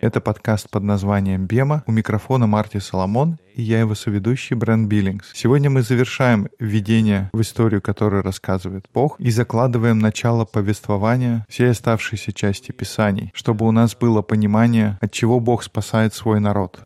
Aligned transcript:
Это 0.00 0.20
подкаст 0.20 0.68
под 0.70 0.82
названием 0.82 1.46
«Бема». 1.46 1.82
У 1.86 1.92
микрофона 1.92 2.46
Марти 2.46 2.78
Соломон, 2.78 3.38
и 3.54 3.62
я 3.62 3.80
его 3.80 3.94
соведущий 3.94 4.56
Брэн 4.56 4.88
Биллингс. 4.88 5.30
Сегодня 5.34 5.70
мы 5.70 5.82
завершаем 5.82 6.48
введение 6.58 7.30
в 7.32 7.40
историю, 7.40 7.80
которую 7.80 8.22
рассказывает 8.22 8.86
Бог, 8.92 9.18
и 9.20 9.30
закладываем 9.30 9.98
начало 9.98 10.44
повествования 10.44 11.46
всей 11.48 11.70
оставшейся 11.70 12.32
части 12.32 12.72
Писаний, 12.72 13.30
чтобы 13.34 13.66
у 13.66 13.70
нас 13.70 13.94
было 13.94 14.22
понимание, 14.22 14.98
от 15.00 15.12
чего 15.12 15.40
Бог 15.40 15.62
спасает 15.62 16.12
свой 16.12 16.40
народ. 16.40 16.80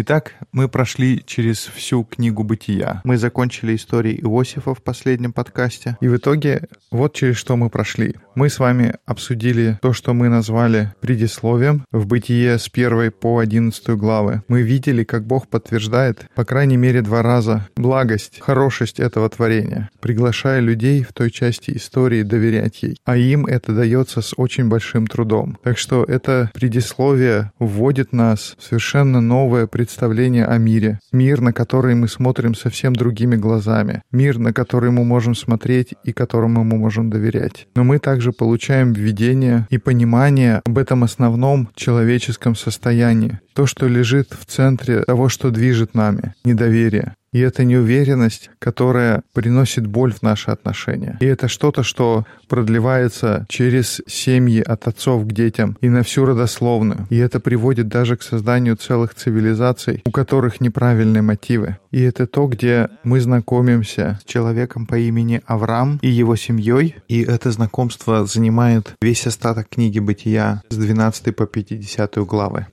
Итак, 0.00 0.34
мы 0.52 0.68
прошли 0.68 1.24
через 1.26 1.66
всю 1.66 2.04
книгу 2.04 2.44
«Бытия». 2.44 3.00
Мы 3.02 3.16
закончили 3.16 3.74
истории 3.74 4.14
Иосифа 4.22 4.72
в 4.72 4.80
последнем 4.80 5.32
подкасте. 5.32 5.96
И 6.00 6.06
в 6.06 6.16
итоге 6.16 6.68
вот 6.92 7.14
через 7.14 7.34
что 7.34 7.56
мы 7.56 7.68
прошли. 7.68 8.14
Мы 8.38 8.50
с 8.50 8.60
вами 8.60 8.94
обсудили 9.04 9.80
то, 9.82 9.92
что 9.92 10.14
мы 10.14 10.28
назвали 10.28 10.92
предисловием 11.00 11.84
в 11.90 12.06
«Бытие» 12.06 12.60
с 12.60 12.70
1 12.72 13.10
по 13.10 13.40
11 13.40 13.88
главы. 13.96 14.44
Мы 14.46 14.62
видели, 14.62 15.02
как 15.02 15.26
Бог 15.26 15.48
подтверждает, 15.48 16.24
по 16.36 16.44
крайней 16.44 16.76
мере, 16.76 17.02
два 17.02 17.22
раза 17.22 17.66
благость, 17.74 18.38
хорошесть 18.40 19.00
этого 19.00 19.28
творения, 19.28 19.90
приглашая 20.00 20.60
людей 20.60 21.02
в 21.02 21.12
той 21.12 21.32
части 21.32 21.72
истории 21.76 22.22
доверять 22.22 22.80
ей. 22.84 22.96
А 23.04 23.16
им 23.16 23.44
это 23.44 23.72
дается 23.72 24.22
с 24.22 24.32
очень 24.36 24.68
большим 24.68 25.08
трудом. 25.08 25.58
Так 25.64 25.76
что 25.76 26.04
это 26.04 26.52
предисловие 26.54 27.50
вводит 27.58 28.12
нас 28.12 28.54
в 28.56 28.62
совершенно 28.62 29.20
новое 29.20 29.66
представление 29.66 30.46
о 30.46 30.58
мире. 30.58 31.00
Мир, 31.10 31.40
на 31.40 31.52
который 31.52 31.96
мы 31.96 32.06
смотрим 32.06 32.54
совсем 32.54 32.94
другими 32.94 33.34
глазами. 33.34 34.02
Мир, 34.12 34.38
на 34.38 34.52
который 34.52 34.92
мы 34.92 35.02
можем 35.02 35.34
смотреть 35.34 35.94
и 36.04 36.12
которому 36.12 36.62
мы 36.62 36.76
можем 36.76 37.10
доверять. 37.10 37.66
Но 37.74 37.82
мы 37.82 37.98
также 37.98 38.27
получаем 38.32 38.92
видение 38.92 39.66
и 39.70 39.78
понимание 39.78 40.62
об 40.64 40.78
этом 40.78 41.04
основном 41.04 41.68
человеческом 41.74 42.54
состоянии. 42.54 43.40
То, 43.54 43.66
что 43.66 43.88
лежит 43.88 44.32
в 44.38 44.46
центре 44.46 45.02
того, 45.02 45.28
что 45.28 45.50
движет 45.50 45.94
нами. 45.94 46.34
Недоверие. 46.44 47.14
И 47.32 47.40
это 47.40 47.64
неуверенность, 47.64 48.50
которая 48.58 49.22
приносит 49.34 49.86
боль 49.86 50.12
в 50.12 50.22
наши 50.22 50.50
отношения. 50.50 51.16
И 51.20 51.26
это 51.26 51.48
что-то, 51.48 51.82
что 51.82 52.24
продлевается 52.48 53.46
через 53.48 54.00
семьи 54.06 54.60
от 54.60 54.88
отцов 54.88 55.26
к 55.26 55.32
детям 55.32 55.76
и 55.80 55.88
на 55.88 56.02
всю 56.02 56.24
родословную. 56.24 57.06
И 57.10 57.18
это 57.18 57.40
приводит 57.40 57.88
даже 57.88 58.16
к 58.16 58.22
созданию 58.22 58.76
целых 58.76 59.14
цивилизаций, 59.14 60.02
у 60.06 60.10
которых 60.10 60.60
неправильные 60.60 61.22
мотивы. 61.22 61.76
И 61.90 62.02
это 62.02 62.26
то, 62.26 62.46
где 62.46 62.88
мы 63.04 63.20
знакомимся 63.20 64.18
с 64.22 64.30
человеком 64.30 64.86
по 64.86 64.96
имени 64.96 65.42
Авраам 65.46 65.98
и 66.02 66.08
его 66.08 66.36
семьей. 66.36 66.96
И 67.08 67.22
это 67.22 67.50
знакомство 67.50 68.24
занимает 68.26 68.94
весь 69.02 69.26
остаток 69.26 69.68
книги 69.68 69.98
«Бытия» 69.98 70.62
с 70.70 70.76
12 70.76 71.34
по 71.36 71.46
50 71.46 72.16
главы. 72.26 72.66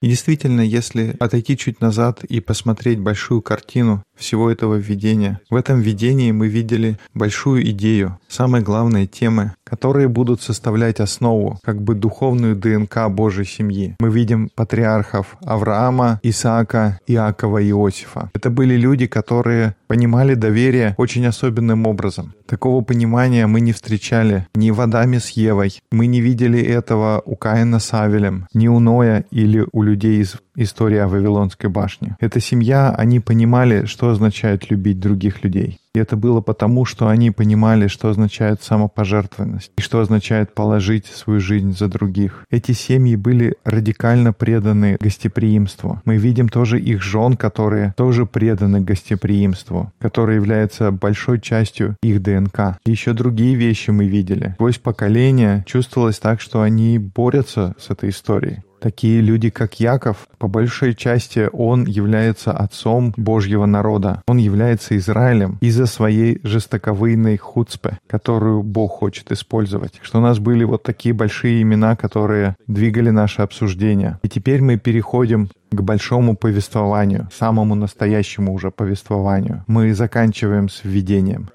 И 0.00 0.06
действительно, 0.06 0.60
если 0.60 1.16
отойти 1.18 1.56
чуть 1.56 1.80
назад 1.80 2.22
и 2.22 2.40
посмотреть 2.40 3.00
большую 3.00 3.42
картину 3.42 4.04
всего 4.16 4.50
этого 4.50 4.76
введения, 4.76 5.40
в 5.50 5.56
этом 5.56 5.80
введении 5.80 6.30
мы 6.30 6.46
видели 6.46 6.98
большую 7.14 7.68
идею, 7.70 8.18
самые 8.28 8.62
главные 8.62 9.08
темы, 9.08 9.54
которые 9.68 10.08
будут 10.08 10.40
составлять 10.42 11.00
основу, 11.00 11.58
как 11.62 11.82
бы 11.82 11.94
духовную 11.94 12.56
ДНК 12.56 13.08
Божьей 13.08 13.44
семьи. 13.44 13.94
Мы 14.00 14.10
видим 14.10 14.48
патриархов 14.54 15.36
Авраама, 15.44 16.20
Исаака, 16.22 16.98
Иакова 17.06 17.58
и 17.58 17.70
Иосифа. 17.70 18.30
Это 18.34 18.50
были 18.50 18.74
люди, 18.74 19.06
которые 19.06 19.74
понимали 19.86 20.34
доверие 20.34 20.94
очень 20.98 21.26
особенным 21.26 21.86
образом. 21.86 22.34
Такого 22.46 22.82
понимания 22.82 23.46
мы 23.46 23.60
не 23.60 23.72
встречали 23.72 24.46
ни 24.54 24.70
в 24.70 24.80
Адаме 24.80 25.20
с 25.20 25.30
Евой, 25.30 25.80
мы 25.92 26.06
не 26.06 26.20
видели 26.20 26.60
этого 26.60 27.22
у 27.24 27.36
Каина 27.36 27.78
с 27.78 27.92
Авелем, 27.92 28.46
ни 28.54 28.68
у 28.68 28.78
Ноя 28.78 29.24
или 29.30 29.66
у 29.72 29.82
людей 29.82 30.20
из 30.20 30.36
истории 30.62 30.98
о 30.98 31.08
Вавилонской 31.08 31.70
башне. 31.70 32.16
Эта 32.20 32.40
семья, 32.40 32.90
они 32.90 33.20
понимали, 33.20 33.86
что 33.86 34.10
означает 34.10 34.70
любить 34.70 35.00
других 35.00 35.44
людей. 35.44 35.78
И 35.94 36.00
это 36.00 36.16
было 36.16 36.40
потому, 36.40 36.84
что 36.84 37.08
они 37.08 37.30
понимали, 37.30 37.88
что 37.88 38.08
означает 38.08 38.62
самопожертвованность 38.62 39.72
и 39.78 39.80
что 39.80 40.00
означает 40.00 40.54
положить 40.54 41.06
свою 41.06 41.40
жизнь 41.40 41.76
за 41.76 41.88
других. 41.88 42.44
Эти 42.50 42.72
семьи 42.72 43.16
были 43.16 43.56
радикально 43.64 44.32
преданы 44.32 44.96
гостеприимству. 45.00 46.00
Мы 46.04 46.16
видим 46.16 46.48
тоже 46.48 46.78
их 46.78 47.02
жен, 47.02 47.36
которые 47.36 47.94
тоже 47.96 48.26
преданы 48.26 48.80
гостеприимству, 48.80 49.90
которое 49.98 50.36
является 50.36 50.90
большой 50.92 51.40
частью 51.40 51.96
их 52.02 52.22
ДНК. 52.22 52.78
И 52.84 52.90
еще 52.90 53.12
другие 53.12 53.54
вещи 53.54 53.90
мы 53.90 54.06
видели. 54.06 54.52
Сквозь 54.54 54.78
поколения 54.78 55.64
чувствовалось 55.66 56.18
так, 56.18 56.40
что 56.40 56.62
они 56.62 56.98
борются 56.98 57.74
с 57.78 57.90
этой 57.90 58.10
историей. 58.10 58.58
Такие 58.80 59.20
люди, 59.20 59.50
как 59.50 59.80
Яков, 59.80 60.28
по 60.38 60.48
большей 60.48 60.94
части 60.94 61.48
он 61.52 61.84
является 61.84 62.52
отцом 62.52 63.12
Божьего 63.16 63.66
народа. 63.66 64.22
Он 64.26 64.38
является 64.38 64.96
Израилем 64.96 65.58
из-за 65.60 65.86
своей 65.86 66.40
жестоковыйной 66.42 67.36
хуцпе, 67.36 67.98
которую 68.06 68.62
Бог 68.62 68.92
хочет 68.92 69.32
использовать. 69.32 69.94
Что 70.02 70.18
у 70.18 70.22
нас 70.22 70.38
были 70.38 70.64
вот 70.64 70.82
такие 70.82 71.14
большие 71.14 71.62
имена, 71.62 71.96
которые 71.96 72.56
двигали 72.66 73.10
наше 73.10 73.42
обсуждение. 73.42 74.18
И 74.22 74.28
теперь 74.28 74.62
мы 74.62 74.76
переходим 74.76 75.48
к 75.70 75.80
большому 75.80 76.36
повествованию, 76.36 77.28
самому 77.32 77.74
настоящему 77.74 78.54
уже 78.54 78.70
повествованию. 78.70 79.64
Мы 79.66 79.94
заканчиваем 79.94 80.68
с 80.68 80.82
введением. 80.84 81.50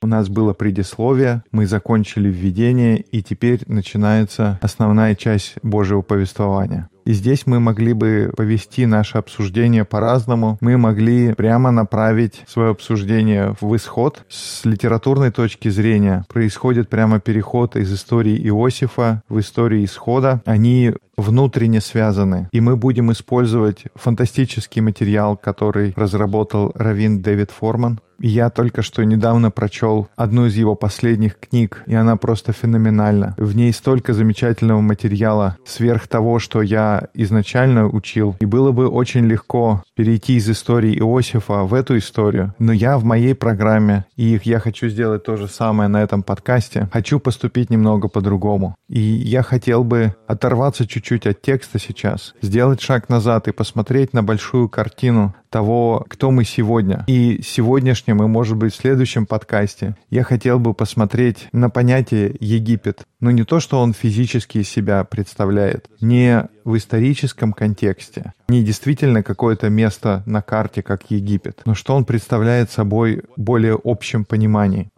У 0.00 0.06
нас 0.06 0.28
было 0.28 0.52
предисловие, 0.52 1.42
мы 1.50 1.66
закончили 1.66 2.28
введение, 2.28 3.00
и 3.00 3.20
теперь 3.20 3.62
начинается 3.66 4.58
основная 4.62 5.16
часть 5.16 5.56
Божьего 5.62 6.02
повествования. 6.02 6.88
И 7.04 7.12
здесь 7.14 7.46
мы 7.46 7.58
могли 7.58 7.94
бы 7.94 8.30
повести 8.36 8.84
наше 8.86 9.18
обсуждение 9.18 9.84
по-разному. 9.84 10.58
Мы 10.60 10.76
могли 10.76 11.32
прямо 11.32 11.70
направить 11.70 12.42
свое 12.46 12.70
обсуждение 12.70 13.56
в 13.60 13.74
исход. 13.76 14.24
С 14.28 14.64
литературной 14.66 15.32
точки 15.32 15.68
зрения 15.70 16.26
происходит 16.28 16.90
прямо 16.90 17.18
переход 17.18 17.76
из 17.76 17.92
истории 17.92 18.36
Иосифа 18.46 19.22
в 19.30 19.40
историю 19.40 19.84
исхода. 19.84 20.42
Они 20.44 20.92
внутренне 21.18 21.82
связаны. 21.82 22.48
И 22.52 22.60
мы 22.60 22.76
будем 22.76 23.12
использовать 23.12 23.84
фантастический 23.94 24.80
материал, 24.80 25.36
который 25.36 25.92
разработал 25.96 26.72
Равин 26.74 27.20
Дэвид 27.20 27.50
Форман. 27.50 28.00
Я 28.20 28.50
только 28.50 28.82
что 28.82 29.04
недавно 29.04 29.52
прочел 29.52 30.08
одну 30.16 30.46
из 30.46 30.56
его 30.56 30.74
последних 30.74 31.38
книг, 31.38 31.84
и 31.86 31.94
она 31.94 32.16
просто 32.16 32.52
феноменальна. 32.52 33.36
В 33.38 33.54
ней 33.54 33.72
столько 33.72 34.12
замечательного 34.12 34.80
материала, 34.80 35.56
сверх 35.64 36.08
того, 36.08 36.40
что 36.40 36.60
я 36.60 37.08
изначально 37.14 37.86
учил. 37.86 38.34
И 38.40 38.44
было 38.44 38.72
бы 38.72 38.88
очень 38.88 39.26
легко 39.26 39.84
перейти 39.94 40.34
из 40.34 40.50
истории 40.50 40.98
Иосифа 40.98 41.62
в 41.62 41.72
эту 41.74 41.96
историю. 41.96 42.54
Но 42.58 42.72
я 42.72 42.98
в 42.98 43.04
моей 43.04 43.36
программе, 43.36 44.04
и 44.16 44.40
я 44.42 44.58
хочу 44.58 44.88
сделать 44.88 45.22
то 45.22 45.36
же 45.36 45.46
самое 45.46 45.88
на 45.88 46.02
этом 46.02 46.24
подкасте, 46.24 46.88
хочу 46.92 47.20
поступить 47.20 47.70
немного 47.70 48.08
по-другому. 48.08 48.74
И 48.88 49.00
я 49.00 49.44
хотел 49.44 49.84
бы 49.84 50.16
оторваться 50.26 50.88
чуть-чуть 50.88 51.07
от 51.26 51.42
текста 51.42 51.78
сейчас, 51.78 52.34
сделать 52.42 52.80
шаг 52.80 53.08
назад 53.08 53.48
и 53.48 53.52
посмотреть 53.52 54.12
на 54.12 54.22
большую 54.22 54.68
картину 54.68 55.34
того, 55.50 56.04
кто 56.08 56.30
мы 56.30 56.44
сегодня. 56.44 57.04
И 57.06 57.40
сегодняшнем, 57.42 58.22
и, 58.22 58.26
может 58.26 58.56
быть, 58.56 58.74
в 58.74 58.76
следующем 58.76 59.26
подкасте 59.26 59.96
я 60.10 60.22
хотел 60.22 60.58
бы 60.58 60.74
посмотреть 60.74 61.48
на 61.52 61.70
понятие 61.70 62.36
Египет. 62.40 63.04
Но 63.20 63.30
не 63.30 63.44
то, 63.44 63.60
что 63.60 63.80
он 63.80 63.94
физически 63.94 64.62
себя 64.62 65.04
представляет, 65.04 65.86
не 66.00 66.46
в 66.64 66.76
историческом 66.76 67.52
контексте, 67.52 68.32
не 68.48 68.62
действительно 68.62 69.22
какое-то 69.22 69.70
место 69.70 70.22
на 70.26 70.42
карте, 70.42 70.82
как 70.82 71.10
Египет, 71.10 71.62
но 71.64 71.74
что 71.74 71.94
он 71.94 72.04
представляет 72.04 72.70
собой 72.70 73.22
в 73.36 73.40
более 73.40 73.78
общем 73.82 74.24
понимании. 74.24 74.90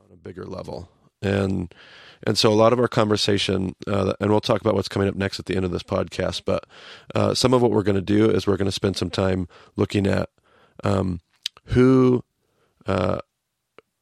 So 2.35 2.53
a 2.53 2.55
lot 2.55 2.73
of 2.73 2.79
our 2.79 2.89
conversation, 2.89 3.75
uh, 3.87 4.13
and 4.21 4.31
we'll 4.31 4.41
talk 4.41 4.61
about 4.61 4.75
what's 4.75 4.89
coming 4.89 5.09
up 5.09 5.15
next 5.15 5.39
at 5.39 5.47
the 5.47 5.57
end 5.57 5.65
of 5.65 5.71
this 5.71 5.83
podcast, 5.83 6.43
but 6.45 6.65
uh, 7.15 7.35
some 7.35 7.55
of 7.55 7.63
what 7.63 7.71
we're 7.71 7.83
going 7.83 7.97
to 7.97 8.03
do 8.03 8.31
is 8.31 8.47
we're 8.47 8.57
going 8.57 8.67
to 8.67 8.73
spend 8.73 8.97
some 8.97 9.11
time 9.11 9.49
looking 9.77 10.07
at 10.07 10.29
um, 10.85 11.21
who, 11.67 12.25
uh, 12.87 13.21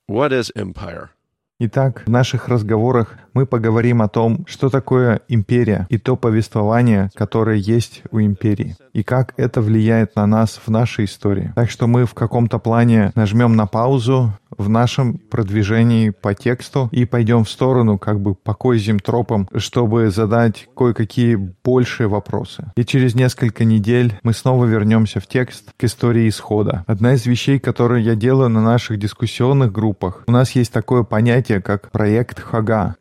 what 0.07 0.33
is 0.33 0.51
empire? 0.57 1.11
Итак, 1.61 2.05
в 2.07 2.09
наших 2.11 2.47
разговорах 2.47 3.17
мы 3.35 3.45
поговорим 3.45 4.01
о 4.01 4.09
том, 4.09 4.45
что 4.47 4.69
такое 4.69 5.23
империя 5.27 5.89
и 5.89 5.99
то 5.99 6.15
повествование, 6.15 7.11
которое 7.15 7.57
есть 7.57 8.05
у 8.13 8.21
империи, 8.21 8.77
и 8.93 9.03
как 9.03 9.35
это 9.37 9.61
влияет 9.61 10.15
на 10.15 10.25
нас 10.27 10.61
в 10.65 10.71
нашей 10.71 11.07
истории. 11.07 11.53
Так 11.57 11.69
что 11.69 11.89
мы 11.89 12.05
в 12.05 12.15
каком-то 12.15 12.61
плане 12.61 13.11
нажмем 13.17 13.57
на 13.57 13.67
паузу, 13.67 14.33
в 14.59 14.69
нашем 14.69 15.19
продвижении 15.19 16.11
по 16.11 16.35
тексту 16.35 16.89
и 16.91 17.05
пойдем 17.05 17.45
в 17.45 17.51
сторону 17.51 17.99
как 17.99 18.21
бы 18.21 18.35
по 18.35 18.55
козьим 18.55 18.99
тропам, 18.99 19.49
чтобы 19.57 20.11
задать 20.11 20.69
кое-какие 20.77 21.37
большие 21.65 22.09
вопросы. 22.09 22.73
И 22.77 22.85
через 22.85 23.15
несколько 23.15 23.65
недель 23.65 24.19
мы 24.23 24.33
снова 24.33 24.65
вернемся 24.65 25.21
в 25.21 25.27
текст 25.27 25.71
к 25.77 25.85
истории 25.85 26.29
исхода. 26.29 26.85
Одна 26.87 27.15
из 27.15 27.25
вещей, 27.27 27.59
которые 27.59 28.05
я 28.05 28.17
делаю 28.17 28.49
на 28.49 28.61
наших 28.61 28.99
дискуссионных 28.99 29.73
группах, 29.73 30.25
у 30.27 30.33
нас 30.33 30.51
есть 30.53 30.73
такое 30.73 31.05
понятие, 31.05 31.48
как 31.62 31.92
проект 31.92 32.40
Хага. 32.40 32.96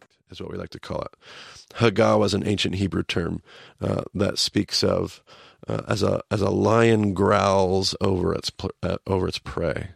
Haggah 1.74 2.18
was 2.18 2.34
an 2.34 2.46
ancient 2.46 2.76
Hebrew 2.76 3.02
term 3.02 3.42
uh, 3.80 4.02
that 4.14 4.38
speaks 4.38 4.84
of 4.84 5.22
uh, 5.66 5.82
as 5.88 6.02
a 6.02 6.22
as 6.30 6.40
a 6.40 6.50
lion 6.50 7.14
growls 7.14 7.94
over 8.00 8.34
its 8.34 8.50
uh, 8.82 8.96
over 9.06 9.28
its 9.28 9.38
prey. 9.38 9.90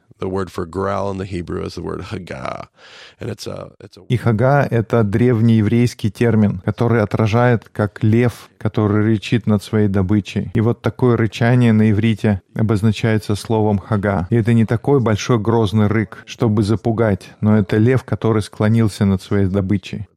И 4.07 4.17
хага— 4.17 4.67
это 4.69 5.03
древнееврейский 5.03 6.09
термин, 6.09 6.61
который 6.65 7.01
отражает 7.01 7.69
как 7.71 8.03
лев, 8.03 8.49
который 8.57 9.03
рычит 9.03 9.47
над 9.47 9.63
своей 9.63 9.87
добычей. 9.87 10.51
И 10.53 10.61
вот 10.61 10.81
такое 10.81 11.17
рычание 11.17 11.73
на 11.73 11.91
иврите 11.91 12.41
обозначается 12.55 13.35
словом 13.35 13.79
хага. 13.79 14.27
И 14.29 14.35
это 14.35 14.53
не 14.53 14.65
такой 14.65 14.99
большой 14.99 15.39
грозный 15.39 15.87
рык, 15.87 16.23
чтобы 16.25 16.63
запугать, 16.63 17.31
но 17.41 17.57
это 17.57 17.77
лев, 17.77 18.03
который 18.03 18.41
склонился 18.41 19.05
над 19.05 19.21
своей 19.21 19.47
добычей. 19.47 20.07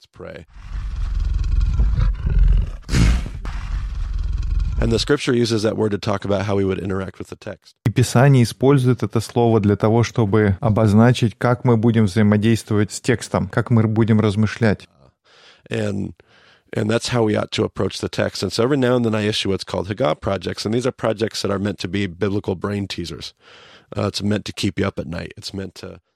And 4.84 4.92
the 4.92 5.00
scripture 5.00 5.34
uses 5.34 5.64
that 5.64 5.76
word 5.76 5.92
to 5.92 5.98
talk 5.98 6.24
about 6.24 6.46
how 6.46 6.56
we 6.56 6.64
would 6.64 6.80
interact 6.80 7.20
with 7.20 7.28
the 7.28 7.36
text. 7.36 7.76
И 7.86 7.92
Писание 7.92 8.44
использует 8.44 9.04
это 9.04 9.20
слово 9.20 9.60
для 9.60 9.76
того, 9.76 10.04
чтобы 10.04 10.58
обозначить, 10.62 11.36
как 11.38 11.66
мы 11.66 11.76
будем 11.76 12.06
взаимодействовать 12.06 12.92
с 12.92 13.02
текстом, 13.02 13.50
как 13.50 13.72
мы 13.72 13.84
будем 13.84 14.20
размышлять. 14.22 14.88
And 15.70 16.14
and 16.72 16.90
that's 16.90 17.10
how 17.10 17.24
we 17.24 17.36
ought 17.36 17.52
to 17.52 17.64
approach 17.64 18.00
the 18.00 18.10
text. 18.10 18.44
And 18.44 18.54
so 18.54 18.64
every 18.64 18.78
now 18.78 18.96
and 18.96 19.04
then 19.04 19.16
I 19.16 19.22
issue 19.22 19.50
what's 19.50 19.64
called 19.64 19.88
Haggah 19.88 20.22
projects, 20.22 20.66
and 20.66 20.74
these 20.74 20.86
are 20.86 20.92
projects 20.92 21.42
that 21.42 21.52
are 21.52 21.60
meant 21.60 21.80
to 21.80 21.88
be 21.88 22.06
biblical 22.08 22.56
brain 22.56 22.88
teasers. 22.88 23.34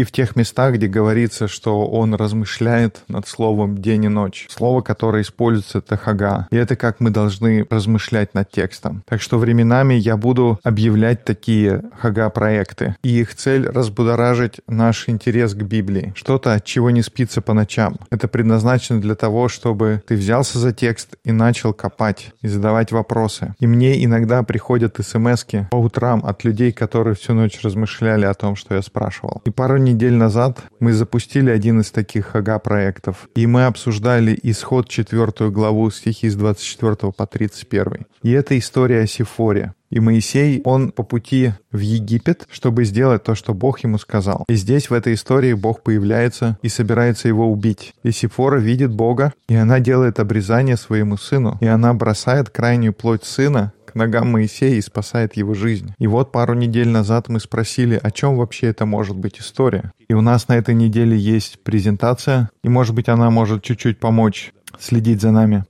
И 0.01 0.05
в 0.05 0.13
тех 0.13 0.37
местах, 0.37 0.75
где 0.75 0.87
говорится, 0.87 1.49
что 1.49 1.87
он 1.87 2.15
размышляет 2.15 3.03
над 3.09 3.27
словом 3.27 3.79
день 3.79 4.05
и 4.05 4.09
ночь. 4.09 4.47
Слово, 4.49 4.81
которое 4.81 5.23
используется, 5.23 5.79
это 5.79 5.97
хага. 5.97 6.47
И 6.51 6.57
это 6.57 6.77
как 6.77 7.01
мы 7.01 7.11
должны 7.11 7.67
размышлять 7.69 8.35
над 8.35 8.51
текстом. 8.51 9.03
Так 9.07 9.21
что 9.21 9.39
временами 9.39 9.95
я 9.95 10.17
буду 10.17 10.61
объявлять 10.63 11.25
такие 11.25 11.83
хага-проекты. 11.99 12.97
И 13.03 13.21
их 13.21 13.35
цель— 13.35 13.67
разбудоражить 13.69 14.61
наш 14.69 15.09
интерес 15.09 15.55
к 15.55 15.63
Библии. 15.63 16.13
Что-то, 16.15 16.55
от 16.55 16.65
чего 16.65 16.91
не 16.91 17.03
спится 17.03 17.41
по 17.41 17.55
ночам. 17.55 17.97
Это 18.11 18.29
предназначено 18.29 19.01
для 19.01 19.15
того, 19.15 19.49
чтобы 19.49 20.03
ты 20.07 20.15
взялся 20.15 20.59
за 20.59 20.73
текст 20.73 21.17
и 21.25 21.33
начал 21.33 21.73
копать 21.73 22.33
и 22.43 22.49
задавать 22.49 22.93
вопросы. 22.93 23.55
И 23.59 23.67
мне 23.67 24.05
иногда 24.05 24.43
приходят 24.43 24.97
смс 25.01 25.39
по 25.71 25.77
утрам 25.77 26.25
от 26.25 26.45
людей, 26.45 26.73
которые 26.73 27.15
всю 27.15 27.33
ночь 27.33 27.61
размышляли 27.69 28.25
о 28.25 28.35
том, 28.35 28.57
что 28.57 28.75
я 28.75 28.83
спрашивал. 28.83 29.43
И 29.45 29.51
пару 29.51 29.77
недель 29.77 30.15
назад 30.15 30.63
мы 30.81 30.93
запустили 30.93 31.51
один 31.51 31.81
из 31.81 31.91
таких 31.91 32.35
ага-проектов, 32.35 33.29
и 33.35 33.47
мы 33.47 33.67
обсуждали 33.67 34.39
исход 34.43 34.89
четвертую 34.89 35.53
главу 35.53 35.91
стихи 35.91 36.31
с 36.31 36.35
24 36.35 37.13
по 37.13 37.27
31. 37.27 38.07
И 38.23 38.31
это 38.31 38.59
история 38.59 39.03
о 39.03 39.07
Сифоре. 39.07 39.75
И 39.91 40.01
Моисей, 40.01 40.61
он 40.65 40.93
по 40.93 41.03
пути 41.03 41.53
в 41.73 41.79
Египет, 41.79 42.47
чтобы 42.51 42.85
сделать 42.85 43.23
то, 43.23 43.35
что 43.35 43.55
Бог 43.55 43.81
ему 43.81 43.99
сказал. 43.99 44.45
И 44.49 44.55
здесь, 44.55 44.91
в 44.91 44.95
этой 44.95 45.15
истории, 45.15 45.55
Бог 45.55 45.83
появляется 45.83 46.59
и 46.63 46.69
собирается 46.69 47.29
его 47.29 47.51
убить. 47.51 47.95
И 48.03 48.11
Сифора 48.11 48.59
видит 48.59 48.91
Бога, 48.91 49.33
и 49.49 49.55
она 49.55 49.81
делает 49.81 50.21
обрезание 50.21 50.77
своему 50.77 51.17
сыну. 51.17 51.57
И 51.61 51.67
она 51.67 51.95
бросает 51.95 52.51
крайнюю 52.51 52.93
плоть 52.93 53.25
сына 53.25 53.73
к 53.89 53.95
ногам 53.95 54.31
Моисея 54.33 54.75
и 54.75 54.81
спасает 54.81 55.37
его 55.37 55.55
жизнь. 55.55 55.95
И 55.99 56.07
вот 56.07 56.33
пару 56.33 56.55
недель 56.55 56.89
назад 56.89 57.29
мы 57.29 57.41
спросили, 57.41 57.99
о 58.03 58.11
чем 58.11 58.37
вообще 58.37 58.69
это 58.69 58.87
может 58.87 59.17
быть 59.17 59.41
история. 59.41 59.93
И 60.09 60.15
у 60.15 60.21
нас 60.21 60.49
на 60.49 60.57
этой 60.57 60.75
неделе 60.75 61.17
есть 61.17 61.63
презентация, 61.63 62.51
и, 62.63 62.69
может 62.69 62.95
быть, 62.95 63.09
она 63.09 63.31
может 63.31 63.63
чуть-чуть 63.63 63.99
помочь 63.99 64.53
следить 64.79 65.21
за 65.21 65.31
нами. 65.31 65.65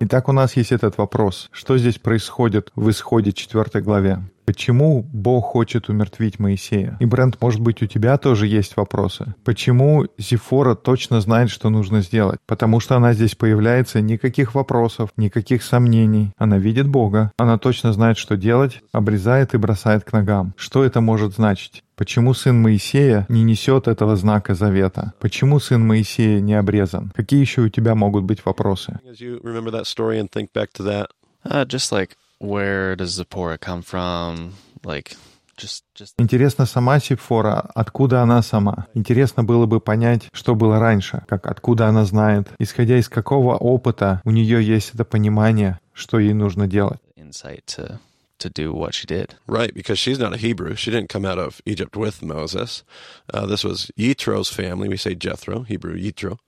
Итак, 0.00 0.28
у 0.28 0.32
нас 0.32 0.56
есть 0.56 0.72
этот 0.72 0.98
вопрос. 0.98 1.48
Что 1.52 1.78
здесь 1.78 1.98
происходит 1.98 2.70
в 2.76 2.90
исходе 2.90 3.32
4 3.32 3.82
главе? 3.82 4.22
Почему 4.44 5.02
Бог 5.02 5.44
хочет 5.46 5.88
умертвить 5.88 6.38
Моисея? 6.38 6.96
И, 7.00 7.06
Брент, 7.06 7.40
может 7.40 7.60
быть, 7.60 7.82
у 7.82 7.86
тебя 7.86 8.18
тоже 8.18 8.46
есть 8.46 8.76
вопросы. 8.76 9.34
Почему 9.44 10.06
Зифора 10.18 10.74
точно 10.74 11.20
знает, 11.20 11.50
что 11.50 11.70
нужно 11.70 12.02
сделать? 12.02 12.38
Потому 12.46 12.80
что 12.80 12.96
она 12.96 13.14
здесь 13.14 13.34
появляется, 13.34 14.00
никаких 14.00 14.54
вопросов, 14.54 15.10
никаких 15.16 15.62
сомнений. 15.62 16.32
Она 16.36 16.58
видит 16.58 16.88
Бога, 16.88 17.32
она 17.38 17.58
точно 17.58 17.92
знает, 17.92 18.18
что 18.18 18.36
делать, 18.36 18.82
обрезает 18.92 19.54
и 19.54 19.58
бросает 19.58 20.04
к 20.04 20.12
ногам. 20.12 20.54
Что 20.56 20.84
это 20.84 21.00
может 21.00 21.34
значить? 21.34 21.82
Почему 21.96 22.34
сын 22.34 22.60
Моисея 22.60 23.24
не 23.28 23.44
несет 23.44 23.86
этого 23.86 24.16
знака 24.16 24.54
завета? 24.54 25.12
Почему 25.20 25.60
сын 25.60 25.86
Моисея 25.86 26.40
не 26.40 26.54
обрезан? 26.54 27.12
Какие 27.14 27.40
еще 27.40 27.62
у 27.62 27.68
тебя 27.68 27.94
могут 27.94 28.24
быть 28.24 28.44
вопросы? 28.44 28.98
Uh, 31.46 31.66
just 31.66 31.92
like 31.92 32.16
where 32.38 32.96
does 32.96 33.10
Zipporah 33.10 33.58
come 33.58 33.82
from? 33.82 34.54
Like, 34.84 35.16
just, 35.56 35.84
just... 35.94 36.14
Интересно 36.18 36.66
сама 36.66 36.98
Сипфора, 37.00 37.70
откуда 37.74 38.22
она 38.22 38.42
сама. 38.42 38.86
Интересно 38.94 39.44
было 39.44 39.66
бы 39.66 39.80
понять, 39.80 40.28
что 40.32 40.54
было 40.54 40.78
раньше, 40.78 41.22
как 41.28 41.46
откуда 41.46 41.86
она 41.88 42.04
знает, 42.04 42.48
исходя 42.58 42.98
из 42.98 43.08
какого 43.08 43.56
опыта 43.56 44.20
у 44.24 44.30
нее 44.30 44.62
есть 44.62 44.94
это 44.94 45.04
понимание, 45.04 45.78
что 45.92 46.18
ей 46.18 46.34
нужно 46.34 46.66
делать. 46.66 47.00
Insight 47.16 47.64
to 47.66 47.98
to 48.38 48.50
do 48.50 48.72
what 48.72 48.94
she 48.94 49.06
did. 49.06 49.34
Right, 49.46 49.72
because 49.72 49.98
she's 49.98 50.18
not 50.18 50.34
a 50.34 50.36
Hebrew. 50.36 50.74
She 50.74 50.90
didn't 50.90 51.08
come 51.08 51.24
out 51.24 51.38
of 51.38 51.62
Egypt 51.64 51.96
with 51.96 52.22
Moses. 52.22 52.84
Uh, 53.32 53.46
this 53.46 53.64
was 53.64 53.90
Yitro's 53.96 54.50
family. 54.50 54.88
We 54.88 54.96
say 54.96 55.14
Jethro, 55.14 55.62
Hebrew 55.62 55.96
Yitro. 55.96 56.38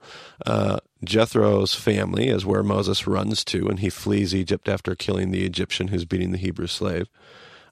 Uh, 0.44 0.78
Jethro's 1.06 1.74
family 1.74 2.28
is 2.28 2.44
where 2.44 2.62
Moses 2.62 3.06
runs 3.06 3.44
to 3.44 3.68
and 3.68 3.78
he 3.78 3.90
flees 3.90 4.34
Egypt 4.34 4.68
after 4.68 4.94
killing 4.94 5.30
the 5.30 5.44
Egyptian 5.44 5.88
who's 5.88 6.04
beating 6.04 6.32
the 6.32 6.38
Hebrew 6.38 6.66
slave. 6.66 7.06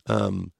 Um, 0.06 0.52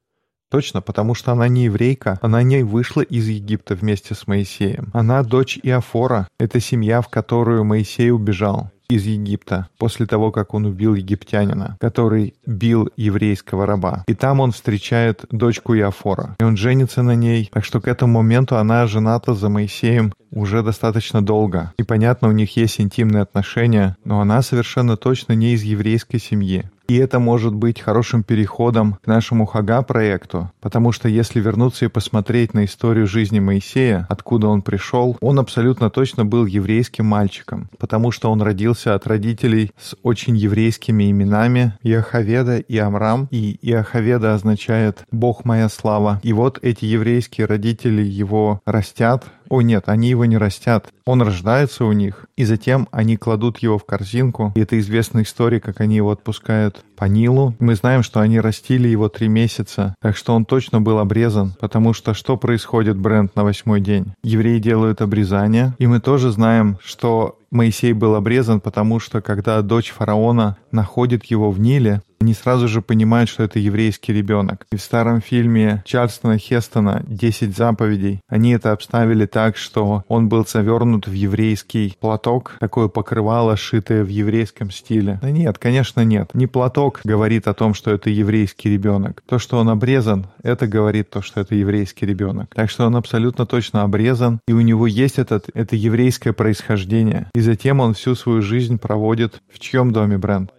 Точно, 0.51 0.81
потому 0.81 1.15
что 1.15 1.31
она 1.31 1.47
не 1.47 1.65
еврейка, 1.65 2.19
она 2.21 2.43
не 2.43 2.63
вышла 2.63 3.01
из 3.01 3.27
Египта 3.27 3.75
вместе 3.75 4.13
с 4.13 4.27
Моисеем. 4.27 4.91
Она 4.93 5.23
дочь 5.23 5.59
Иофора, 5.63 6.27
это 6.39 6.59
семья, 6.59 7.01
в 7.01 7.09
которую 7.09 7.63
Моисей 7.65 8.11
убежал 8.11 8.69
из 8.89 9.05
Египта 9.05 9.69
после 9.77 10.05
того, 10.05 10.31
как 10.31 10.53
он 10.53 10.65
убил 10.65 10.95
египтянина, 10.95 11.77
который 11.79 12.35
бил 12.45 12.89
еврейского 12.97 13.65
раба. 13.65 14.03
И 14.07 14.13
там 14.13 14.39
он 14.39 14.51
встречает 14.51 15.25
дочку 15.31 15.75
Иофора, 15.75 16.35
и 16.39 16.43
он 16.43 16.57
женится 16.57 17.03
на 17.03 17.15
ней, 17.15 17.49
так 17.51 17.65
что 17.65 17.81
к 17.81 17.87
этому 17.87 18.13
моменту 18.19 18.57
она 18.57 18.87
жената 18.87 19.33
за 19.33 19.49
Моисеем 19.49 20.13
уже 20.31 20.61
достаточно 20.63 21.25
долго. 21.25 21.73
И 21.77 21.83
понятно, 21.83 22.27
у 22.27 22.31
них 22.31 22.55
есть 22.57 22.79
интимные 22.79 23.23
отношения, 23.23 23.97
но 24.03 24.19
она 24.21 24.41
совершенно 24.41 24.97
точно 24.97 25.33
не 25.33 25.53
из 25.53 25.63
еврейской 25.63 26.19
семьи. 26.19 26.69
И 26.87 26.97
это 26.97 27.19
может 27.19 27.53
быть 27.53 27.81
хорошим 27.81 28.23
переходом 28.23 28.97
к 29.03 29.07
нашему 29.07 29.45
Хага-проекту, 29.45 30.51
потому 30.61 30.91
что 30.91 31.09
если 31.09 31.39
вернуться 31.39 31.85
и 31.85 31.89
посмотреть 31.89 32.53
на 32.53 32.65
историю 32.65 33.07
жизни 33.07 33.39
Моисея, 33.39 34.05
откуда 34.09 34.47
он 34.47 34.61
пришел, 34.61 35.17
он 35.21 35.39
абсолютно 35.39 35.89
точно 35.89 36.25
был 36.25 36.45
еврейским 36.45 37.05
мальчиком, 37.05 37.69
потому 37.79 38.11
что 38.11 38.31
он 38.31 38.41
родился 38.41 38.93
от 38.93 39.07
родителей 39.07 39.71
с 39.79 39.95
очень 40.03 40.37
еврейскими 40.37 41.09
именами 41.09 41.73
Иохаведа 41.83 42.57
и 42.59 42.77
Амрам, 42.77 43.27
и 43.31 43.57
Иохаведа 43.61 44.33
означает 44.33 45.03
«Бог 45.11 45.45
моя 45.45 45.69
слава». 45.69 46.19
И 46.23 46.33
вот 46.33 46.59
эти 46.61 46.85
еврейские 46.85 47.47
родители 47.47 48.03
его 48.03 48.61
растят, 48.65 49.25
о 49.49 49.61
нет, 49.61 49.83
они 49.87 50.09
его 50.09 50.25
не 50.25 50.37
растят. 50.37 50.87
Он 51.05 51.21
рождается 51.21 51.85
у 51.85 51.91
них, 51.91 52.25
и 52.35 52.45
затем 52.45 52.87
они 52.91 53.17
кладут 53.17 53.59
его 53.59 53.77
в 53.77 53.85
корзинку. 53.85 54.51
И 54.55 54.59
это 54.59 54.79
известная 54.79 55.23
история, 55.23 55.59
как 55.59 55.81
они 55.81 55.97
его 55.97 56.11
отпускают 56.11 56.83
по 56.95 57.05
Нилу. 57.05 57.55
Мы 57.59 57.75
знаем, 57.75 58.03
что 58.03 58.19
они 58.19 58.39
растили 58.39 58.87
его 58.87 59.09
три 59.09 59.27
месяца, 59.27 59.95
так 60.01 60.17
что 60.17 60.33
он 60.33 60.45
точно 60.45 60.81
был 60.81 60.99
обрезан, 60.99 61.55
потому 61.59 61.93
что 61.93 62.13
что 62.13 62.37
происходит, 62.37 62.97
Брент, 62.97 63.35
на 63.35 63.43
восьмой 63.43 63.81
день? 63.81 64.13
Евреи 64.23 64.59
делают 64.59 65.01
обрезание, 65.01 65.75
и 65.77 65.87
мы 65.87 65.99
тоже 65.99 66.31
знаем, 66.31 66.77
что 66.83 67.37
Моисей 67.51 67.93
был 67.93 68.15
обрезан, 68.15 68.59
потому 68.59 68.99
что 68.99 69.21
когда 69.21 69.61
дочь 69.61 69.91
фараона 69.91 70.57
находит 70.71 71.25
его 71.25 71.51
в 71.51 71.59
Ниле, 71.59 72.01
они 72.25 72.33
сразу 72.33 72.67
же 72.67 72.81
понимают, 72.81 73.29
что 73.29 73.43
это 73.43 73.59
еврейский 73.59 74.11
ребенок. 74.11 74.65
И 74.71 74.77
в 74.77 74.81
старом 74.81 75.21
фильме 75.21 75.83
Чарльстона 75.85 76.39
Хестона 76.39 77.03
«Десять 77.07 77.55
заповедей» 77.55 78.19
они 78.27 78.53
это 78.53 78.71
обставили 78.71 79.27
так, 79.27 79.57
что 79.57 80.03
он 80.07 80.27
был 80.27 80.43
завернут 80.43 81.05
в 81.05 81.11
еврейский 81.11 81.95
платок, 81.99 82.55
такое 82.59 82.87
покрывало, 82.87 83.55
шитое 83.55 84.03
в 84.03 84.07
еврейском 84.07 84.71
стиле. 84.71 85.19
Да 85.21 85.29
нет, 85.29 85.59
конечно 85.59 86.03
нет. 86.03 86.31
Не 86.33 86.47
платок 86.47 87.01
говорит 87.03 87.47
о 87.47 87.53
том, 87.53 87.75
что 87.75 87.91
это 87.91 88.09
еврейский 88.09 88.71
ребенок. 88.71 89.21
То, 89.27 89.37
что 89.37 89.59
он 89.59 89.69
обрезан, 89.69 90.25
это 90.41 90.65
говорит 90.65 91.11
то, 91.11 91.21
что 91.21 91.41
это 91.41 91.53
еврейский 91.53 92.07
ребенок. 92.07 92.55
Так 92.55 92.71
что 92.71 92.87
он 92.87 92.95
абсолютно 92.95 93.45
точно 93.45 93.83
обрезан, 93.83 94.39
и 94.47 94.53
у 94.53 94.61
него 94.61 94.87
есть 94.87 95.19
этот, 95.19 95.45
это 95.53 95.75
еврейское 95.75 96.33
происхождение. 96.33 97.27
И 97.35 97.39
затем 97.41 97.81
он 97.81 97.93
всю 97.93 98.15
свою 98.15 98.41
жизнь 98.41 98.79
проводит 98.79 99.43
в 99.53 99.59
чьем 99.59 99.91
доме, 99.91 100.17
Брент? 100.17 100.54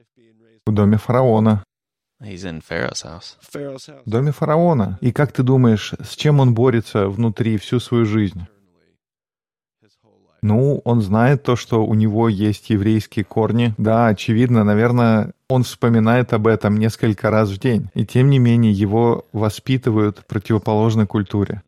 В 0.66 0.72
доме 0.72 0.98
фараона. 0.98 1.62
He's 2.20 2.44
in 2.44 2.60
Pharaoh's 2.60 3.04
house. 3.04 3.36
Pharaoh's 3.40 3.88
house. 3.88 4.02
В 4.04 4.10
доме 4.10 4.32
фараона. 4.32 4.98
И 5.00 5.12
как 5.12 5.30
ты 5.32 5.44
думаешь, 5.44 5.94
с 6.02 6.16
чем 6.16 6.40
он 6.40 6.54
борется 6.54 7.08
внутри 7.08 7.56
всю 7.56 7.78
свою 7.78 8.04
жизнь? 8.04 8.46
Ну, 10.42 10.80
он 10.84 11.02
знает 11.02 11.44
то, 11.44 11.56
что 11.56 11.84
у 11.84 11.94
него 11.94 12.28
есть 12.28 12.70
еврейские 12.70 13.24
корни. 13.24 13.74
Да, 13.78 14.08
очевидно, 14.08 14.64
наверное, 14.64 15.32
он 15.48 15.62
вспоминает 15.62 16.32
об 16.32 16.46
этом 16.46 16.78
несколько 16.78 17.30
раз 17.30 17.50
в 17.50 17.58
день. 17.58 17.90
И 17.94 18.04
тем 18.04 18.30
не 18.30 18.38
менее, 18.38 18.72
его 18.72 19.24
воспитывают 19.32 20.18
в 20.18 20.26
противоположной 20.26 21.06
культуре. 21.06 21.62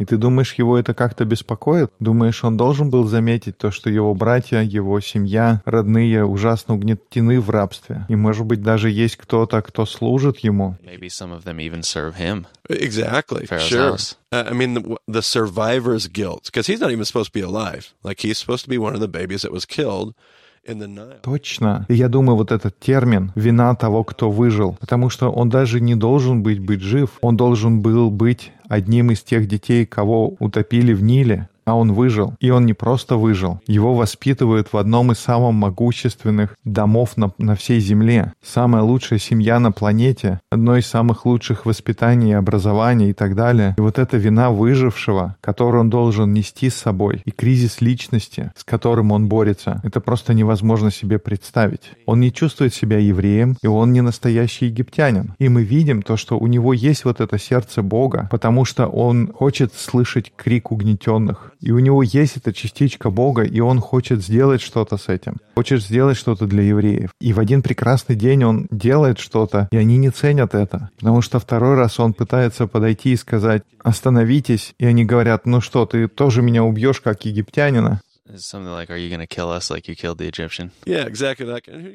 И 0.00 0.06
ты 0.06 0.16
думаешь, 0.16 0.54
его 0.54 0.78
это 0.78 0.94
как-то 0.94 1.26
беспокоит? 1.26 1.92
Думаешь, 2.00 2.42
он 2.42 2.56
должен 2.56 2.88
был 2.88 3.04
заметить 3.04 3.58
то, 3.58 3.70
что 3.70 3.90
его 3.90 4.14
братья, 4.14 4.60
его 4.60 4.98
семья, 5.00 5.60
родные 5.66 6.24
ужасно 6.24 6.74
угнетены 6.74 7.38
в 7.38 7.50
рабстве? 7.50 8.06
И, 8.08 8.16
может 8.16 8.46
быть, 8.46 8.62
даже 8.62 8.88
есть 8.88 9.16
кто-то, 9.16 9.60
кто 9.60 9.84
служит 9.84 10.38
ему? 10.38 10.78
Maybe 10.82 11.08
some 11.08 11.32
of 11.32 11.44
them 11.44 11.58
even 11.58 11.82
serve 11.82 12.16
him. 12.16 12.46
Exactly. 12.70 13.46
Sure. 13.58 13.98
Uh, 14.32 14.44
I 14.48 14.54
mean, 14.54 14.72
the, 14.72 14.96
the 15.06 15.22
survivor's 15.22 16.06
guilt, 16.06 16.44
because 16.46 16.66
he's 16.66 16.80
not 16.80 16.90
even 16.90 17.04
supposed 17.04 17.34
to 17.34 17.38
be 17.38 17.44
alive. 17.44 17.92
Like 18.02 18.20
he's 18.20 18.38
supposed 18.38 18.64
to 18.64 18.70
be 18.70 18.78
one 18.78 18.94
of 18.94 19.00
the 19.00 19.08
babies 19.08 19.42
that 19.42 19.52
was 19.52 19.66
killed. 19.66 20.14
Точно. 21.22 21.86
И 21.88 21.94
я 21.94 22.08
думаю, 22.08 22.36
вот 22.36 22.52
этот 22.52 22.78
термин 22.78 23.32
«вина 23.34 23.74
того, 23.74 24.04
кто 24.04 24.30
выжил», 24.30 24.76
потому 24.80 25.10
что 25.10 25.30
он 25.30 25.48
даже 25.48 25.80
не 25.80 25.94
должен 25.94 26.42
быть, 26.42 26.60
быть 26.60 26.80
жив. 26.80 27.18
Он 27.22 27.36
должен 27.36 27.80
был 27.80 28.10
быть 28.10 28.52
одним 28.68 29.10
из 29.10 29.22
тех 29.22 29.48
детей, 29.48 29.86
кого 29.86 30.36
утопили 30.38 30.92
в 30.92 31.02
Ниле, 31.02 31.48
а 31.70 31.74
он 31.74 31.92
выжил. 31.92 32.34
И 32.40 32.50
он 32.50 32.66
не 32.66 32.74
просто 32.74 33.16
выжил. 33.16 33.60
Его 33.66 33.94
воспитывают 33.94 34.72
в 34.72 34.76
одном 34.76 35.12
из 35.12 35.18
самых 35.18 35.40
могущественных 35.54 36.56
домов 36.64 37.16
на, 37.16 37.32
на 37.38 37.54
всей 37.54 37.80
Земле. 37.80 38.32
Самая 38.42 38.82
лучшая 38.82 39.18
семья 39.18 39.58
на 39.60 39.72
планете, 39.72 40.40
одно 40.50 40.76
из 40.76 40.86
самых 40.86 41.24
лучших 41.24 41.66
воспитаний, 41.66 42.36
образования 42.36 43.10
и 43.10 43.12
так 43.12 43.34
далее. 43.34 43.74
И 43.78 43.80
вот 43.80 43.98
эта 43.98 44.16
вина 44.16 44.50
выжившего, 44.50 45.36
которую 45.40 45.82
он 45.82 45.90
должен 45.90 46.32
нести 46.32 46.70
с 46.70 46.74
собой, 46.74 47.22
и 47.24 47.30
кризис 47.30 47.80
личности, 47.80 48.52
с 48.56 48.64
которым 48.64 49.12
он 49.12 49.28
борется, 49.28 49.80
это 49.84 50.00
просто 50.00 50.34
невозможно 50.34 50.90
себе 50.90 51.18
представить. 51.18 51.92
Он 52.06 52.20
не 52.20 52.32
чувствует 52.32 52.74
себя 52.74 52.98
евреем, 52.98 53.56
и 53.62 53.66
он 53.66 53.92
не 53.92 54.00
настоящий 54.00 54.66
египтянин. 54.66 55.34
И 55.38 55.48
мы 55.48 55.62
видим 55.62 56.02
то, 56.02 56.16
что 56.16 56.38
у 56.38 56.46
него 56.46 56.72
есть 56.72 57.04
вот 57.04 57.20
это 57.20 57.38
сердце 57.38 57.82
Бога, 57.82 58.28
потому 58.30 58.64
что 58.64 58.86
он 58.86 59.32
хочет 59.32 59.72
слышать 59.74 60.32
крик 60.36 60.72
угнетенных. 60.72 61.52
И 61.60 61.72
у 61.72 61.78
него 61.78 62.02
есть 62.02 62.36
эта 62.36 62.52
частичка 62.52 63.10
Бога, 63.10 63.42
и 63.42 63.60
он 63.60 63.80
хочет 63.80 64.22
сделать 64.22 64.62
что-то 64.62 64.96
с 64.96 65.08
этим. 65.08 65.36
Хочет 65.56 65.82
сделать 65.82 66.16
что-то 66.16 66.46
для 66.46 66.62
евреев. 66.62 67.10
И 67.20 67.32
в 67.32 67.38
один 67.38 67.62
прекрасный 67.62 68.16
день 68.16 68.44
он 68.44 68.66
делает 68.70 69.18
что-то, 69.18 69.68
и 69.70 69.76
они 69.76 69.98
не 69.98 70.10
ценят 70.10 70.54
это. 70.54 70.90
Потому 70.98 71.20
что 71.20 71.38
второй 71.38 71.74
раз 71.74 72.00
он 72.00 72.14
пытается 72.14 72.66
подойти 72.66 73.12
и 73.12 73.16
сказать 73.16 73.62
«Остановитесь», 73.82 74.74
и 74.78 74.86
они 74.86 75.04
говорят 75.04 75.44
«Ну 75.44 75.60
что, 75.60 75.84
ты 75.84 76.08
тоже 76.08 76.42
меня 76.42 76.64
убьешь, 76.64 77.00
как 77.00 77.24
египтянина?» 77.24 78.00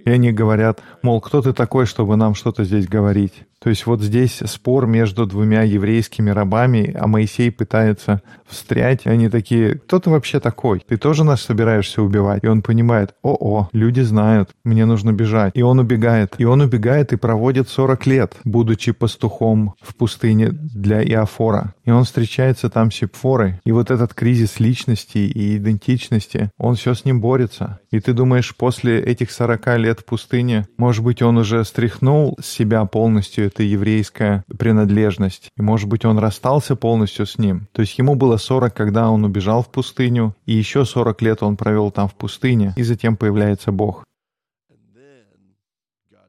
И 0.06 0.10
они 0.10 0.34
говорят, 0.34 0.82
мол, 1.02 1.22
кто 1.22 1.42
ты 1.42 1.54
такой, 1.54 1.86
чтобы 1.86 2.18
нам 2.18 2.36
что-то 2.36 2.66
здесь 2.66 2.88
говорить? 2.88 3.34
То 3.66 3.70
есть 3.70 3.88
вот 3.88 4.00
здесь 4.00 4.44
спор 4.46 4.86
между 4.86 5.26
двумя 5.26 5.64
еврейскими 5.64 6.30
рабами, 6.30 6.96
а 6.96 7.08
Моисей 7.08 7.50
пытается 7.50 8.22
встрять, 8.46 9.08
и 9.08 9.10
они 9.10 9.28
такие, 9.28 9.80
кто 9.80 10.00
ты 10.00 10.12
вообще 10.12 10.40
такой? 10.40 10.84
Ты 10.88 10.98
тоже 10.98 11.24
нас 11.24 11.42
собираешься 11.42 12.04
убивать? 12.04 12.44
И 12.44 12.48
он 12.48 12.62
понимает, 12.62 13.16
о-о, 13.24 13.70
люди 13.74 14.02
знают, 14.02 14.52
мне 14.64 14.86
нужно 14.86 15.14
бежать. 15.14 15.54
И 15.56 15.64
он 15.64 15.80
убегает. 15.80 16.36
И 16.38 16.46
он 16.46 16.62
убегает 16.62 17.12
и 17.12 17.16
проводит 17.16 17.68
40 17.68 18.06
лет, 18.06 18.36
будучи 18.44 18.92
пастухом 18.92 19.74
в 19.82 19.96
пустыне 19.96 20.50
для 20.52 21.04
Иофора. 21.04 21.74
И 21.86 21.90
он 21.90 22.04
встречается 22.04 22.70
там 22.70 22.92
с 22.92 22.96
Сепфорой. 22.98 23.62
И 23.66 23.72
вот 23.72 23.90
этот 23.90 24.14
кризис 24.14 24.60
личности 24.60 25.18
и 25.18 25.58
идентичности, 25.58 26.52
он 26.60 26.76
все 26.76 26.94
с 26.94 27.04
ним 27.04 27.20
борется. 27.20 27.80
И 27.90 28.00
ты 28.00 28.14
думаешь, 28.14 28.56
после 28.56 29.00
этих 29.00 29.32
40 29.32 29.78
лет 29.80 30.02
в 30.02 30.06
пустыне, 30.06 30.68
может 30.78 31.04
быть, 31.04 31.24
он 31.24 31.40
уже 31.40 31.66
стряхнул 31.66 32.38
с 32.40 32.46
себя 32.46 32.86
полностью 32.86 33.55
эта 33.56 33.64
еврейская 33.64 34.44
принадлежность. 34.58 35.50
И, 35.58 35.62
может 35.62 35.88
быть, 35.88 36.04
он 36.04 36.20
расстался 36.20 36.76
полностью 36.76 37.26
с 37.26 37.38
ним. 37.38 37.68
То 37.72 37.82
есть 37.82 37.98
ему 37.98 38.16
было 38.16 38.36
40, 38.36 38.74
когда 38.74 39.10
он 39.10 39.24
убежал 39.24 39.64
в 39.64 39.72
пустыню, 39.72 40.36
и 40.46 40.54
еще 40.54 40.84
40 40.84 41.22
лет 41.22 41.42
он 41.42 41.56
провел 41.56 41.90
там 41.90 42.10
в 42.10 42.16
пустыне, 42.16 42.74
и 42.76 42.84
затем 42.84 43.16
появляется 43.16 43.72
Бог. 43.72 44.04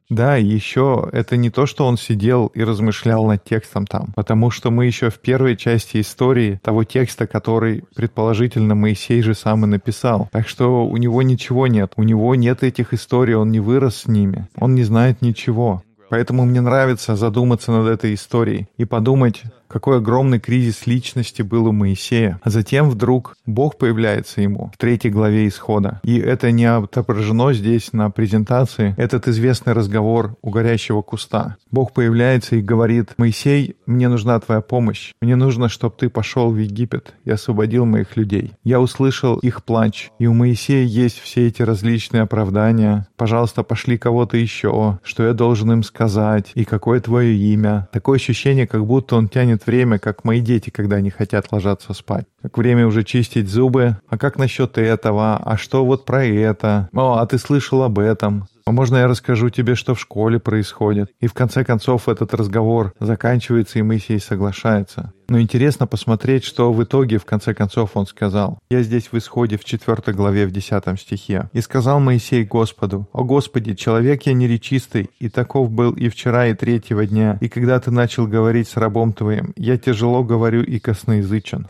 Да, 0.09 0.37
еще 0.37 1.09
это 1.11 1.35
не 1.35 1.49
то, 1.49 1.65
что 1.65 1.85
он 1.85 1.97
сидел 1.97 2.47
и 2.55 2.63
размышлял 2.63 3.25
над 3.25 3.43
текстом 3.43 3.85
там, 3.85 4.13
потому 4.15 4.51
что 4.51 4.71
мы 4.71 4.85
еще 4.85 5.09
в 5.09 5.19
первой 5.19 5.57
части 5.57 5.99
истории 5.99 6.61
того 6.63 6.85
текста, 6.85 7.27
который, 7.27 7.83
предположительно, 7.93 8.73
Моисей 8.73 9.21
же 9.21 9.33
сам 9.33 9.65
и 9.65 9.67
написал. 9.67 10.29
Так 10.31 10.47
что 10.47 10.87
у 10.87 10.95
него 10.95 11.23
ничего 11.23 11.67
нет. 11.67 11.91
У 11.97 12.03
него 12.03 12.33
нет 12.35 12.63
этих 12.63 12.93
историй, 12.93 13.35
он 13.35 13.51
не 13.51 13.59
вырос 13.59 13.97
с 13.97 14.07
ними. 14.07 14.47
Он 14.55 14.75
не 14.75 14.83
знает 14.83 15.21
ничего. 15.21 15.83
Поэтому 16.09 16.45
мне 16.45 16.61
нравится 16.61 17.15
задуматься 17.15 17.71
над 17.71 17.87
этой 17.87 18.13
историей 18.13 18.67
и 18.77 18.85
подумать, 18.85 19.43
какой 19.67 19.97
огромный 19.97 20.39
кризис 20.39 20.87
личности 20.87 21.41
был 21.41 21.67
у 21.67 21.71
Моисея. 21.71 22.39
А 22.43 22.49
затем 22.49 22.89
вдруг 22.89 23.35
Бог 23.45 23.77
появляется 23.77 24.41
ему 24.41 24.71
в 24.73 24.77
третьей 24.77 25.11
главе 25.11 25.47
Исхода. 25.47 25.99
И 26.03 26.17
это 26.17 26.51
не 26.51 26.65
отображено 26.65 27.53
здесь 27.53 27.93
на 27.93 28.09
презентации. 28.09 28.95
Этот 28.97 29.27
известный 29.27 29.73
разговор 29.73 30.35
у 30.41 30.49
горящего 30.49 31.01
куста. 31.01 31.57
Бог 31.71 31.93
появляется 31.93 32.55
и 32.55 32.61
говорит, 32.61 33.13
«Моисей, 33.17 33.75
мне 33.85 34.09
нужна 34.09 34.39
твоя 34.39 34.61
помощь. 34.61 35.13
Мне 35.21 35.35
нужно, 35.35 35.69
чтобы 35.69 35.95
ты 35.97 36.09
пошел 36.09 36.51
в 36.51 36.57
Египет 36.57 37.13
и 37.25 37.31
освободил 37.31 37.85
моих 37.85 38.15
людей». 38.17 38.53
Я 38.63 38.79
услышал 38.79 39.37
их 39.37 39.63
плач, 39.63 40.09
и 40.19 40.27
у 40.27 40.33
Моисея 40.33 40.85
есть 40.85 41.19
все 41.19 41.47
эти 41.47 41.61
различные 41.61 42.23
оправдания. 42.23 43.07
«Пожалуйста, 43.17 43.63
пошли 43.63 43.97
кого-то 43.97 44.37
еще, 44.37 44.99
что 45.03 45.23
я 45.23 45.33
должен 45.33 45.71
им 45.71 45.83
сказать, 45.83 46.51
и 46.55 46.63
какое 46.63 46.99
твое 46.99 47.35
имя». 47.35 47.87
Такое 47.91 48.17
ощущение, 48.17 48.67
как 48.67 48.85
будто 48.85 49.15
он 49.15 49.29
тянет 49.29 49.56
время, 49.65 49.99
как 49.99 50.23
мои 50.23 50.41
дети, 50.41 50.69
когда 50.69 50.97
они 50.97 51.09
хотят 51.09 51.51
ложаться 51.51 51.93
спать. 51.93 52.25
Как 52.41 52.57
время 52.57 52.85
уже 52.85 53.03
чистить 53.03 53.49
зубы. 53.49 53.97
А 54.09 54.17
как 54.17 54.37
насчет 54.37 54.77
этого? 54.77 55.37
А 55.37 55.57
что 55.57 55.85
вот 55.85 56.05
про 56.05 56.25
это? 56.25 56.89
О, 56.93 57.17
а 57.17 57.25
ты 57.25 57.37
слышал 57.37 57.83
об 57.83 57.99
этом? 57.99 58.47
А 58.65 58.71
можно 58.71 58.97
я 58.97 59.07
расскажу 59.07 59.49
тебе, 59.49 59.75
что 59.75 59.95
в 59.95 59.99
школе 59.99 60.39
происходит? 60.39 61.09
И 61.21 61.27
в 61.27 61.33
конце 61.33 61.63
концов 61.63 62.09
этот 62.09 62.33
разговор 62.33 62.93
заканчивается, 62.99 63.79
и 63.79 63.81
Моисей 63.81 64.19
соглашается. 64.19 65.13
Но 65.29 65.41
интересно 65.41 65.87
посмотреть, 65.87 66.45
что 66.45 66.71
в 66.71 66.81
итоге 66.83 67.17
в 67.17 67.25
конце 67.25 67.53
концов 67.53 67.97
он 67.97 68.07
сказал. 68.07 68.59
Я 68.69 68.81
здесь 68.81 69.11
в 69.11 69.17
исходе 69.17 69.57
в 69.57 69.65
4 69.65 70.13
главе 70.13 70.45
в 70.47 70.51
10 70.51 70.99
стихе. 70.99 71.49
«И 71.51 71.61
сказал 71.61 71.99
Моисей 71.99 72.45
Господу, 72.45 73.07
«О 73.11 73.23
Господи, 73.23 73.73
человек 73.73 74.23
я 74.23 74.33
неречистый, 74.33 75.09
и 75.19 75.29
таков 75.29 75.69
был 75.69 75.91
и 75.91 76.07
вчера, 76.07 76.47
и 76.47 76.53
третьего 76.53 77.05
дня, 77.05 77.37
и 77.41 77.49
когда 77.49 77.79
ты 77.79 77.91
начал 77.91 78.25
говорить 78.25 78.69
с 78.69 78.77
рабом 78.77 79.11
твоим, 79.11 79.53
я 79.57 79.77
тяжело 79.77 80.23
говорю 80.23 80.63
и 80.63 80.79
косноязычен». 80.79 81.67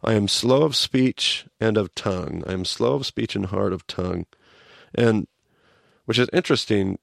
I 0.00 0.14
am 0.14 0.28
slow 0.28 0.62
of 0.62 0.76
speech 0.76 1.44
and 1.58 1.76
of 1.76 1.92
tongue. 1.94 2.44
I 2.46 2.52
am 2.52 2.64
slow 2.64 2.94
of 2.94 3.04
speech 3.04 3.34
and 3.34 3.46
hard 3.46 3.72
of 3.72 3.84
tongue. 3.88 4.26
And 4.94 5.26
which 6.04 6.20
is 6.20 6.28
interesting 6.32 6.98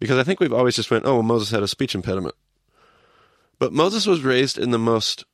because 0.00 0.18
I 0.18 0.24
think 0.24 0.40
we've 0.40 0.52
always 0.52 0.74
just 0.74 0.90
went, 0.90 1.04
oh, 1.06 1.14
well, 1.14 1.22
Moses 1.22 1.50
had 1.50 1.62
a 1.62 1.68
speech 1.68 1.94
impediment. 1.94 2.34
But 3.60 3.72
Moses 3.74 4.06
was 4.06 4.24
raised 4.24 4.58
in 4.58 4.70
the 4.70 4.78
most 4.78 5.26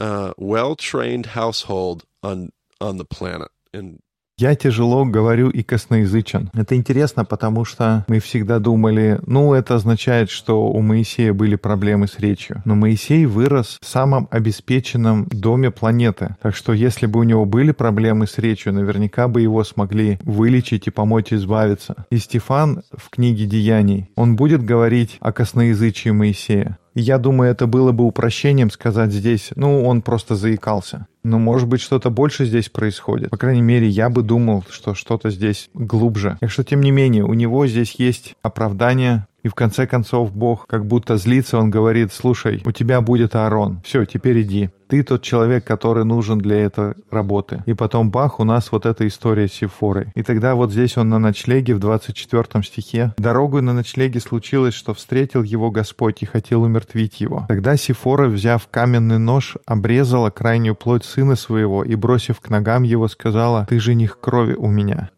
uh, 0.00 0.32
well 0.36 0.74
trained 0.74 1.26
household 1.26 2.04
on 2.20 2.50
on 2.80 2.98
the 2.98 3.04
planet. 3.04 3.50
And 3.72 4.00
Я 4.40 4.54
тяжело 4.54 5.04
говорю 5.04 5.50
и 5.50 5.64
косноязычен. 5.64 6.50
Это 6.54 6.76
интересно, 6.76 7.24
потому 7.24 7.64
что 7.64 8.04
мы 8.06 8.20
всегда 8.20 8.60
думали, 8.60 9.18
ну, 9.26 9.52
это 9.52 9.74
означает, 9.74 10.30
что 10.30 10.68
у 10.68 10.80
Моисея 10.80 11.32
были 11.32 11.56
проблемы 11.56 12.06
с 12.06 12.20
речью. 12.20 12.62
Но 12.64 12.76
Моисей 12.76 13.26
вырос 13.26 13.78
в 13.82 13.86
самом 13.86 14.28
обеспеченном 14.30 15.26
доме 15.32 15.72
планеты. 15.72 16.36
Так 16.40 16.54
что 16.54 16.72
если 16.72 17.06
бы 17.06 17.18
у 17.18 17.24
него 17.24 17.46
были 17.46 17.72
проблемы 17.72 18.28
с 18.28 18.38
речью, 18.38 18.72
наверняка 18.72 19.26
бы 19.26 19.40
его 19.42 19.64
смогли 19.64 20.20
вылечить 20.22 20.86
и 20.86 20.90
помочь 20.90 21.32
избавиться. 21.32 22.06
И 22.10 22.18
Стефан 22.18 22.84
в 22.96 23.10
книге 23.10 23.46
«Деяний», 23.46 24.08
он 24.14 24.36
будет 24.36 24.64
говорить 24.64 25.16
о 25.18 25.32
косноязычии 25.32 26.10
Моисея. 26.10 26.78
Я 27.00 27.18
думаю, 27.18 27.52
это 27.52 27.68
было 27.68 27.92
бы 27.92 28.02
упрощением 28.02 28.72
сказать 28.72 29.12
здесь, 29.12 29.50
ну, 29.54 29.84
он 29.84 30.02
просто 30.02 30.34
заикался. 30.34 31.06
Но, 31.22 31.38
может 31.38 31.68
быть, 31.68 31.80
что-то 31.80 32.10
больше 32.10 32.44
здесь 32.44 32.68
происходит. 32.68 33.30
По 33.30 33.36
крайней 33.36 33.62
мере, 33.62 33.86
я 33.86 34.10
бы 34.10 34.22
думал, 34.22 34.64
что 34.68 34.94
что-то 34.94 35.30
здесь 35.30 35.70
глубже. 35.74 36.38
Так 36.40 36.50
что, 36.50 36.64
тем 36.64 36.80
не 36.80 36.90
менее, 36.90 37.24
у 37.24 37.34
него 37.34 37.68
здесь 37.68 37.94
есть 37.98 38.34
оправдание, 38.42 39.27
и 39.42 39.48
в 39.48 39.54
конце 39.54 39.86
концов 39.86 40.32
Бог 40.32 40.66
как 40.66 40.86
будто 40.86 41.16
злится, 41.16 41.58
он 41.58 41.70
говорит, 41.70 42.12
слушай, 42.12 42.62
у 42.64 42.72
тебя 42.72 43.00
будет 43.00 43.36
Аарон, 43.36 43.80
все, 43.84 44.04
теперь 44.04 44.42
иди. 44.42 44.70
Ты 44.88 45.02
тот 45.02 45.22
человек, 45.22 45.64
который 45.64 46.04
нужен 46.04 46.38
для 46.38 46.56
этой 46.64 46.94
работы. 47.10 47.62
И 47.66 47.74
потом 47.74 48.10
бах, 48.10 48.40
у 48.40 48.44
нас 48.44 48.72
вот 48.72 48.86
эта 48.86 49.06
история 49.06 49.46
с 49.46 49.52
Сифорой. 49.52 50.08
И 50.14 50.22
тогда 50.22 50.54
вот 50.54 50.72
здесь 50.72 50.96
он 50.96 51.10
на 51.10 51.18
ночлеге 51.18 51.74
в 51.74 51.78
24 51.78 52.64
стихе. 52.64 53.14
Дорогу 53.18 53.60
на 53.60 53.74
ночлеге 53.74 54.18
случилось, 54.18 54.74
что 54.74 54.94
встретил 54.94 55.42
его 55.42 55.70
Господь 55.70 56.22
и 56.22 56.26
хотел 56.26 56.62
умертвить 56.62 57.20
его. 57.20 57.44
Тогда 57.48 57.76
Сифора, 57.76 58.28
взяв 58.28 58.66
каменный 58.68 59.18
нож, 59.18 59.56
обрезала 59.66 60.30
крайнюю 60.30 60.74
плоть 60.74 61.04
сына 61.04 61.36
своего 61.36 61.84
и, 61.84 61.94
бросив 61.94 62.40
к 62.40 62.48
ногам 62.48 62.82
его, 62.82 63.08
сказала, 63.08 63.66
«Ты 63.68 63.78
жених 63.78 64.18
крови 64.20 64.54
у 64.54 64.68
меня». 64.68 65.10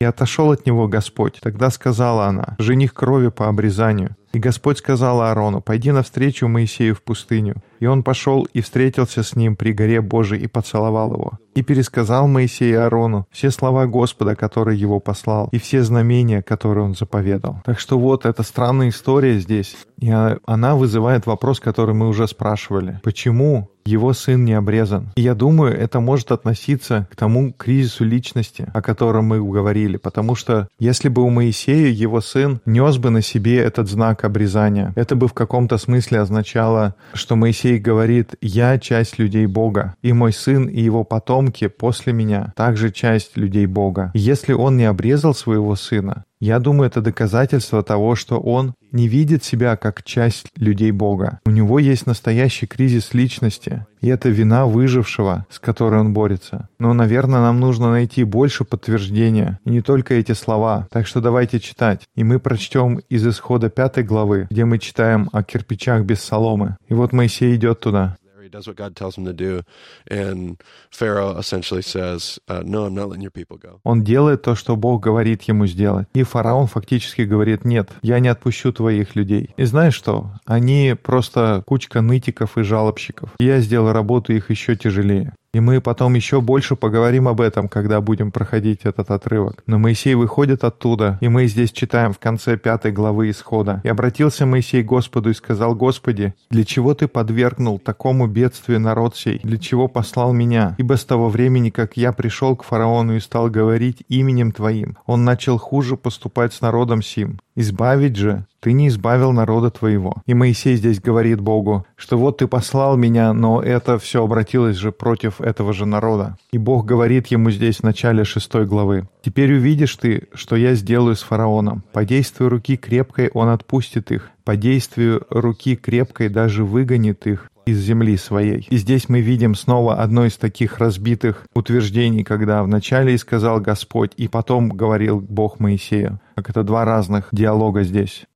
И 0.00 0.04
отошел 0.04 0.50
от 0.50 0.66
него 0.66 0.88
Господь. 0.88 1.38
Тогда 1.40 1.70
сказала 1.70 2.26
она, 2.26 2.56
жених 2.58 2.94
крови 2.94 3.28
по 3.28 3.48
обрезанию. 3.48 4.16
И 4.32 4.38
Господь 4.38 4.78
сказал 4.78 5.20
Аарону, 5.20 5.60
«Пойди 5.60 5.92
навстречу 5.92 6.48
Моисею 6.48 6.94
в 6.94 7.02
пустыню». 7.02 7.54
И 7.84 7.86
он 7.86 8.02
пошел 8.02 8.48
и 8.54 8.62
встретился 8.62 9.22
с 9.22 9.36
ним 9.36 9.56
при 9.56 9.74
горе 9.74 10.00
Божией 10.00 10.44
и 10.44 10.46
поцеловал 10.46 11.12
его. 11.12 11.32
И 11.54 11.62
пересказал 11.62 12.26
Моисей 12.26 12.74
Аарону 12.78 13.26
все 13.30 13.50
слова 13.50 13.84
Господа, 13.84 14.34
который 14.34 14.74
его 14.74 15.00
послал, 15.00 15.50
и 15.52 15.58
все 15.58 15.82
знамения, 15.82 16.40
которые 16.40 16.86
он 16.86 16.94
заповедал. 16.94 17.60
Так 17.62 17.78
что 17.78 17.98
вот 17.98 18.24
эта 18.24 18.42
странная 18.42 18.88
история 18.88 19.38
здесь. 19.38 19.76
И 19.98 20.10
она 20.46 20.76
вызывает 20.76 21.26
вопрос, 21.26 21.60
который 21.60 21.94
мы 21.94 22.08
уже 22.08 22.26
спрашивали. 22.26 23.00
Почему 23.02 23.68
его 23.86 24.12
сын 24.14 24.44
не 24.44 24.54
обрезан. 24.54 25.12
И 25.14 25.22
я 25.22 25.34
думаю, 25.34 25.78
это 25.78 26.00
может 26.00 26.32
относиться 26.32 27.06
к 27.10 27.16
тому 27.16 27.52
кризису 27.52 28.04
личности, 28.04 28.66
о 28.72 28.80
котором 28.80 29.26
мы 29.26 29.44
говорили, 29.44 29.98
потому 29.98 30.34
что 30.34 30.68
если 30.78 31.08
бы 31.08 31.22
у 31.22 31.28
Моисея 31.28 31.88
его 31.88 32.20
сын 32.20 32.60
нес 32.64 32.96
бы 32.96 33.10
на 33.10 33.20
себе 33.20 33.58
этот 33.58 33.88
знак 33.88 34.24
обрезания, 34.24 34.92
это 34.96 35.16
бы 35.16 35.28
в 35.28 35.34
каком-то 35.34 35.76
смысле 35.76 36.20
означало, 36.20 36.94
что 37.12 37.36
Моисей 37.36 37.73
говорит 37.78 38.34
«Я 38.40 38.78
часть 38.78 39.18
людей 39.18 39.46
Бога, 39.46 39.94
и 40.02 40.12
мой 40.12 40.32
сын 40.32 40.66
и 40.66 40.80
его 40.80 41.04
потомки 41.04 41.68
после 41.68 42.12
меня 42.12 42.52
также 42.56 42.90
часть 42.90 43.36
людей 43.36 43.66
Бога». 43.66 44.10
Если 44.14 44.52
он 44.52 44.76
не 44.76 44.84
обрезал 44.84 45.34
своего 45.34 45.76
сына, 45.76 46.24
я 46.44 46.58
думаю, 46.58 46.88
это 46.88 47.00
доказательство 47.00 47.82
того, 47.82 48.14
что 48.16 48.38
он 48.38 48.74
не 48.92 49.08
видит 49.08 49.42
себя 49.42 49.76
как 49.76 50.02
часть 50.02 50.46
людей 50.56 50.90
Бога. 50.90 51.40
У 51.46 51.50
него 51.50 51.78
есть 51.78 52.06
настоящий 52.06 52.66
кризис 52.66 53.14
личности, 53.14 53.86
и 54.02 54.08
это 54.08 54.28
вина 54.28 54.66
выжившего, 54.66 55.46
с 55.48 55.58
которой 55.58 56.00
он 56.00 56.12
борется. 56.12 56.68
Но, 56.78 56.92
наверное, 56.92 57.40
нам 57.40 57.60
нужно 57.60 57.90
найти 57.90 58.24
больше 58.24 58.64
подтверждения, 58.64 59.58
и 59.64 59.70
не 59.70 59.80
только 59.80 60.14
эти 60.14 60.32
слова. 60.32 60.86
Так 60.90 61.06
что 61.06 61.22
давайте 61.22 61.60
читать. 61.60 62.02
И 62.14 62.24
мы 62.24 62.38
прочтем 62.38 63.00
из 63.08 63.26
исхода 63.26 63.70
пятой 63.70 64.04
главы, 64.04 64.46
где 64.50 64.66
мы 64.66 64.78
читаем 64.78 65.30
о 65.32 65.42
кирпичах 65.42 66.04
без 66.04 66.20
соломы. 66.20 66.76
И 66.88 66.92
вот 66.92 67.14
Моисей 67.14 67.56
идет 67.56 67.80
туда 67.80 68.16
does 68.54 68.66
what 68.66 68.76
God 68.76 68.94
tells 68.94 69.16
him 69.18 69.24
to 69.24 69.32
do, 69.32 69.62
and 70.08 70.56
Pharaoh 70.90 71.36
essentially 71.38 71.82
says, 71.82 72.38
uh, 72.48 72.62
"No, 72.64 72.86
I'm 72.86 72.94
not 72.94 73.08
letting 73.08 73.22
your 73.22 73.32
people 73.32 73.58
go." 73.58 73.80
Он 73.84 74.02
делает 74.02 74.42
то, 74.42 74.54
что 74.54 74.76
Бог 74.76 75.02
говорит 75.02 75.42
ему 75.42 75.66
сделать, 75.66 76.06
и 76.14 76.22
фараон 76.22 76.66
фактически 76.66 77.22
говорит: 77.22 77.64
"Нет, 77.64 77.90
я 78.02 78.20
не 78.20 78.28
отпущу 78.28 78.72
твоих 78.72 79.16
людей". 79.16 79.50
И 79.56 79.64
знаешь 79.64 79.94
что? 79.94 80.32
Они 80.46 80.94
просто 81.00 81.62
кучка 81.66 82.00
нытиков 82.00 82.56
и 82.58 82.62
жалобщиков. 82.62 83.30
Я 83.40 83.60
сделаю 83.60 83.92
работу 83.92 84.32
их 84.32 84.50
еще 84.50 84.76
тяжелее. 84.76 85.34
И 85.54 85.60
мы 85.60 85.80
потом 85.80 86.14
еще 86.14 86.40
больше 86.40 86.74
поговорим 86.74 87.28
об 87.28 87.40
этом, 87.40 87.68
когда 87.68 88.00
будем 88.00 88.32
проходить 88.32 88.80
этот 88.82 89.10
отрывок. 89.10 89.62
Но 89.66 89.78
Моисей 89.78 90.14
выходит 90.14 90.64
оттуда, 90.64 91.16
и 91.20 91.28
мы 91.28 91.46
здесь 91.46 91.70
читаем 91.70 92.12
в 92.12 92.18
конце 92.18 92.56
пятой 92.56 92.90
главы 92.90 93.30
Исхода. 93.30 93.80
«И 93.84 93.88
обратился 93.88 94.46
Моисей 94.46 94.82
к 94.82 94.86
Господу 94.86 95.30
и 95.30 95.34
сказал, 95.34 95.76
«Господи, 95.76 96.34
для 96.50 96.64
чего 96.64 96.92
Ты 96.94 97.06
подвергнул 97.06 97.78
такому 97.78 98.26
бедствию 98.26 98.80
народ 98.80 99.16
сей? 99.16 99.40
Для 99.44 99.58
чего 99.58 99.86
послал 99.86 100.32
меня? 100.32 100.74
Ибо 100.76 100.96
с 100.96 101.04
того 101.04 101.28
времени, 101.28 101.70
как 101.70 101.96
я 101.96 102.12
пришел 102.12 102.56
к 102.56 102.64
фараону 102.64 103.14
и 103.14 103.20
стал 103.20 103.48
говорить 103.48 104.02
именем 104.08 104.50
Твоим, 104.50 104.98
он 105.06 105.24
начал 105.24 105.58
хуже 105.58 105.96
поступать 105.96 106.52
с 106.52 106.60
народом 106.62 107.00
сим. 107.00 107.38
Избавить 107.56 108.16
же 108.16 108.46
ты 108.60 108.72
не 108.72 108.88
избавил 108.88 109.32
народа 109.32 109.70
твоего. 109.70 110.16
И 110.26 110.34
Моисей 110.34 110.76
здесь 110.76 111.00
говорит 111.00 111.40
Богу, 111.40 111.86
что 111.96 112.16
вот 112.16 112.38
ты 112.38 112.46
послал 112.46 112.96
меня, 112.96 113.32
но 113.32 113.60
это 113.60 113.98
все 113.98 114.24
обратилось 114.24 114.76
же 114.76 114.90
против 114.90 115.40
этого 115.40 115.72
же 115.72 115.84
народа. 115.84 116.38
И 116.50 116.58
Бог 116.58 116.86
говорит 116.86 117.26
ему 117.28 117.50
здесь 117.50 117.78
в 117.78 117.82
начале 117.82 118.24
шестой 118.24 118.64
главы. 118.66 119.06
«Теперь 119.22 119.52
увидишь 119.52 119.94
ты, 119.96 120.28
что 120.32 120.56
я 120.56 120.74
сделаю 120.74 121.14
с 121.14 121.22
фараоном. 121.22 121.84
По 121.92 122.04
действию 122.04 122.48
руки 122.48 122.76
крепкой 122.76 123.28
он 123.34 123.48
отпустит 123.50 124.10
их, 124.10 124.30
по 124.44 124.56
действию 124.56 125.26
руки 125.30 125.76
крепкой 125.76 126.28
даже 126.28 126.64
выгонит 126.64 127.26
их 127.26 127.50
из 127.66 127.78
земли 127.78 128.16
своей. 128.16 128.66
И 128.70 128.76
здесь 128.76 129.08
мы 129.08 129.20
видим 129.20 129.54
снова 129.54 130.02
одно 130.02 130.26
из 130.26 130.36
таких 130.36 130.78
разбитых 130.78 131.46
утверждений, 131.54 132.24
когда 132.24 132.62
вначале 132.62 133.14
и 133.14 133.18
сказал 133.18 133.60
Господь, 133.60 134.12
и 134.16 134.28
потом 134.28 134.70
говорил 134.70 135.20
Бог 135.20 135.60
Моисею. 135.60 136.20
Как 136.36 136.50
это 136.50 136.62
два 136.62 136.84
разных 136.84 137.28
диалога 137.32 137.82
здесь. 137.82 138.26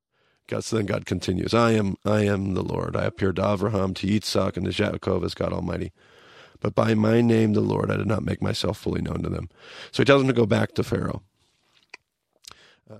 God, 0.48 0.64
so 0.64 0.78
then 0.78 0.86
God 0.86 1.04
continues, 1.04 1.52
I 1.52 1.72
am, 1.72 1.96
I 2.06 2.22
am 2.24 2.54
the 2.54 2.62
Lord. 2.62 2.96
I 2.96 3.04
appeared 3.04 3.36
to 3.36 3.44
Abraham, 3.44 3.92
to 3.94 4.06
Yitzhak, 4.06 4.56
and 4.56 4.64
to 4.64 4.72
Jacob 4.72 5.22
as 5.22 5.34
God 5.34 5.52
Almighty. 5.52 5.92
But 6.60 6.74
by 6.74 6.94
my 6.94 7.20
name, 7.20 7.52
the 7.52 7.60
Lord, 7.60 7.90
I 7.90 7.98
did 7.98 8.06
not 8.06 8.24
make 8.24 8.40
myself 8.40 8.78
fully 8.78 9.02
known 9.02 9.22
to 9.22 9.28
them. 9.28 9.50
So 9.92 10.02
he 10.02 10.06
tells 10.06 10.22
them 10.22 10.28
to 10.28 10.32
go 10.32 10.46
back 10.46 10.74
to 10.74 10.82
Pharaoh. 10.82 11.22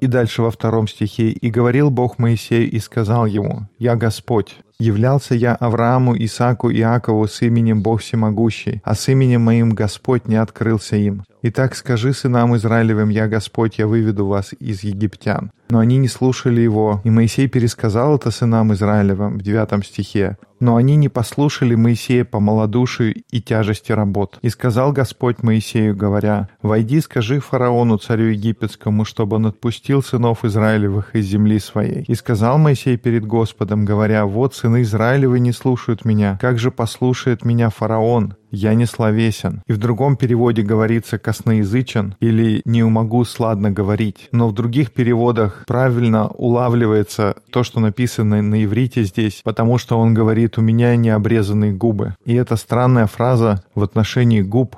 И 0.00 0.06
дальше 0.06 0.42
во 0.42 0.50
втором 0.50 0.86
стихе. 0.86 1.30
«И 1.30 1.50
говорил 1.50 1.90
Бог 1.90 2.18
Моисею 2.18 2.70
и 2.70 2.78
сказал 2.78 3.24
ему, 3.24 3.68
«Я 3.78 3.96
Господь, 3.96 4.58
являлся 4.80 5.34
я 5.34 5.54
Аврааму, 5.54 6.16
Исааку 6.16 6.70
и 6.70 6.78
Иакову 6.78 7.26
с 7.26 7.42
именем 7.42 7.82
Бог 7.82 8.00
Всемогущий, 8.00 8.80
а 8.84 8.94
с 8.94 9.08
именем 9.08 9.42
моим 9.42 9.70
Господь 9.70 10.28
не 10.28 10.36
открылся 10.36 10.96
им. 10.96 11.24
Итак, 11.42 11.76
скажи 11.76 12.12
сынам 12.12 12.56
Израилевым, 12.56 13.10
я 13.10 13.28
Господь, 13.28 13.78
я 13.78 13.86
выведу 13.86 14.26
вас 14.26 14.52
из 14.58 14.82
египтян. 14.82 15.52
Но 15.70 15.78
они 15.78 15.98
не 15.98 16.08
слушали 16.08 16.60
его, 16.60 17.00
и 17.04 17.10
Моисей 17.10 17.46
пересказал 17.46 18.16
это 18.16 18.30
сынам 18.30 18.72
Израилевым 18.72 19.38
в 19.38 19.42
девятом 19.42 19.82
стихе. 19.82 20.36
Но 20.60 20.74
они 20.74 20.96
не 20.96 21.08
послушали 21.08 21.76
Моисея 21.76 22.24
по 22.24 22.40
малодушию 22.40 23.14
и 23.30 23.40
тяжести 23.40 23.92
работ. 23.92 24.38
И 24.42 24.48
сказал 24.48 24.92
Господь 24.92 25.42
Моисею, 25.42 25.94
говоря, 25.94 26.48
«Войди, 26.62 27.00
скажи 27.00 27.38
фараону, 27.38 27.98
царю 27.98 28.30
египетскому, 28.30 29.04
чтобы 29.04 29.36
он 29.36 29.46
отпустил 29.46 30.02
сынов 30.02 30.44
Израилевых 30.44 31.14
из 31.14 31.26
земли 31.26 31.60
своей». 31.60 32.02
И 32.08 32.14
сказал 32.16 32.58
Моисей 32.58 32.96
перед 32.96 33.24
Господом, 33.24 33.84
говоря, 33.84 34.26
«Вот 34.26 34.56
сыны 34.68 34.82
Израилевы 34.82 35.40
не 35.40 35.52
слушают 35.52 36.04
меня. 36.04 36.36
Как 36.40 36.58
же 36.58 36.70
послушает 36.70 37.44
меня 37.44 37.70
фараон? 37.70 38.34
«я 38.50 38.72
не 38.72 38.86
словесен». 38.86 39.62
И 39.66 39.72
в 39.74 39.78
другом 39.78 40.16
переводе 40.16 40.62
говорится 40.62 41.18
«косноязычен» 41.18 42.16
или 42.18 42.62
«не 42.64 42.82
могу 42.82 43.24
сладно 43.24 43.70
говорить». 43.70 44.28
Но 44.32 44.48
в 44.48 44.54
других 44.54 44.92
переводах 44.92 45.64
правильно 45.66 46.28
улавливается 46.28 47.36
то, 47.50 47.62
что 47.62 47.80
написано 47.80 48.40
на 48.40 48.64
иврите 48.64 49.04
здесь, 49.04 49.42
потому 49.44 49.76
что 49.76 49.98
он 49.98 50.14
говорит 50.14 50.56
«у 50.56 50.62
меня 50.62 50.96
необрезанные 50.96 51.72
губы». 51.72 52.14
И 52.24 52.34
эта 52.34 52.56
странная 52.56 53.06
фраза 53.06 53.62
в 53.74 53.82
отношении 53.82 54.40
губ 54.42 54.76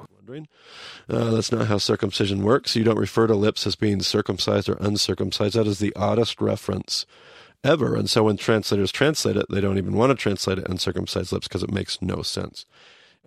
Uh, 1.08 1.32
that's 1.32 1.50
not 1.50 1.66
how 1.66 1.76
ever. 7.64 7.94
And 7.94 8.08
so 8.08 8.24
when 8.24 8.36
translators 8.36 8.92
translate 8.92 9.36
it, 9.36 9.46
they 9.50 9.60
don't 9.60 9.78
even 9.78 9.94
want 9.94 10.10
to 10.10 10.16
translate 10.16 10.58
it 10.58 10.68
uncircumcised 10.68 11.32
lips 11.32 11.48
because 11.48 11.62
it 11.62 11.72
makes 11.72 12.00
no 12.02 12.22
sense. 12.22 12.66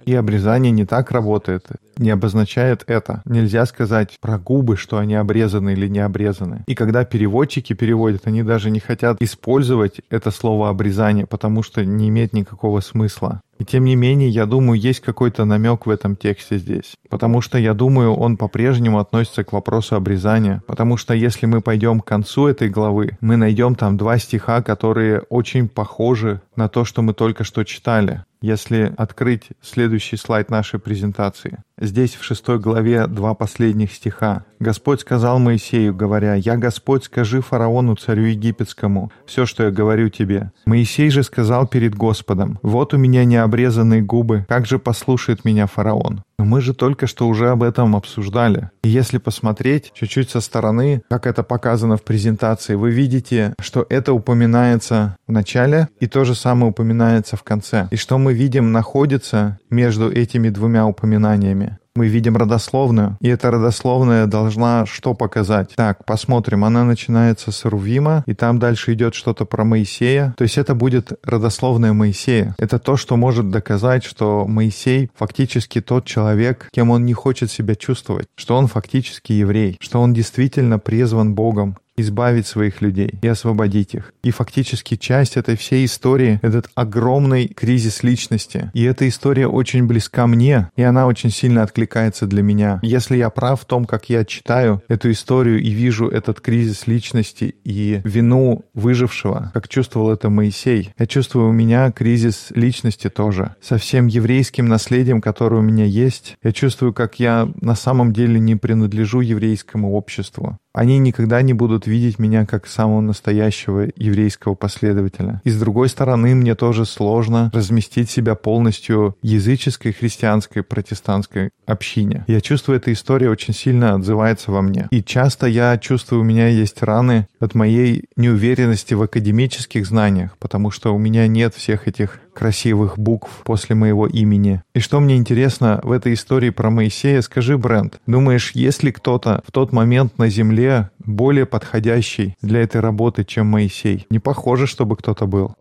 И 0.05 0.15
обрезание 0.15 0.71
не 0.71 0.85
так 0.85 1.11
работает, 1.11 1.65
не 1.97 2.09
обозначает 2.09 2.83
это. 2.87 3.21
Нельзя 3.25 3.65
сказать 3.65 4.17
про 4.19 4.37
губы, 4.37 4.75
что 4.75 4.97
они 4.97 5.15
обрезаны 5.15 5.73
или 5.73 5.87
не 5.87 5.99
обрезаны. 5.99 6.63
И 6.67 6.75
когда 6.75 7.05
переводчики 7.05 7.73
переводят, 7.73 8.27
они 8.27 8.43
даже 8.43 8.69
не 8.69 8.79
хотят 8.79 9.21
использовать 9.21 10.01
это 10.09 10.31
слово 10.31 10.69
обрезание, 10.69 11.25
потому 11.25 11.63
что 11.63 11.85
не 11.85 12.09
имеет 12.09 12.33
никакого 12.33 12.81
смысла. 12.81 13.41
И 13.63 13.65
тем 13.65 13.85
не 13.85 13.95
менее, 13.95 14.27
я 14.27 14.45
думаю, 14.45 14.77
есть 14.77 14.99
какой-то 14.99 15.45
намек 15.45 15.85
в 15.85 15.89
этом 15.89 16.17
тексте 16.17 16.57
здесь. 16.57 16.95
Потому 17.09 17.39
что, 17.39 17.57
я 17.57 17.73
думаю, 17.73 18.13
он 18.13 18.35
по-прежнему 18.35 18.99
относится 18.99 19.45
к 19.45 19.53
вопросу 19.53 19.95
обрезания. 19.95 20.61
Потому 20.67 20.97
что 20.97 21.13
если 21.13 21.45
мы 21.45 21.61
пойдем 21.61 22.01
к 22.01 22.05
концу 22.05 22.47
этой 22.47 22.67
главы, 22.67 23.17
мы 23.21 23.37
найдем 23.37 23.75
там 23.75 23.95
два 23.95 24.17
стиха, 24.17 24.61
которые 24.61 25.21
очень 25.29 25.69
похожи 25.69 26.41
на 26.57 26.67
то, 26.67 26.83
что 26.83 27.01
мы 27.01 27.13
только 27.13 27.45
что 27.45 27.63
читали 27.63 28.25
если 28.43 28.93
открыть 28.97 29.47
следующий 29.61 30.17
слайд 30.17 30.49
нашей 30.49 30.77
презентации. 30.77 31.59
Здесь 31.79 32.13
в 32.15 32.25
шестой 32.25 32.59
главе 32.59 33.07
два 33.07 33.35
последних 33.35 33.93
стиха. 33.93 34.43
«Господь 34.59 34.99
сказал 34.99 35.39
Моисею, 35.39 35.95
говоря, 35.95 36.35
«Я, 36.35 36.57
Господь, 36.57 37.05
скажи 37.05 37.41
фараону, 37.41 37.95
царю 37.95 38.25
египетскому, 38.25 39.13
все, 39.25 39.45
что 39.45 39.63
я 39.63 39.71
говорю 39.71 40.09
тебе». 40.09 40.51
Моисей 40.65 41.09
же 41.09 41.23
сказал 41.23 41.67
перед 41.67 41.95
Господом, 41.95 42.59
«Вот 42.61 42.93
у 42.93 42.97
меня 42.97 43.23
необрезанные 43.53 44.01
губы, 44.01 44.45
как 44.47 44.65
же 44.65 44.79
послушает 44.79 45.45
меня 45.45 45.67
фараон?» 45.67 46.23
Но 46.43 46.49
мы 46.49 46.59
же 46.59 46.73
только 46.73 47.07
что 47.07 47.29
уже 47.29 47.51
об 47.51 47.63
этом 47.63 47.95
обсуждали. 47.95 48.69
И 48.83 48.89
если 48.89 49.17
посмотреть 49.17 49.93
чуть-чуть 49.93 50.29
со 50.29 50.41
стороны, 50.41 51.01
как 51.09 51.25
это 51.25 51.41
показано 51.41 51.95
в 51.95 52.03
презентации, 52.03 52.75
вы 52.75 52.91
видите, 52.91 53.55
что 53.61 53.85
это 53.89 54.11
упоминается 54.11 55.15
в 55.25 55.31
начале 55.31 55.87
и 56.01 56.07
то 56.07 56.25
же 56.25 56.35
самое 56.35 56.71
упоминается 56.71 57.37
в 57.37 57.43
конце. 57.43 57.87
И 57.91 57.95
что 57.95 58.17
мы 58.17 58.33
видим 58.33 58.73
находится 58.73 59.57
между 59.69 60.11
этими 60.11 60.49
двумя 60.49 60.85
упоминаниями 60.85 61.77
мы 61.95 62.07
видим 62.07 62.37
родословную, 62.37 63.17
и 63.21 63.27
эта 63.27 63.51
родословная 63.51 64.25
должна 64.25 64.85
что 64.85 65.13
показать? 65.13 65.73
Так, 65.75 66.05
посмотрим, 66.05 66.65
она 66.65 66.83
начинается 66.83 67.51
с 67.51 67.65
Рувима, 67.65 68.23
и 68.25 68.33
там 68.33 68.57
дальше 68.59 68.93
идет 68.93 69.13
что-то 69.13 69.45
про 69.45 69.63
Моисея. 69.63 70.33
То 70.37 70.43
есть 70.43 70.57
это 70.57 70.73
будет 70.73 71.13
родословная 71.23 71.93
Моисея. 71.93 72.55
Это 72.57 72.79
то, 72.79 72.97
что 72.97 73.15
может 73.15 73.49
доказать, 73.49 74.03
что 74.03 74.47
Моисей 74.47 75.11
фактически 75.15 75.81
тот 75.81 76.05
человек, 76.33 76.69
кем 76.71 76.89
он 76.89 77.05
не 77.05 77.13
хочет 77.13 77.51
себя 77.51 77.75
чувствовать, 77.75 78.27
что 78.35 78.55
он 78.55 78.67
фактически 78.67 79.33
еврей, 79.33 79.77
что 79.79 80.01
он 80.01 80.13
действительно 80.13 80.79
призван 80.79 81.35
Богом, 81.35 81.77
избавить 81.95 82.47
своих 82.47 82.81
людей 82.81 83.19
и 83.21 83.27
освободить 83.27 83.93
их. 83.93 84.13
И 84.23 84.31
фактически 84.31 84.95
часть 84.95 85.37
этой 85.37 85.55
всей 85.55 85.85
истории— 85.85 86.39
этот 86.41 86.69
огромный 86.75 87.47
кризис 87.47 88.03
личности. 88.03 88.71
И 88.73 88.83
эта 88.83 89.07
история 89.07 89.47
очень 89.47 89.85
близка 89.85 90.27
мне, 90.27 90.69
и 90.75 90.83
она 90.83 91.07
очень 91.07 91.29
сильно 91.29 91.63
откликается 91.63 92.25
для 92.25 92.41
меня. 92.41 92.79
Если 92.81 93.17
я 93.17 93.29
прав 93.29 93.61
в 93.61 93.65
том, 93.65 93.85
как 93.85 94.09
я 94.09 94.25
читаю 94.25 94.81
эту 94.87 95.11
историю 95.11 95.61
и 95.61 95.69
вижу 95.69 96.07
этот 96.07 96.41
кризис 96.41 96.87
личности 96.87 97.55
и 97.63 98.01
вину 98.03 98.65
выжившего, 98.73 99.51
как 99.53 99.67
чувствовал 99.67 100.11
это 100.11 100.29
Моисей, 100.29 100.91
я 100.97 101.05
чувствую 101.05 101.49
у 101.49 101.53
меня 101.53 101.91
кризис 101.91 102.47
личности 102.55 103.09
тоже. 103.09 103.55
Со 103.61 103.77
всем 103.77 104.07
еврейским 104.07 104.67
наследием, 104.67 105.21
которое 105.21 105.57
у 105.57 105.63
меня 105.63 105.85
есть, 105.85 106.37
я 106.43 106.51
чувствую, 106.51 106.93
как 106.93 107.19
я 107.19 107.49
на 107.61 107.75
самом 107.75 108.13
деле 108.13 108.39
не 108.39 108.55
принадлежу 108.55 109.21
еврейскому 109.21 109.93
обществу. 109.93 110.57
Они 110.73 110.97
никогда 110.97 111.41
не 111.43 111.53
будут 111.53 111.85
видеть 111.85 112.17
меня 112.17 112.47
как 112.47 112.65
самого 112.65 112.99
настоящего 113.01 113.89
еврейского 113.95 114.55
последователя. 114.55 115.39
И 115.43 115.51
с 115.51 115.59
другой 115.59 115.87
стороны, 115.87 116.33
мне 116.33 116.55
тоже 116.55 116.85
сложно 116.85 117.51
разместить 117.53 118.09
себя 118.09 118.33
полностью 118.33 119.15
языческой, 119.21 119.93
христианской, 119.93 120.63
протестантской 120.63 121.51
общине. 121.67 122.25
Я 122.27 122.41
чувствую, 122.41 122.77
эта 122.77 122.91
история 122.91 123.29
очень 123.29 123.53
сильно 123.53 123.93
отзывается 123.93 124.51
во 124.51 124.63
мне. 124.63 124.87
И 124.89 125.03
часто 125.03 125.45
я 125.45 125.77
чувствую, 125.77 126.21
у 126.21 126.25
меня 126.25 126.47
есть 126.47 126.81
раны 126.81 127.27
от 127.39 127.53
моей 127.53 128.05
неуверенности 128.15 128.95
в 128.95 129.03
академических 129.03 129.85
знаниях, 129.85 130.37
потому 130.39 130.71
что 130.71 130.93
у 130.95 130.97
меня 130.97 131.27
нет 131.27 131.53
всех 131.53 131.87
этих 131.87 132.19
красивых 132.33 132.97
букв 132.97 133.29
после 133.43 133.75
моего 133.75 134.07
имени. 134.07 134.61
И 134.73 134.79
что 134.79 134.99
мне 134.99 135.15
интересно 135.17 135.79
в 135.83 135.91
этой 135.91 136.13
истории 136.13 136.49
про 136.49 136.69
Моисея, 136.69 137.21
скажи, 137.21 137.57
Брент, 137.57 138.01
думаешь, 138.07 138.51
есть 138.51 138.83
ли 138.83 138.91
кто-то 138.91 139.43
в 139.47 139.51
тот 139.51 139.71
момент 139.71 140.17
на 140.17 140.29
земле 140.29 140.89
более 140.99 141.45
подходящий 141.45 142.35
для 142.41 142.61
этой 142.61 142.81
работы, 142.81 143.23
чем 143.23 143.47
Моисей? 143.47 144.05
Не 144.09 144.19
похоже, 144.19 144.67
чтобы 144.67 144.97
кто-то 144.97 145.25
был. 145.25 145.55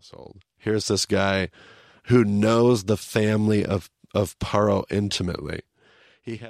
Here's 0.64 0.88
this 0.88 1.06
guy 1.08 1.50
who 2.08 2.24
knows 2.24 2.84
the 2.84 2.96
family 2.96 3.64
of, 3.64 3.88
of 4.14 4.36
Paro 4.38 4.84
intimately. 4.90 5.62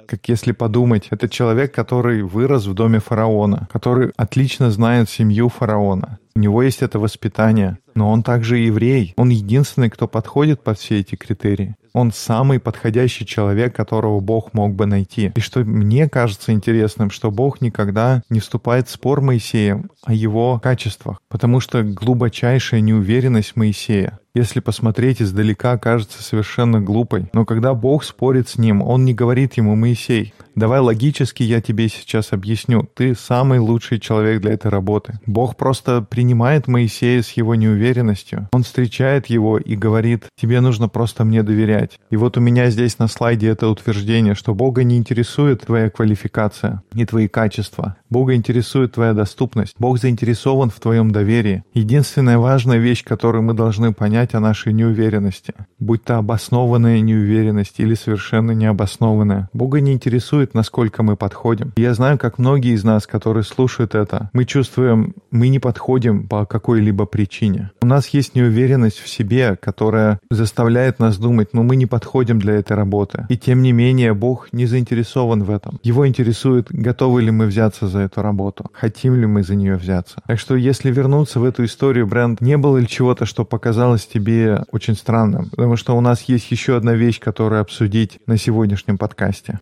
Как 0.07 0.29
если 0.29 0.51
подумать, 0.51 1.07
это 1.09 1.27
человек, 1.27 1.73
который 1.73 2.21
вырос 2.21 2.67
в 2.67 2.75
доме 2.75 2.99
фараона, 2.99 3.67
который 3.71 4.11
отлично 4.17 4.69
знает 4.69 5.09
семью 5.09 5.49
фараона. 5.49 6.19
У 6.35 6.39
него 6.39 6.63
есть 6.63 6.81
это 6.81 6.99
воспитание, 6.99 7.77
но 7.93 8.09
он 8.11 8.23
также 8.23 8.57
еврей. 8.57 9.13
Он 9.17 9.29
единственный, 9.29 9.89
кто 9.89 10.07
подходит 10.07 10.63
под 10.63 10.79
все 10.79 10.99
эти 10.99 11.15
критерии. 11.15 11.75
Он 11.93 12.11
самый 12.11 12.59
подходящий 12.59 13.23
человек, 13.25 13.75
которого 13.75 14.19
Бог 14.19 14.53
мог 14.53 14.73
бы 14.73 14.87
найти. 14.87 15.31
И 15.35 15.39
что 15.39 15.59
мне 15.59 16.09
кажется 16.09 16.51
интересным, 16.51 17.11
что 17.11 17.29
Бог 17.29 17.61
никогда 17.61 18.23
не 18.29 18.39
вступает 18.39 18.87
в 18.87 18.91
спор 18.91 19.21
Моисеем 19.21 19.91
о 20.03 20.11
его 20.11 20.59
качествах, 20.59 21.21
потому 21.29 21.59
что 21.59 21.83
глубочайшая 21.83 22.81
неуверенность 22.81 23.55
Моисея 23.55 24.19
если 24.35 24.59
посмотреть 24.59 25.21
издалека, 25.21 25.77
кажется 25.77 26.23
совершенно 26.23 26.81
глупой. 26.81 27.29
Но 27.33 27.45
когда 27.45 27.73
Бог 27.73 28.03
спорит 28.03 28.49
с 28.49 28.57
ним, 28.57 28.81
он 28.81 29.05
не 29.05 29.13
говорит 29.13 29.53
ему 29.57 29.75
«Моисей, 29.75 30.33
Давай 30.55 30.79
логически 30.81 31.41
я 31.41 31.61
тебе 31.61 31.89
сейчас 31.89 32.31
объясню. 32.31 32.87
Ты 32.93 33.15
самый 33.15 33.57
лучший 33.57 33.99
человек 33.99 34.41
для 34.41 34.53
этой 34.53 34.69
работы. 34.69 35.19
Бог 35.25 35.57
просто 35.57 36.01
принимает 36.01 36.67
Моисея 36.67 37.23
с 37.23 37.31
его 37.31 37.55
неуверенностью. 37.55 38.49
Он 38.51 38.63
встречает 38.63 39.27
его 39.27 39.57
и 39.57 39.75
говорит, 39.75 40.25
тебе 40.39 40.61
нужно 40.61 40.89
просто 40.89 41.23
мне 41.23 41.41
доверять. 41.41 41.99
И 42.11 42.17
вот 42.17 42.37
у 42.37 42.41
меня 42.41 42.69
здесь 42.69 42.99
на 42.99 43.07
слайде 43.07 43.47
это 43.49 43.67
утверждение, 43.67 44.35
что 44.35 44.53
Бога 44.53 44.83
не 44.83 44.97
интересует 44.97 45.61
твоя 45.61 45.89
квалификация 45.89 46.83
и 46.93 47.05
твои 47.05 47.27
качества. 47.27 47.95
Бога 48.13 48.35
интересует 48.35 48.91
твоя 48.91 49.13
доступность. 49.13 49.73
Бог 49.79 49.99
заинтересован 49.99 50.69
в 50.69 50.79
твоем 50.79 51.09
доверии. 51.09 51.63
Единственная 51.73 52.37
важная 52.37 52.77
вещь, 52.77 53.03
которую 53.03 53.41
мы 53.41 53.55
должны 53.55 53.91
понять 53.91 54.35
о 54.35 54.39
нашей 54.39 54.71
неуверенности, 54.71 55.55
будь 55.79 56.03
то 56.03 56.19
обоснованная 56.19 56.99
неуверенность 56.99 57.79
или 57.79 57.95
совершенно 57.95 58.51
необоснованная, 58.51 59.49
Бога 59.51 59.81
не 59.81 59.93
интересует 59.93 60.53
насколько 60.53 61.01
мы 61.01 61.15
подходим. 61.15 61.73
Я 61.75 61.95
знаю, 61.95 62.19
как 62.19 62.37
многие 62.37 62.75
из 62.75 62.83
нас, 62.83 63.07
которые 63.07 63.43
слушают 63.43 63.95
это, 63.95 64.29
мы 64.31 64.45
чувствуем, 64.45 65.15
мы 65.31 65.47
не 65.47 65.57
подходим 65.57 66.27
по 66.27 66.45
какой-либо 66.45 67.07
причине. 67.07 67.71
У 67.81 67.87
нас 67.87 68.09
есть 68.09 68.35
неуверенность 68.35 68.99
в 68.99 69.09
себе, 69.09 69.57
которая 69.59 70.19
заставляет 70.29 70.99
нас 70.99 71.17
думать, 71.17 71.49
ну 71.53 71.63
мы 71.63 71.75
не 71.77 71.87
подходим 71.87 72.37
для 72.37 72.53
этой 72.53 72.77
работы. 72.77 73.25
И 73.29 73.37
тем 73.37 73.63
не 73.63 73.71
менее, 73.71 74.13
Бог 74.13 74.49
не 74.51 74.67
заинтересован 74.67 75.41
в 75.41 75.49
этом. 75.49 75.79
Его 75.81 76.07
интересует, 76.07 76.67
готовы 76.69 77.23
ли 77.23 77.31
мы 77.31 77.47
взяться 77.47 77.87
за 77.87 78.02
эту 78.03 78.21
работу, 78.21 78.69
хотим 78.73 79.15
ли 79.15 79.25
мы 79.25 79.43
за 79.43 79.55
нее 79.55 79.75
взяться. 79.75 80.21
Так 80.27 80.39
что 80.39 80.55
если 80.55 80.91
вернуться 80.91 81.39
в 81.39 81.43
эту 81.43 81.65
историю, 81.65 82.07
Бренд, 82.07 82.41
не 82.41 82.57
было 82.57 82.77
ли 82.77 82.87
чего-то, 82.87 83.25
что 83.25 83.45
показалось 83.45 84.05
тебе 84.05 84.63
очень 84.71 84.95
странным? 84.95 85.49
Потому 85.49 85.75
что 85.75 85.97
у 85.97 86.01
нас 86.01 86.21
есть 86.23 86.51
еще 86.51 86.77
одна 86.77 86.93
вещь, 86.93 87.19
которую 87.19 87.61
обсудить 87.61 88.19
на 88.27 88.37
сегодняшнем 88.37 88.97
подкасте. 88.97 89.59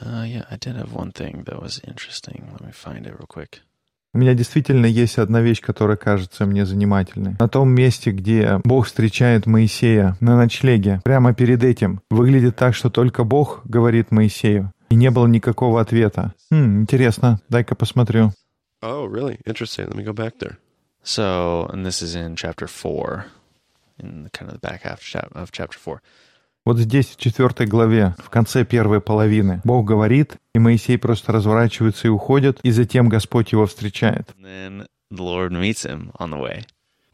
Uh, 0.00 0.22
yeah, 0.24 0.44
I 0.50 0.58
did 0.58 0.76
have 0.76 0.92
one 0.92 1.10
thing 1.12 1.44
that 1.44 1.60
was 1.60 1.80
interesting. 1.82 2.44
Let 2.52 2.60
me 2.60 2.72
find 2.72 3.06
it 3.06 3.16
real 3.16 3.26
quick. 3.26 3.62
У 4.14 4.18
меня 4.18 4.34
действительно 4.34 4.86
есть 4.86 5.18
одна 5.18 5.42
вещь, 5.42 5.60
которая 5.60 5.98
кажется 5.98 6.46
мне 6.46 6.64
занимательной. 6.64 7.36
На 7.38 7.46
том 7.46 7.68
месте, 7.70 8.10
где 8.10 8.58
Бог 8.64 8.86
встречает 8.86 9.44
Моисея 9.46 10.16
на 10.20 10.36
ночлеге, 10.36 11.02
прямо 11.04 11.34
перед 11.34 11.62
этим, 11.62 12.00
выглядит 12.10 12.56
так, 12.56 12.74
что 12.74 12.88
только 12.88 13.24
Бог 13.24 13.60
говорит 13.64 14.10
Моисею. 14.10 14.72
И 14.90 14.94
не 14.94 15.10
было 15.10 15.26
никакого 15.26 15.80
ответа. 15.80 16.34
Хм, 16.50 16.82
интересно, 16.82 17.40
дай-ка 17.48 17.74
посмотрю. 17.74 18.32
Oh, 18.82 19.06
really? 19.06 19.38
Interesting. 19.44 19.88
Let 19.88 19.96
me 19.96 20.04
go 20.04 20.12
back 20.12 20.38
there. 20.38 20.56
So, 21.02 21.68
and 21.72 21.84
this 21.84 22.02
is 22.02 22.14
in 22.14 22.36
chapter 22.36 22.66
4, 22.66 23.26
in 23.98 24.28
kind 24.32 24.50
of 24.50 24.60
the 24.60 24.60
back 24.60 24.82
half 24.82 25.00
of 25.34 25.50
chapter 25.50 25.78
4. 25.78 26.00
Вот 26.64 26.78
здесь, 26.78 27.06
в 27.06 27.16
четвертой 27.16 27.66
главе, 27.66 28.14
в 28.18 28.28
конце 28.28 28.64
первой 28.64 29.00
половины, 29.00 29.62
Бог 29.64 29.86
говорит, 29.86 30.36
и 30.54 30.58
Моисей 30.58 30.98
просто 30.98 31.32
разворачивается 31.32 32.08
и 32.08 32.10
уходит, 32.10 32.60
и 32.62 32.70
затем 32.72 33.08
Господь 33.08 33.52
его 33.52 33.64
встречает. 33.66 34.34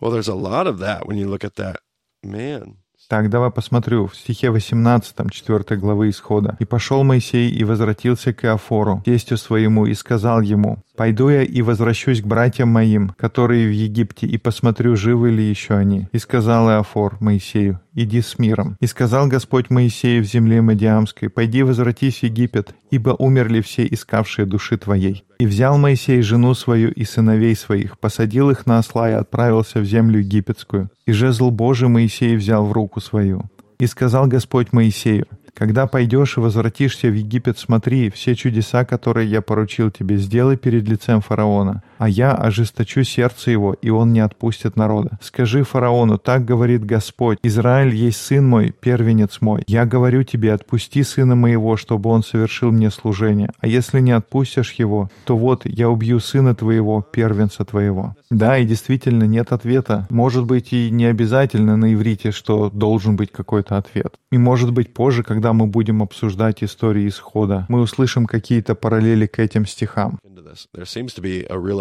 Well, 0.01 0.11
there's 0.11 0.29
a 0.29 0.35
lot 0.35 0.67
of 0.67 0.81
that 0.81 1.07
when 1.07 1.17
you 1.17 1.29
look 1.29 1.45
at 1.45 1.55
that. 1.55 1.79
Man, 2.25 2.79
так, 3.09 3.31
давай 3.31 3.51
посмотрю. 3.51 4.07
В 4.07 4.17
стихе 4.17 4.51
18, 4.51 5.31
4 5.31 5.81
главы 5.81 6.09
Исхода. 6.11 6.57
«И 6.59 6.65
пошел 6.65 7.05
Моисей 7.05 7.51
и 7.51 7.65
возвратился 7.65 8.33
к 8.33 8.45
Иофору, 8.45 9.03
тестю 9.05 9.37
своему, 9.37 9.87
и 9.87 9.95
сказал 9.95 10.41
ему, 10.41 10.79
«Пойду 10.97 11.29
я 11.29 11.43
и 11.43 11.63
возвращусь 11.63 12.23
к 12.23 12.27
братьям 12.27 12.69
моим, 12.69 13.11
которые 13.19 13.69
в 13.69 13.73
Египте, 13.73 14.27
и 14.27 14.39
посмотрю, 14.39 14.97
живы 14.97 15.31
ли 15.31 15.45
еще 15.45 15.75
они». 15.75 16.09
И 16.13 16.19
сказал 16.19 16.69
Иофор 16.71 17.17
Моисею, 17.21 17.81
«Иди 17.95 18.21
с 18.21 18.39
миром». 18.39 18.77
И 18.81 18.87
сказал 18.87 19.27
Господь 19.27 19.71
Моисею 19.71 20.23
в 20.23 20.27
земле 20.27 20.63
Мадиамской, 20.63 21.29
«Пойди 21.29 21.63
возвратись 21.63 22.21
в 22.21 22.23
Египет, 22.23 22.75
ибо 22.91 23.11
умерли 23.11 23.61
все 23.61 23.87
искавшие 23.87 24.47
души 24.47 24.79
твоей». 24.79 25.25
И 25.39 25.47
взял 25.47 25.79
Моисей 25.79 26.23
жену 26.23 26.55
свою 26.55 26.91
и 26.91 27.05
сыновей 27.05 27.57
своих, 27.57 27.99
посадил 27.99 28.51
их 28.51 28.67
на 28.67 28.79
осла 28.79 29.11
и 29.11 29.15
отправился 29.15 29.81
в 29.81 29.85
землю 29.85 30.21
египетскую. 30.21 30.89
И 31.07 31.13
жезл 31.13 31.51
Божий 31.51 31.89
Моисей 31.89 32.37
взял 32.37 32.65
в 32.65 32.73
руку 32.73 33.01
свою. 33.01 33.43
И 33.79 33.85
«И 33.85 33.87
сказал 33.87 34.27
Господь 34.27 34.73
Моисею, 34.73 35.27
когда 35.55 35.87
пойдешь 35.87 36.37
и 36.37 36.41
возвратишься 36.41 37.09
в 37.09 37.15
Египет, 37.15 37.59
смотри, 37.59 38.11
все 38.11 38.35
чудеса, 38.35 38.85
которые 38.85 39.31
я 39.31 39.41
поручил 39.41 39.91
тебе, 39.91 40.17
сделай 40.17 40.57
перед 40.57 40.89
лицем 40.89 41.21
фараона, 41.21 41.83
а 41.99 42.09
я 42.09 42.33
ожесточу 42.33 43.05
сердце 43.05 43.51
его, 43.51 43.75
и 43.75 43.91
он 43.91 44.13
не 44.13 44.21
отпустит 44.21 44.77
народа. 44.77 45.19
Скажи 45.21 45.65
фараону, 45.65 46.19
так 46.19 46.45
говорит 46.45 46.85
Господь, 46.85 47.39
Израиль 47.43 47.95
есть 47.95 48.21
сын 48.21 48.47
мой, 48.47 48.73
первенец 48.73 49.41
мой. 49.41 49.63
Я 49.67 49.85
говорю 49.85 50.23
тебе, 50.23 50.53
отпусти 50.53 51.03
сына 51.03 51.35
моего, 51.35 51.77
чтобы 51.77 52.11
он 52.11 52.23
совершил 52.23 52.73
мне 52.73 52.91
служение. 52.91 53.51
А 53.61 53.67
если 53.67 54.01
не 54.01 54.13
отпустишь 54.13 54.73
его, 54.73 55.11
то 55.25 55.37
вот 55.37 55.63
я 55.65 55.89
убью 55.89 56.21
сына 56.21 56.55
твоего, 56.55 57.03
первенца 57.03 57.65
твоего. 57.65 58.17
Да, 58.31 58.59
и 58.59 58.65
действительно 58.65 59.25
нет 59.25 59.53
ответа. 59.53 60.07
Может 60.11 60.45
быть 60.45 60.73
и 60.73 60.91
не 60.91 61.07
обязательно 61.07 61.77
на 61.77 61.95
иврите, 61.95 62.31
что 62.31 62.71
должен 62.71 63.17
быть 63.17 63.31
какой-то 63.31 63.77
ответ. 63.77 64.15
И 64.33 64.39
может 64.39 64.73
быть 64.73 64.93
позже, 64.93 65.23
когда 65.23 65.53
мы 65.53 65.67
будем 65.67 66.03
обсуждать 66.03 66.65
истории 66.65 67.09
исхода, 67.09 67.67
мы 67.69 67.81
услышим 67.81 68.27
какие-то 68.27 68.75
параллели 68.75 69.27
к 69.27 69.39
этим 69.39 69.67
стихам. 69.67 70.19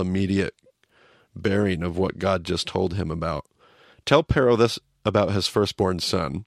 Immediate 0.03 0.53
bearing 1.35 1.81
of 1.81 1.97
what 1.97 2.19
God 2.19 2.43
just 2.43 2.67
told 2.67 2.93
him 2.93 3.09
about. 3.09 3.45
Tell 4.05 4.23
Pharaoh 4.23 4.55
this 4.55 4.77
about 5.05 5.31
his 5.31 5.47
firstborn 5.47 5.99
son. 5.99 6.45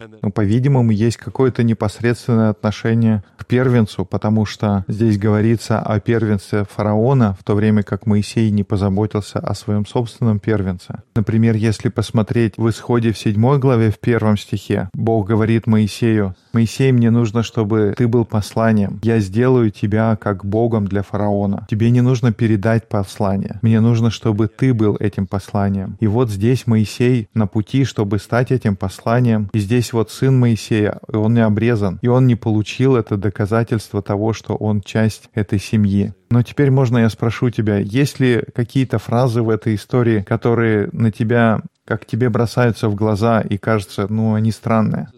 Но, 0.00 0.30
по-видимому, 0.30 0.90
есть 0.90 1.18
какое-то 1.18 1.62
непосредственное 1.62 2.50
отношение 2.50 3.22
к 3.36 3.46
первенцу, 3.46 4.04
потому 4.04 4.44
что 4.44 4.84
здесь 4.88 5.18
говорится 5.18 5.78
о 5.78 6.00
первенце 6.00 6.64
фараона, 6.68 7.36
в 7.38 7.44
то 7.44 7.54
время 7.54 7.84
как 7.84 8.06
Моисей 8.06 8.50
не 8.50 8.64
позаботился 8.64 9.38
о 9.38 9.54
своем 9.54 9.86
собственном 9.86 10.40
первенце. 10.40 11.02
Например, 11.14 11.54
если 11.54 11.90
посмотреть 11.90 12.54
в 12.56 12.68
исходе 12.68 13.12
в 13.12 13.18
седьмой 13.18 13.58
главе 13.58 13.90
в 13.90 14.00
первом 14.00 14.36
стихе, 14.36 14.88
Бог 14.94 15.28
говорит 15.28 15.66
Моисею, 15.68 16.34
«Моисей, 16.52 16.92
мне 16.92 17.10
нужно, 17.10 17.42
чтобы 17.42 17.94
ты 17.96 18.06
был 18.08 18.24
посланием. 18.24 19.00
Я 19.02 19.18
сделаю 19.18 19.70
тебя 19.70 20.16
как 20.16 20.44
Богом 20.44 20.86
для 20.86 21.02
фараона. 21.02 21.66
Тебе 21.68 21.90
не 21.90 22.00
нужно 22.00 22.32
передать 22.32 22.88
послание. 22.88 23.58
Мне 23.62 23.80
нужно, 23.80 24.10
чтобы 24.10 24.48
ты 24.48 24.72
был 24.72 24.96
этим 24.98 25.26
посланием». 25.26 25.96
И 26.00 26.06
вот 26.06 26.30
здесь 26.30 26.66
Моисей 26.66 27.28
на 27.34 27.46
пути, 27.46 27.84
чтобы 27.84 28.18
стать 28.18 28.52
этим 28.52 28.76
посланием, 28.76 29.50
и 29.52 29.58
здесь 29.58 29.83
вот 29.92 30.10
сын 30.10 30.38
Моисея, 30.38 31.00
и 31.12 31.16
он 31.16 31.34
не 31.34 31.40
обрезан, 31.40 31.98
и 32.02 32.08
он 32.08 32.26
не 32.26 32.36
получил 32.36 32.96
это 32.96 33.16
доказательство 33.16 34.02
того, 34.02 34.32
что 34.32 34.54
он 34.54 34.80
часть 34.80 35.28
этой 35.34 35.58
семьи. 35.58 36.12
Но 36.30 36.42
теперь 36.42 36.70
можно 36.70 36.98
я 36.98 37.10
спрошу 37.10 37.50
тебя, 37.50 37.78
есть 37.78 38.20
ли 38.20 38.42
какие-то 38.54 38.98
фразы 38.98 39.42
в 39.42 39.50
этой 39.50 39.74
истории, 39.74 40.22
которые 40.22 40.88
на 40.92 41.12
тебя, 41.12 41.60
как 41.84 42.06
тебе 42.06 42.28
бросаются 42.28 42.88
в 42.88 42.94
глаза 42.94 43.40
и 43.40 43.58
кажется, 43.58 44.06
ну, 44.08 44.34
они 44.34 44.50
странные? 44.50 45.08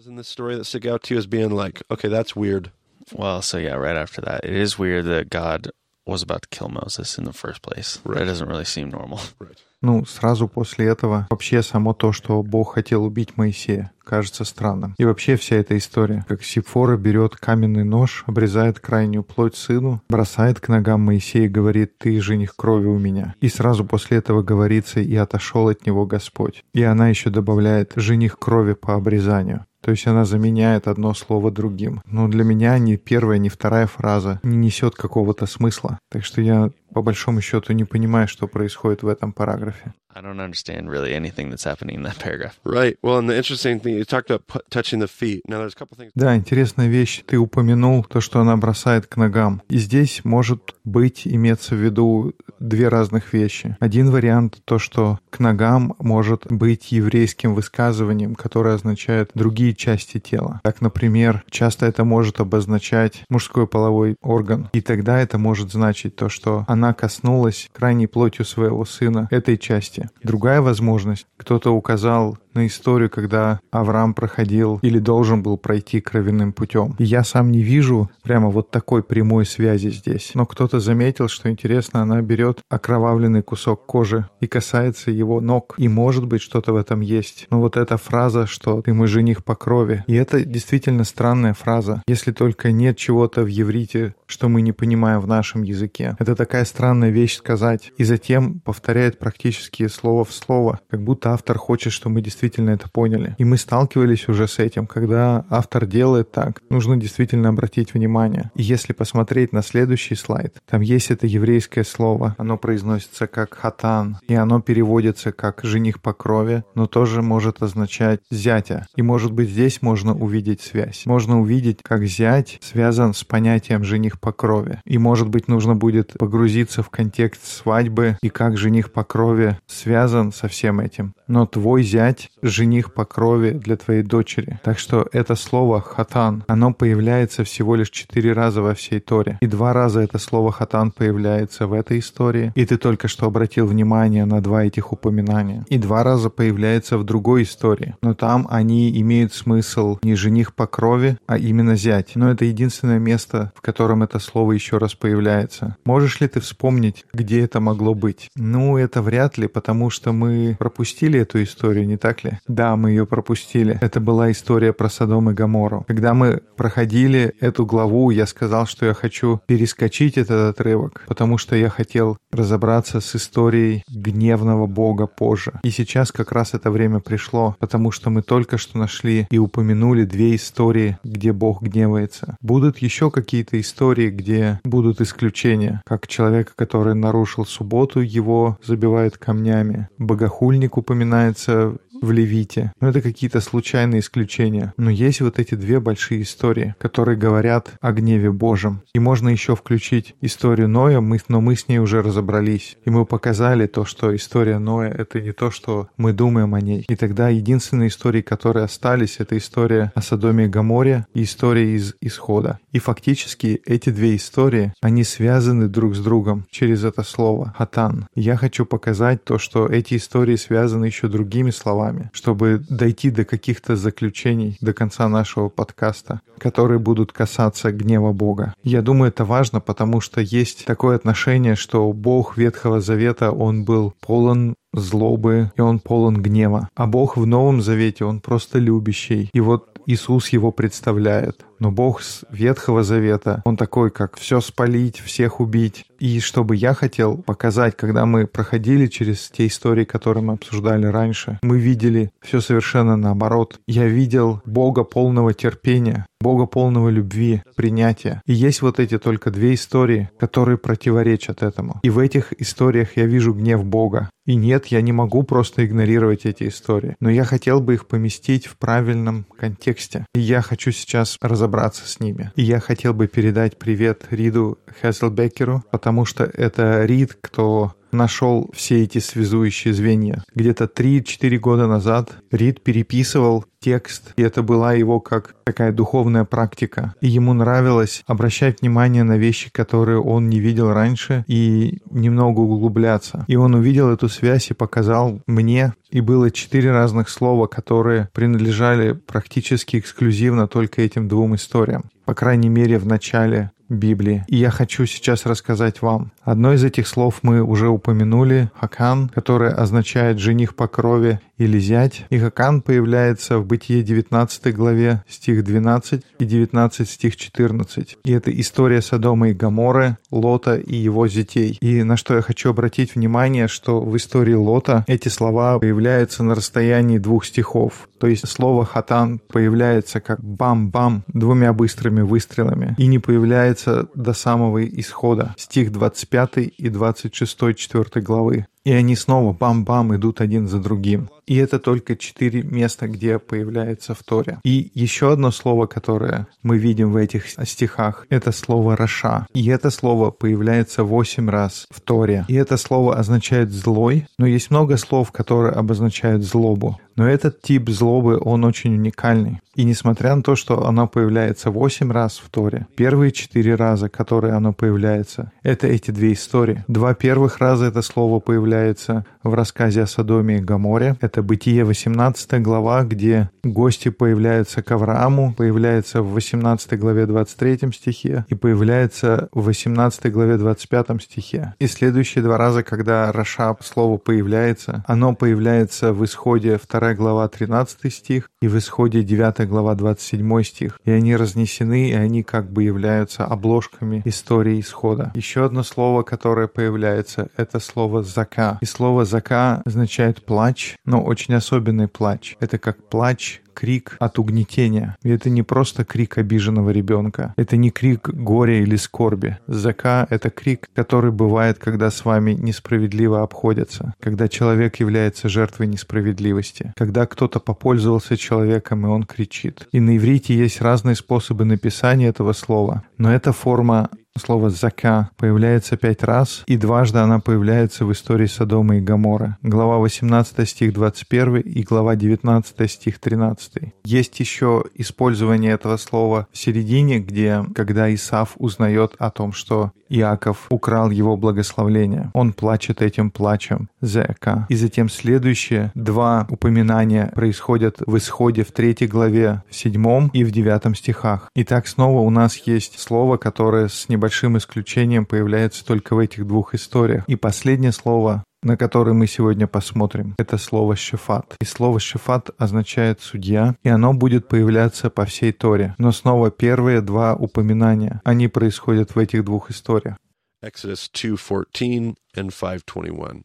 Well, 3.13 3.41
so 3.41 3.57
yeah, 3.57 3.77
right 3.77 3.95
after 3.95 4.19
that, 4.21 4.43
it 4.43 4.51
is 4.51 4.77
weird 4.77 5.05
that 5.05 5.29
God 5.29 5.71
was 6.05 6.23
about 6.23 6.41
to 6.41 6.49
kill 6.49 6.69
Moses 6.69 7.17
in 7.17 7.23
the 7.23 7.33
first 7.33 7.61
place. 7.61 7.99
Right. 8.03 8.19
That 8.19 8.25
doesn't 8.25 8.47
really 8.47 8.65
seem 8.65 8.89
normal. 8.89 9.19
Right. 9.39 9.57
Ну, 9.81 10.05
сразу 10.05 10.47
после 10.47 10.87
этого 10.87 11.27
вообще 11.29 11.61
само 11.61 11.93
то, 11.93 12.11
что 12.11 12.41
Бог 12.41 12.73
хотел 12.73 13.03
убить 13.03 13.37
Моисея, 13.37 13.91
кажется 14.03 14.43
странным. 14.43 14.95
И 14.97 15.05
вообще 15.05 15.35
вся 15.35 15.57
эта 15.57 15.77
история, 15.77 16.25
как 16.27 16.43
Сифора 16.43 16.97
берет 16.97 17.35
каменный 17.35 17.83
нож, 17.83 18.23
обрезает 18.25 18.79
крайнюю 18.79 19.23
плоть 19.23 19.55
сыну, 19.55 20.01
бросает 20.09 20.59
к 20.59 20.67
ногам 20.67 21.01
Моисея 21.01 21.45
и 21.45 21.49
говорит, 21.49 21.97
ты 21.99 22.19
жених 22.21 22.55
крови 22.55 22.87
у 22.87 22.97
меня. 22.97 23.35
И 23.39 23.49
сразу 23.49 23.85
после 23.85 24.17
этого 24.17 24.41
говорится, 24.41 24.99
и 24.99 25.15
отошел 25.15 25.67
от 25.67 25.85
него 25.85 26.07
Господь. 26.07 26.63
И 26.73 26.81
она 26.81 27.09
еще 27.09 27.29
добавляет, 27.29 27.93
жених 27.95 28.39
крови 28.39 28.73
по 28.73 28.95
обрезанию. 28.95 29.66
То 29.81 29.91
есть 29.91 30.07
она 30.07 30.25
заменяет 30.25 30.87
одно 30.87 31.13
слово 31.13 31.51
другим. 31.51 32.01
Но 32.05 32.27
для 32.27 32.43
меня 32.43 32.77
ни 32.77 32.95
первая, 32.95 33.37
ни 33.37 33.49
вторая 33.49 33.87
фраза 33.87 34.39
не 34.43 34.57
несет 34.57 34.95
какого-то 34.95 35.45
смысла. 35.45 35.99
Так 36.09 36.25
что 36.25 36.41
я 36.41 36.71
по 36.93 37.01
большому 37.01 37.41
счету 37.41 37.73
не 37.73 37.83
понимаю, 37.83 38.27
что 38.27 38.47
происходит 38.47 39.03
в 39.03 39.07
этом 39.07 39.33
параграфе. 39.33 39.93
I 40.17 40.21
don't 40.21 40.39
understand 40.39 40.89
really 40.89 41.13
anything 41.13 41.51
that's 41.51 41.63
happening 41.63 41.97
in 41.97 42.03
that 42.03 42.17
paragraph. 42.17 42.59
Right. 42.63 42.97
Well, 43.03 43.19
and 43.19 43.29
the 43.29 43.37
interesting 43.37 43.79
thing, 43.79 43.97
you 43.97 44.03
talked 44.03 44.31
about 44.31 44.63
touching 44.71 44.99
the 44.99 45.07
feet. 45.07 45.41
Now, 45.47 45.59
there's 45.59 45.73
a 45.73 45.79
couple 45.79 45.95
things. 45.95 46.11
Да, 46.15 46.35
интересная 46.35 46.87
вещь. 46.87 47.23
Ты 47.27 47.37
упомянул 47.37 48.03
то, 48.03 48.19
что 48.19 48.39
она 48.39 48.57
бросает 48.57 49.05
к 49.05 49.15
ногам. 49.17 49.61
И 49.69 49.77
здесь 49.77 50.21
может 50.23 50.73
быть 50.83 51.27
иметься 51.27 51.75
в 51.75 51.77
виду 51.77 52.33
две 52.59 52.87
разных 52.87 53.31
вещи. 53.31 53.77
Один 53.79 54.09
вариант 54.09 54.59
то, 54.65 54.79
что 54.79 55.19
к 55.29 55.39
ногам 55.39 55.93
может 55.99 56.47
быть 56.51 56.91
еврейским 56.91 57.53
высказыванием, 57.53 58.33
которое 58.33 58.73
означает 58.73 59.29
другие 59.35 59.66
части 59.73 60.19
тела. 60.19 60.61
Так, 60.63 60.81
например, 60.81 61.43
часто 61.49 61.85
это 61.85 62.03
может 62.03 62.39
обозначать 62.39 63.23
мужской 63.29 63.67
половой 63.67 64.15
орган. 64.21 64.69
И 64.73 64.81
тогда 64.81 65.19
это 65.19 65.37
может 65.37 65.71
значить 65.71 66.15
то, 66.15 66.29
что 66.29 66.65
она 66.67 66.93
коснулась 66.93 67.69
крайней 67.73 68.07
плотью 68.07 68.45
своего 68.45 68.85
сына 68.85 69.27
этой 69.31 69.57
части. 69.57 70.09
Другая 70.23 70.61
возможность. 70.61 71.25
Кто-то 71.37 71.71
указал 71.71 72.37
на 72.57 72.67
историю, 72.67 73.09
когда 73.09 73.59
Авраам 73.71 74.13
проходил 74.13 74.79
или 74.81 74.99
должен 74.99 75.43
был 75.43 75.57
пройти 75.57 76.01
кровяным 76.01 76.51
путем. 76.51 76.95
И 76.97 77.03
я 77.03 77.23
сам 77.23 77.51
не 77.51 77.61
вижу 77.61 78.09
прямо 78.23 78.49
вот 78.49 78.71
такой 78.71 79.03
прямой 79.03 79.45
связи 79.45 79.89
здесь. 79.89 80.31
Но 80.33 80.45
кто-то 80.45 80.79
заметил, 80.79 81.27
что 81.27 81.49
интересно, 81.49 82.01
она 82.01 82.21
берет 82.21 82.61
окровавленный 82.69 83.43
кусок 83.43 83.85
кожи 83.85 84.27
и 84.41 84.47
касается 84.47 85.11
его 85.11 85.39
ног. 85.39 85.75
И 85.77 85.87
может 85.87 86.25
быть 86.25 86.41
что-то 86.41 86.73
в 86.73 86.75
этом 86.75 87.01
есть. 87.01 87.47
Но 87.51 87.59
вот 87.59 87.77
эта 87.77 87.97
фраза, 87.97 88.47
что 88.47 88.81
ты 88.81 88.93
мой 88.93 89.07
жених 89.07 89.43
по 89.43 89.55
крови. 89.55 90.03
И 90.07 90.15
это 90.15 90.43
действительно 90.43 91.03
странная 91.03 91.53
фраза. 91.53 92.01
Если 92.07 92.31
только 92.31 92.71
нет 92.71 92.97
чего-то 92.97 93.43
в 93.43 93.47
еврите, 93.47 94.15
что 94.25 94.49
мы 94.49 94.61
не 94.61 94.71
понимаем 94.71 95.21
в 95.21 95.27
нашем 95.27 95.61
языке. 95.61 96.15
Это 96.19 96.35
такая 96.35 96.65
странная 96.65 97.11
вещь 97.11 97.37
сказать. 97.37 97.91
И 97.97 98.03
затем 98.03 98.59
повторяет 98.61 99.19
практически 99.19 99.87
слово 99.87 100.25
в 100.25 100.33
слово, 100.33 100.79
как 100.89 101.03
будто 101.03 101.33
автор 101.33 101.57
хочет, 101.57 101.93
чтобы 101.93 102.15
мы 102.15 102.21
действительно 102.21 102.46
действительно 102.47 102.69
это 102.71 102.89
поняли. 102.89 103.35
И 103.37 103.43
мы 103.43 103.57
сталкивались 103.57 104.29
уже 104.29 104.47
с 104.47 104.59
этим. 104.59 104.87
Когда 104.87 105.45
автор 105.49 105.85
делает 105.85 106.31
так, 106.31 106.61
нужно 106.69 106.95
действительно 106.95 107.49
обратить 107.49 107.93
внимание. 107.93 108.51
И 108.55 108.63
если 108.63 108.93
посмотреть 108.93 109.51
на 109.51 109.61
следующий 109.61 110.15
слайд, 110.15 110.55
там 110.69 110.81
есть 110.81 111.11
это 111.11 111.27
еврейское 111.27 111.83
слово. 111.83 112.35
Оно 112.37 112.57
произносится 112.57 113.27
как 113.27 113.53
хатан, 113.53 114.17
и 114.29 114.33
оно 114.33 114.61
переводится 114.61 115.31
как 115.31 115.61
жених 115.63 116.01
по 116.01 116.13
крови, 116.13 116.63
но 116.73 116.87
тоже 116.87 117.21
может 117.21 117.61
означать 117.61 118.21
зятя. 118.31 118.87
И 118.95 119.01
может 119.01 119.33
быть 119.33 119.49
здесь 119.49 119.81
можно 119.81 120.15
увидеть 120.15 120.61
связь. 120.61 121.05
Можно 121.05 121.41
увидеть, 121.41 121.79
как 121.83 122.05
зять 122.05 122.59
связан 122.61 123.13
с 123.13 123.23
понятием 123.25 123.83
жених 123.83 124.19
по 124.21 124.31
крови. 124.31 124.79
И 124.85 124.97
может 124.97 125.27
быть 125.27 125.49
нужно 125.49 125.75
будет 125.75 126.13
погрузиться 126.17 126.81
в 126.81 126.89
контекст 126.89 127.45
свадьбы 127.45 128.17
и 128.21 128.29
как 128.29 128.57
жених 128.57 128.91
по 128.93 129.03
крови 129.03 129.57
связан 129.67 130.31
со 130.31 130.47
всем 130.47 130.79
этим. 130.79 131.13
Но 131.27 131.45
твой 131.45 131.83
зять 131.83 132.29
жених 132.41 132.93
по 132.93 133.05
крови 133.05 133.51
для 133.51 133.77
твоей 133.77 134.03
дочери. 134.03 134.59
Так 134.63 134.79
что 134.79 135.07
это 135.11 135.35
слово 135.35 135.81
«хатан», 135.81 136.43
оно 136.47 136.73
появляется 136.73 137.43
всего 137.43 137.75
лишь 137.75 137.89
четыре 137.89 138.33
раза 138.33 138.61
во 138.61 138.73
всей 138.73 138.99
Торе. 138.99 139.37
И 139.41 139.47
два 139.47 139.73
раза 139.73 140.01
это 140.01 140.19
слово 140.19 140.51
«хатан» 140.51 140.91
появляется 140.91 141.67
в 141.67 141.73
этой 141.73 141.99
истории. 141.99 142.51
И 142.55 142.65
ты 142.65 142.77
только 142.77 143.07
что 143.07 143.25
обратил 143.25 143.67
внимание 143.67 144.25
на 144.25 144.41
два 144.41 144.65
этих 144.65 144.93
упоминания. 144.93 145.65
И 145.69 145.77
два 145.77 146.03
раза 146.03 146.29
появляется 146.29 146.97
в 146.97 147.03
другой 147.03 147.43
истории. 147.43 147.95
Но 148.01 148.13
там 148.13 148.47
они 148.49 148.99
имеют 149.01 149.33
смысл 149.33 149.97
не 150.03 150.15
жених 150.15 150.53
по 150.53 150.67
крови, 150.67 151.17
а 151.27 151.37
именно 151.37 151.75
зять. 151.75 152.11
Но 152.15 152.31
это 152.31 152.45
единственное 152.45 152.99
место, 152.99 153.51
в 153.55 153.61
котором 153.61 154.03
это 154.03 154.19
слово 154.19 154.53
еще 154.53 154.77
раз 154.77 154.95
появляется. 154.95 155.77
Можешь 155.85 156.19
ли 156.19 156.27
ты 156.27 156.39
вспомнить, 156.39 157.05
где 157.13 157.41
это 157.41 157.59
могло 157.59 157.93
быть? 157.93 158.29
Ну, 158.35 158.77
это 158.77 159.01
вряд 159.01 159.37
ли, 159.37 159.47
потому 159.47 159.89
что 159.89 160.11
мы 160.11 160.55
пропустили 160.59 161.19
эту 161.19 161.41
историю, 161.43 161.87
не 161.87 161.97
так 161.97 162.23
ли? 162.23 162.26
Да, 162.47 162.75
мы 162.75 162.91
ее 162.91 163.05
пропустили. 163.05 163.77
Это 163.81 163.99
была 163.99 164.31
история 164.31 164.73
про 164.73 164.89
Содом 164.89 165.29
и 165.29 165.33
Гамору. 165.33 165.85
Когда 165.87 166.13
мы 166.13 166.41
проходили 166.55 167.33
эту 167.39 167.65
главу, 167.65 168.09
я 168.11 168.25
сказал, 168.25 168.65
что 168.65 168.85
я 168.85 168.93
хочу 168.93 169.41
перескочить 169.47 170.17
этот 170.17 170.57
отрывок, 170.57 171.03
потому 171.07 171.37
что 171.37 171.55
я 171.55 171.69
хотел 171.69 172.17
разобраться 172.31 172.99
с 173.01 173.15
историей 173.15 173.83
гневного 173.89 174.67
Бога 174.67 175.07
позже. 175.07 175.59
И 175.63 175.69
сейчас 175.69 176.11
как 176.11 176.31
раз 176.31 176.53
это 176.53 176.71
время 176.71 176.99
пришло, 176.99 177.55
потому 177.59 177.91
что 177.91 178.09
мы 178.09 178.21
только 178.21 178.57
что 178.57 178.77
нашли 178.77 179.27
и 179.29 179.37
упомянули 179.37 180.03
две 180.03 180.35
истории, 180.35 180.97
где 181.03 181.31
Бог 181.33 181.61
гневается. 181.61 182.37
Будут 182.41 182.79
еще 182.79 183.11
какие-то 183.11 183.59
истории, 183.59 184.09
где 184.09 184.59
будут 184.63 185.01
исключения, 185.01 185.81
как 185.85 186.07
человека, 186.07 186.53
который 186.55 186.95
нарушил 186.95 187.45
субботу, 187.45 188.01
его 188.01 188.57
забивают 188.63 189.17
камнями. 189.17 189.89
Богохульник 189.97 190.77
упоминается 190.77 191.77
в 192.01 192.11
Левите. 192.11 192.71
Но 192.79 192.89
это 192.89 193.01
какие-то 193.01 193.41
случайные 193.41 194.01
исключения. 194.01 194.73
Но 194.77 194.89
есть 194.89 195.21
вот 195.21 195.39
эти 195.39 195.55
две 195.55 195.79
большие 195.79 196.21
истории, 196.21 196.75
которые 196.79 197.17
говорят 197.17 197.73
о 197.81 197.91
гневе 197.91 198.31
Божьем. 198.31 198.81
И 198.93 198.99
можно 198.99 199.29
еще 199.29 199.55
включить 199.55 200.15
историю 200.21 200.67
Ноя, 200.67 201.01
мы, 201.01 201.19
но 201.27 201.41
мы 201.41 201.55
с 201.55 201.67
ней 201.67 201.79
уже 201.79 202.01
разобрались. 202.01 202.77
И 202.85 202.89
мы 202.89 203.05
показали 203.05 203.67
то, 203.67 203.85
что 203.85 204.15
история 204.15 204.59
Ноя— 204.59 204.89
это 204.97 205.21
не 205.21 205.31
то, 205.31 205.51
что 205.51 205.87
мы 205.97 206.13
думаем 206.13 206.53
о 206.53 206.61
ней. 206.61 206.85
И 206.87 206.95
тогда 206.95 207.29
единственные 207.29 207.89
истории, 207.89 208.21
которые 208.21 208.65
остались, 208.65 209.17
это 209.19 209.37
история 209.37 209.91
о 209.95 210.01
Содоме 210.01 210.45
и 210.45 210.49
Гаморе 210.49 211.05
и 211.13 211.23
история 211.23 211.75
из 211.75 211.95
Исхода. 212.01 212.59
И 212.71 212.79
фактически 212.79 213.61
эти 213.65 213.89
две 213.89 214.15
истории, 214.15 214.73
они 214.81 215.03
связаны 215.03 215.67
друг 215.67 215.95
с 215.95 215.99
другом 215.99 216.45
через 216.51 216.83
это 216.83 217.03
слово 217.03 217.53
«хатан». 217.57 218.07
Я 218.15 218.35
хочу 218.35 218.65
показать 218.65 219.23
то, 219.23 219.37
что 219.37 219.67
эти 219.67 219.95
истории 219.95 220.35
связаны 220.35 220.85
еще 220.85 221.07
другими 221.07 221.51
словами, 221.51 221.86
чтобы 222.13 222.63
дойти 222.69 223.09
до 223.09 223.25
каких-то 223.25 223.75
заключений 223.75 224.57
до 224.61 224.73
конца 224.73 225.07
нашего 225.07 225.49
подкаста, 225.49 226.21
которые 226.37 226.79
будут 226.79 227.11
касаться 227.11 227.71
гнева 227.71 228.13
Бога. 228.13 228.53
Я 228.63 228.81
думаю, 228.81 229.09
это 229.09 229.25
важно, 229.25 229.59
потому 229.59 230.01
что 230.01 230.21
есть 230.21 230.65
такое 230.65 230.95
отношение, 230.95 231.55
что 231.55 231.91
Бог 231.93 232.37
Ветхого 232.37 232.81
Завета, 232.81 233.31
Он 233.31 233.63
был 233.63 233.93
полон 233.99 234.55
злобы, 234.73 235.51
и 235.57 235.61
он 235.61 235.79
полон 235.79 236.21
гнева. 236.21 236.69
А 236.75 236.87
Бог 236.87 237.17
в 237.17 237.25
Новом 237.25 237.61
Завете, 237.61 238.05
он 238.05 238.19
просто 238.19 238.59
любящий. 238.59 239.29
И 239.33 239.39
вот 239.39 239.77
Иисус 239.85 240.29
его 240.29 240.51
представляет. 240.51 241.46
Но 241.59 241.71
Бог 241.71 242.01
с 242.01 242.23
Ветхого 242.29 242.83
Завета, 242.83 243.41
Он 243.45 243.57
такой, 243.57 243.91
как 243.91 244.17
все 244.17 244.41
спалить, 244.41 244.99
всех 244.99 245.39
убить. 245.39 245.85
И 245.99 246.19
что 246.19 246.43
бы 246.43 246.55
я 246.55 246.73
хотел 246.73 247.17
показать, 247.17 247.75
когда 247.75 248.05
мы 248.05 248.27
проходили 248.27 248.87
через 248.87 249.29
те 249.29 249.47
истории, 249.47 249.83
которые 249.83 250.23
мы 250.23 250.33
обсуждали 250.33 250.85
раньше, 250.85 251.39
мы 251.41 251.59
видели 251.59 252.11
все 252.21 252.39
совершенно 252.39 252.95
наоборот. 252.95 253.59
Я 253.67 253.87
видел 253.87 254.41
Бога 254.45 254.83
полного 254.83 255.33
терпения, 255.33 256.05
Бога 256.21 256.45
полного 256.45 256.89
любви, 256.89 257.41
принятия. 257.55 258.21
И 258.25 258.33
есть 258.33 258.61
вот 258.61 258.79
эти 258.79 258.99
только 258.99 259.31
две 259.31 259.55
истории, 259.55 260.09
которые 260.19 260.57
противоречат 260.57 261.41
этому. 261.41 261.79
И 261.83 261.89
в 261.89 261.99
этих 261.99 262.33
историях 262.33 262.97
я 262.97 263.05
вижу 263.05 263.33
гнев 263.33 263.63
Бога. 263.65 264.09
И 264.25 264.35
нет, 264.35 264.67
я 264.67 264.81
не 264.81 264.91
могу 264.91 265.23
просто 265.23 265.65
игнорировать 265.65 266.25
эти 266.25 266.47
истории. 266.47 266.95
Но 266.99 267.09
я 267.09 267.23
хотел 267.23 267.61
бы 267.61 267.75
их 267.75 267.87
поместить 267.87 268.45
в 268.45 268.57
правильном 268.57 269.25
контексте. 269.39 270.05
И 270.13 270.19
я 270.19 270.41
хочу 270.41 270.71
сейчас 270.71 271.17
разобраться 271.21 271.46
разобраться 271.47 271.87
с 271.87 271.99
ними. 271.99 272.31
И 272.35 272.43
я 272.43 272.59
хотел 272.59 272.93
бы 272.93 273.07
передать 273.07 273.57
привет 273.57 274.05
Риду 274.11 274.57
Хеселбекеру, 274.81 275.63
потому 275.71 276.05
что 276.05 276.23
это 276.25 276.85
Рид, 276.85 277.17
кто 277.19 277.73
нашел 277.91 278.49
все 278.53 278.83
эти 278.83 278.99
связующие 278.99 279.73
звенья. 279.73 280.23
Где-то 280.33 280.65
3-4 280.65 281.37
года 281.37 281.67
назад 281.67 282.17
Рид 282.31 282.63
переписывал 282.63 283.45
текст, 283.59 284.13
и 284.15 284.21
это 284.21 284.43
была 284.43 284.73
его 284.73 284.99
как 284.99 285.35
такая 285.43 285.71
духовная 285.71 286.25
практика. 286.25 286.93
И 287.01 287.07
ему 287.07 287.33
нравилось 287.33 288.03
обращать 288.05 288.61
внимание 288.61 289.03
на 289.03 289.17
вещи, 289.17 289.49
которые 289.51 289.99
он 289.99 290.29
не 290.29 290.39
видел 290.39 290.71
раньше, 290.71 291.23
и 291.27 291.79
немного 291.89 292.41
углубляться. 292.41 293.25
И 293.27 293.35
он 293.35 293.55
увидел 293.55 293.89
эту 293.89 294.09
связь 294.09 294.51
и 294.51 294.53
показал 294.53 295.21
мне, 295.25 295.73
и 295.89 296.01
было 296.01 296.31
четыре 296.31 296.71
разных 296.71 297.09
слова, 297.09 297.47
которые 297.47 298.09
принадлежали 298.13 298.93
практически 298.93 299.79
эксклюзивно 299.79 300.47
только 300.47 300.81
этим 300.81 301.07
двум 301.07 301.35
историям. 301.35 301.89
По 302.07 302.13
крайней 302.13 302.47
мере, 302.47 302.77
в 302.77 302.87
начале 302.87 303.51
Библии. 303.67 304.23
И 304.29 304.37
я 304.37 304.49
хочу 304.49 304.85
сейчас 304.85 305.25
рассказать 305.25 305.81
вам. 305.81 306.13
Одно 306.23 306.53
из 306.53 306.63
этих 306.63 306.87
слов 306.87 307.19
мы 307.21 307.43
уже 307.43 307.67
упомянули, 307.67 308.49
хакан, 308.57 309.09
которое 309.09 309.51
означает 309.51 310.17
«жених 310.17 310.55
по 310.55 310.69
крови» 310.69 311.19
или 311.37 311.59
«зять». 311.59 312.05
И 312.09 312.17
хакан 312.17 312.61
появляется 312.61 313.39
в 313.39 313.45
Бытие 313.45 313.83
19 313.83 314.55
главе, 314.55 315.03
стих 315.07 315.43
12 315.43 316.03
и 316.19 316.25
19 316.25 316.89
стих 316.89 317.15
14. 317.15 317.97
И 318.03 318.11
это 318.11 318.39
история 318.39 318.81
Содома 318.81 319.29
и 319.29 319.33
Гаморы, 319.33 319.97
Лота 320.11 320.55
и 320.55 320.75
его 320.75 321.07
зятей. 321.07 321.57
И 321.61 321.83
на 321.83 321.97
что 321.97 322.15
я 322.15 322.21
хочу 322.21 322.49
обратить 322.49 322.95
внимание, 322.95 323.47
что 323.47 323.81
в 323.81 323.95
истории 323.97 324.33
Лота 324.33 324.83
эти 324.87 325.09
слова 325.09 325.59
появляются 325.59 326.23
на 326.23 326.35
расстоянии 326.35 326.97
двух 326.97 327.25
стихов. 327.25 327.89
То 327.99 328.07
есть 328.07 328.27
слово 328.27 328.65
«хатан» 328.65 329.19
появляется 329.19 329.99
как 329.99 330.23
«бам-бам» 330.23 331.03
двумя 331.07 331.53
быстрыми 331.53 332.01
выстрелами 332.01 332.75
и 332.77 332.87
не 332.87 332.99
появляется 332.99 333.87
до 333.95 334.13
самого 334.13 334.63
исхода. 334.65 335.33
Стих 335.37 335.71
25 335.71 336.53
и 336.57 336.69
26 336.69 337.55
4 337.55 338.03
главы. 338.03 338.45
И 338.67 338.71
они 338.73 338.97
снова 338.97 339.31
бам-бам 339.31 339.95
идут 339.95 340.19
один 340.19 340.45
за 340.49 340.59
другим. 340.59 341.09
И 341.25 341.37
это 341.37 341.57
только 341.57 341.95
четыре 341.95 342.43
места, 342.43 342.89
где 342.89 343.17
появляется 343.17 343.93
в 343.93 344.03
Торе. 344.03 344.41
И 344.43 344.71
еще 344.73 345.13
одно 345.13 345.31
слово, 345.31 345.67
которое 345.67 346.27
мы 346.43 346.57
видим 346.57 346.91
в 346.91 346.97
этих 346.97 347.29
стихах, 347.29 348.05
это 348.09 348.33
слово 348.33 348.75
«раша». 348.75 349.25
И 349.33 349.47
это 349.47 349.69
слово 349.69 350.11
появляется 350.11 350.83
восемь 350.83 351.29
раз 351.29 351.65
в 351.69 351.79
Торе. 351.79 352.25
И 352.27 352.33
это 352.33 352.57
слово 352.57 352.97
означает 352.97 353.51
«злой», 353.51 354.05
но 354.17 354.25
есть 354.25 354.51
много 354.51 354.75
слов, 354.75 355.13
которые 355.13 355.53
обозначают 355.53 356.23
злобу. 356.23 356.77
Но 356.97 357.07
этот 357.07 357.41
тип 357.41 357.69
злобы, 357.69 358.19
он 358.19 358.43
очень 358.43 358.73
уникальный. 358.73 359.39
И 359.55 359.63
несмотря 359.63 360.15
на 360.15 360.23
то, 360.23 360.35
что 360.35 360.67
оно 360.67 360.87
появляется 360.87 361.51
восемь 361.51 361.91
раз 361.91 362.17
в 362.17 362.29
Торе, 362.29 362.67
первые 362.75 363.11
четыре 363.11 363.55
раза, 363.55 363.87
которые 363.87 364.33
оно 364.33 364.51
появляется, 364.51 365.31
это 365.43 365.67
эти 365.67 365.91
две 365.91 366.13
истории. 366.13 366.63
Два 366.67 366.93
первых 366.93 367.37
раза 367.37 367.65
это 367.65 367.81
слово 367.81 368.19
появляется 368.19 369.05
в 369.27 369.33
рассказе 369.33 369.83
о 369.83 369.87
Содоме 369.87 370.37
и 370.37 370.41
Гаморе. 370.41 370.95
Это 371.01 371.21
Бытие 371.21 371.63
18 371.63 372.41
глава, 372.41 372.83
где 372.83 373.29
гости 373.43 373.89
появляются 373.89 374.61
к 374.61 374.71
Аврааму, 374.71 375.33
появляется 375.33 376.01
в 376.01 376.13
18 376.13 376.79
главе 376.79 377.05
23 377.05 377.71
стихе 377.73 378.25
и 378.29 378.35
появляется 378.35 379.29
в 379.31 379.45
18 379.45 380.11
главе 380.11 380.37
25 380.37 381.01
стихе. 381.01 381.53
И 381.59 381.67
следующие 381.67 382.23
два 382.23 382.37
раза, 382.37 382.63
когда 382.63 383.11
Рашаб 383.11 383.63
слово 383.63 383.97
появляется, 383.97 384.83
оно 384.87 385.13
появляется 385.13 385.93
в 385.93 386.03
исходе 386.05 386.59
2 386.69 386.93
глава 386.93 387.27
13 387.27 387.93
стих 387.93 388.29
и 388.41 388.47
в 388.47 388.57
исходе 388.57 389.03
9 389.03 389.47
глава 389.47 389.75
27 389.75 390.43
стих. 390.43 390.79
И 390.85 390.91
они 390.91 391.15
разнесены, 391.15 391.89
и 391.89 391.93
они 391.93 392.23
как 392.23 392.51
бы 392.51 392.63
являются 392.63 393.25
обложками 393.25 394.01
истории 394.05 394.59
исхода. 394.59 395.11
Еще 395.15 395.45
одно 395.45 395.63
слово, 395.63 396.03
которое 396.03 396.47
появляется, 396.47 397.29
это 397.37 397.59
слово 397.59 398.03
«зака». 398.03 398.57
И 398.61 398.65
слово 398.65 399.05
«зака» 399.05 399.16
означает 399.65 400.23
плач, 400.25 400.75
но 400.85 401.03
очень 401.03 401.33
особенный 401.33 401.87
плач. 401.87 402.35
Это 402.39 402.57
как 402.57 402.89
плач 402.89 403.41
крик 403.57 403.97
от 403.99 404.19
угнетения. 404.19 404.95
И 405.01 405.09
это 405.09 405.31
не 405.31 405.41
просто 405.41 405.83
крик 405.83 406.19
обиженного 406.19 406.69
ребенка. 406.69 407.33
Это 407.37 407.57
не 407.57 407.71
крик 407.71 408.07
горя 408.07 408.61
или 408.61 408.75
скорби. 408.75 409.39
Зака— 409.47 410.05
это 410.11 410.29
крик, 410.29 410.67
который 410.75 411.11
бывает, 411.11 411.57
когда 411.57 411.89
с 411.89 412.05
вами 412.05 412.33
несправедливо 412.33 413.23
обходятся, 413.23 413.95
когда 413.99 414.27
человек 414.27 414.75
является 414.75 415.27
жертвой 415.27 415.65
несправедливости, 415.65 416.71
когда 416.77 417.07
кто-то 417.07 417.39
попользовался 417.39 418.15
человеком, 418.15 418.85
и 418.85 418.89
он 418.89 419.03
кричит. 419.03 419.67
И 419.71 419.79
на 419.79 419.97
иврите 419.97 420.35
есть 420.35 420.61
разные 420.61 420.95
способы 420.95 421.43
написания 421.43 422.09
этого 422.09 422.33
слова, 422.33 422.83
но 422.99 423.11
это 423.11 423.33
форма 423.33 423.89
Слово 424.17 424.49
«зака» 424.49 425.11
появляется 425.17 425.77
пять 425.77 426.03
раз, 426.03 426.43
и 426.47 426.57
дважды 426.57 426.99
она 426.99 427.19
появляется 427.19 427.85
в 427.85 427.91
истории 427.91 428.25
Содома 428.25 428.77
и 428.77 428.81
Гамора. 428.81 429.37
Глава 429.41 429.77
18 429.77 430.47
стих 430.47 430.73
21 430.73 431.37
и 431.37 431.63
глава 431.63 431.95
19 431.95 432.71
стих 432.71 432.99
13. 432.99 433.73
Есть 433.85 434.19
еще 434.19 434.63
использование 434.75 435.53
этого 435.53 435.77
слова 435.77 436.27
в 436.31 436.37
середине, 436.37 436.99
где, 436.99 437.45
когда 437.55 437.93
Исаф 437.93 438.33
узнает 438.37 438.95
о 438.97 439.11
том, 439.11 439.33
что 439.33 439.71
Иаков 439.89 440.47
украл 440.49 440.89
его 440.89 441.15
благословление. 441.15 442.11
Он 442.13 442.33
плачет 442.33 442.81
этим 442.81 443.11
плачем 443.11 443.69
Зека. 443.81 444.45
И 444.49 444.55
затем 444.55 444.89
следующие 444.89 445.71
два 445.75 446.27
упоминания 446.29 447.11
происходят 447.15 447.77
в 447.85 447.97
исходе 447.97 448.43
в 448.43 448.51
третьей 448.51 448.87
главе, 448.87 449.43
в 449.49 449.55
седьмом 449.55 450.09
и 450.13 450.23
в 450.23 450.31
девятом 450.31 450.75
стихах. 450.75 451.29
Итак, 451.35 451.67
снова 451.67 452.01
у 452.01 452.09
нас 452.09 452.35
есть 452.45 452.79
слово, 452.79 453.17
которое 453.17 453.67
с 453.69 453.87
небольшим 453.87 454.06
исключением 454.37 455.05
появляется 455.05 455.65
только 455.65 455.95
в 455.95 455.99
этих 455.99 456.27
двух 456.27 456.53
историях. 456.53 457.03
И 457.07 457.15
последнее 457.15 457.71
слово 457.71 458.23
на 458.43 458.55
которое 458.55 458.93
мы 458.93 459.07
сегодня 459.07 459.47
посмотрим, 459.47 460.15
это 460.17 460.37
слово 460.37 460.75
«шефат». 460.75 461.35
И 461.41 461.45
слово 461.45 461.79
«шефат» 461.79 462.29
означает 462.37 463.01
«судья», 463.01 463.55
и 463.63 463.69
оно 463.69 463.93
будет 463.93 464.27
появляться 464.27 464.89
по 464.89 465.05
всей 465.05 465.31
Торе. 465.33 465.75
Но 465.77 465.91
снова 465.91 466.31
первые 466.31 466.81
два 466.81 467.15
упоминания, 467.15 467.99
они 468.03 468.27
происходят 468.27 468.95
в 468.95 468.99
этих 468.99 469.25
двух 469.25 469.49
историях. 469.49 469.97
Exodus 470.43 470.89
2:14 470.93 471.95
and 472.15 472.31
5:21. 472.31 473.23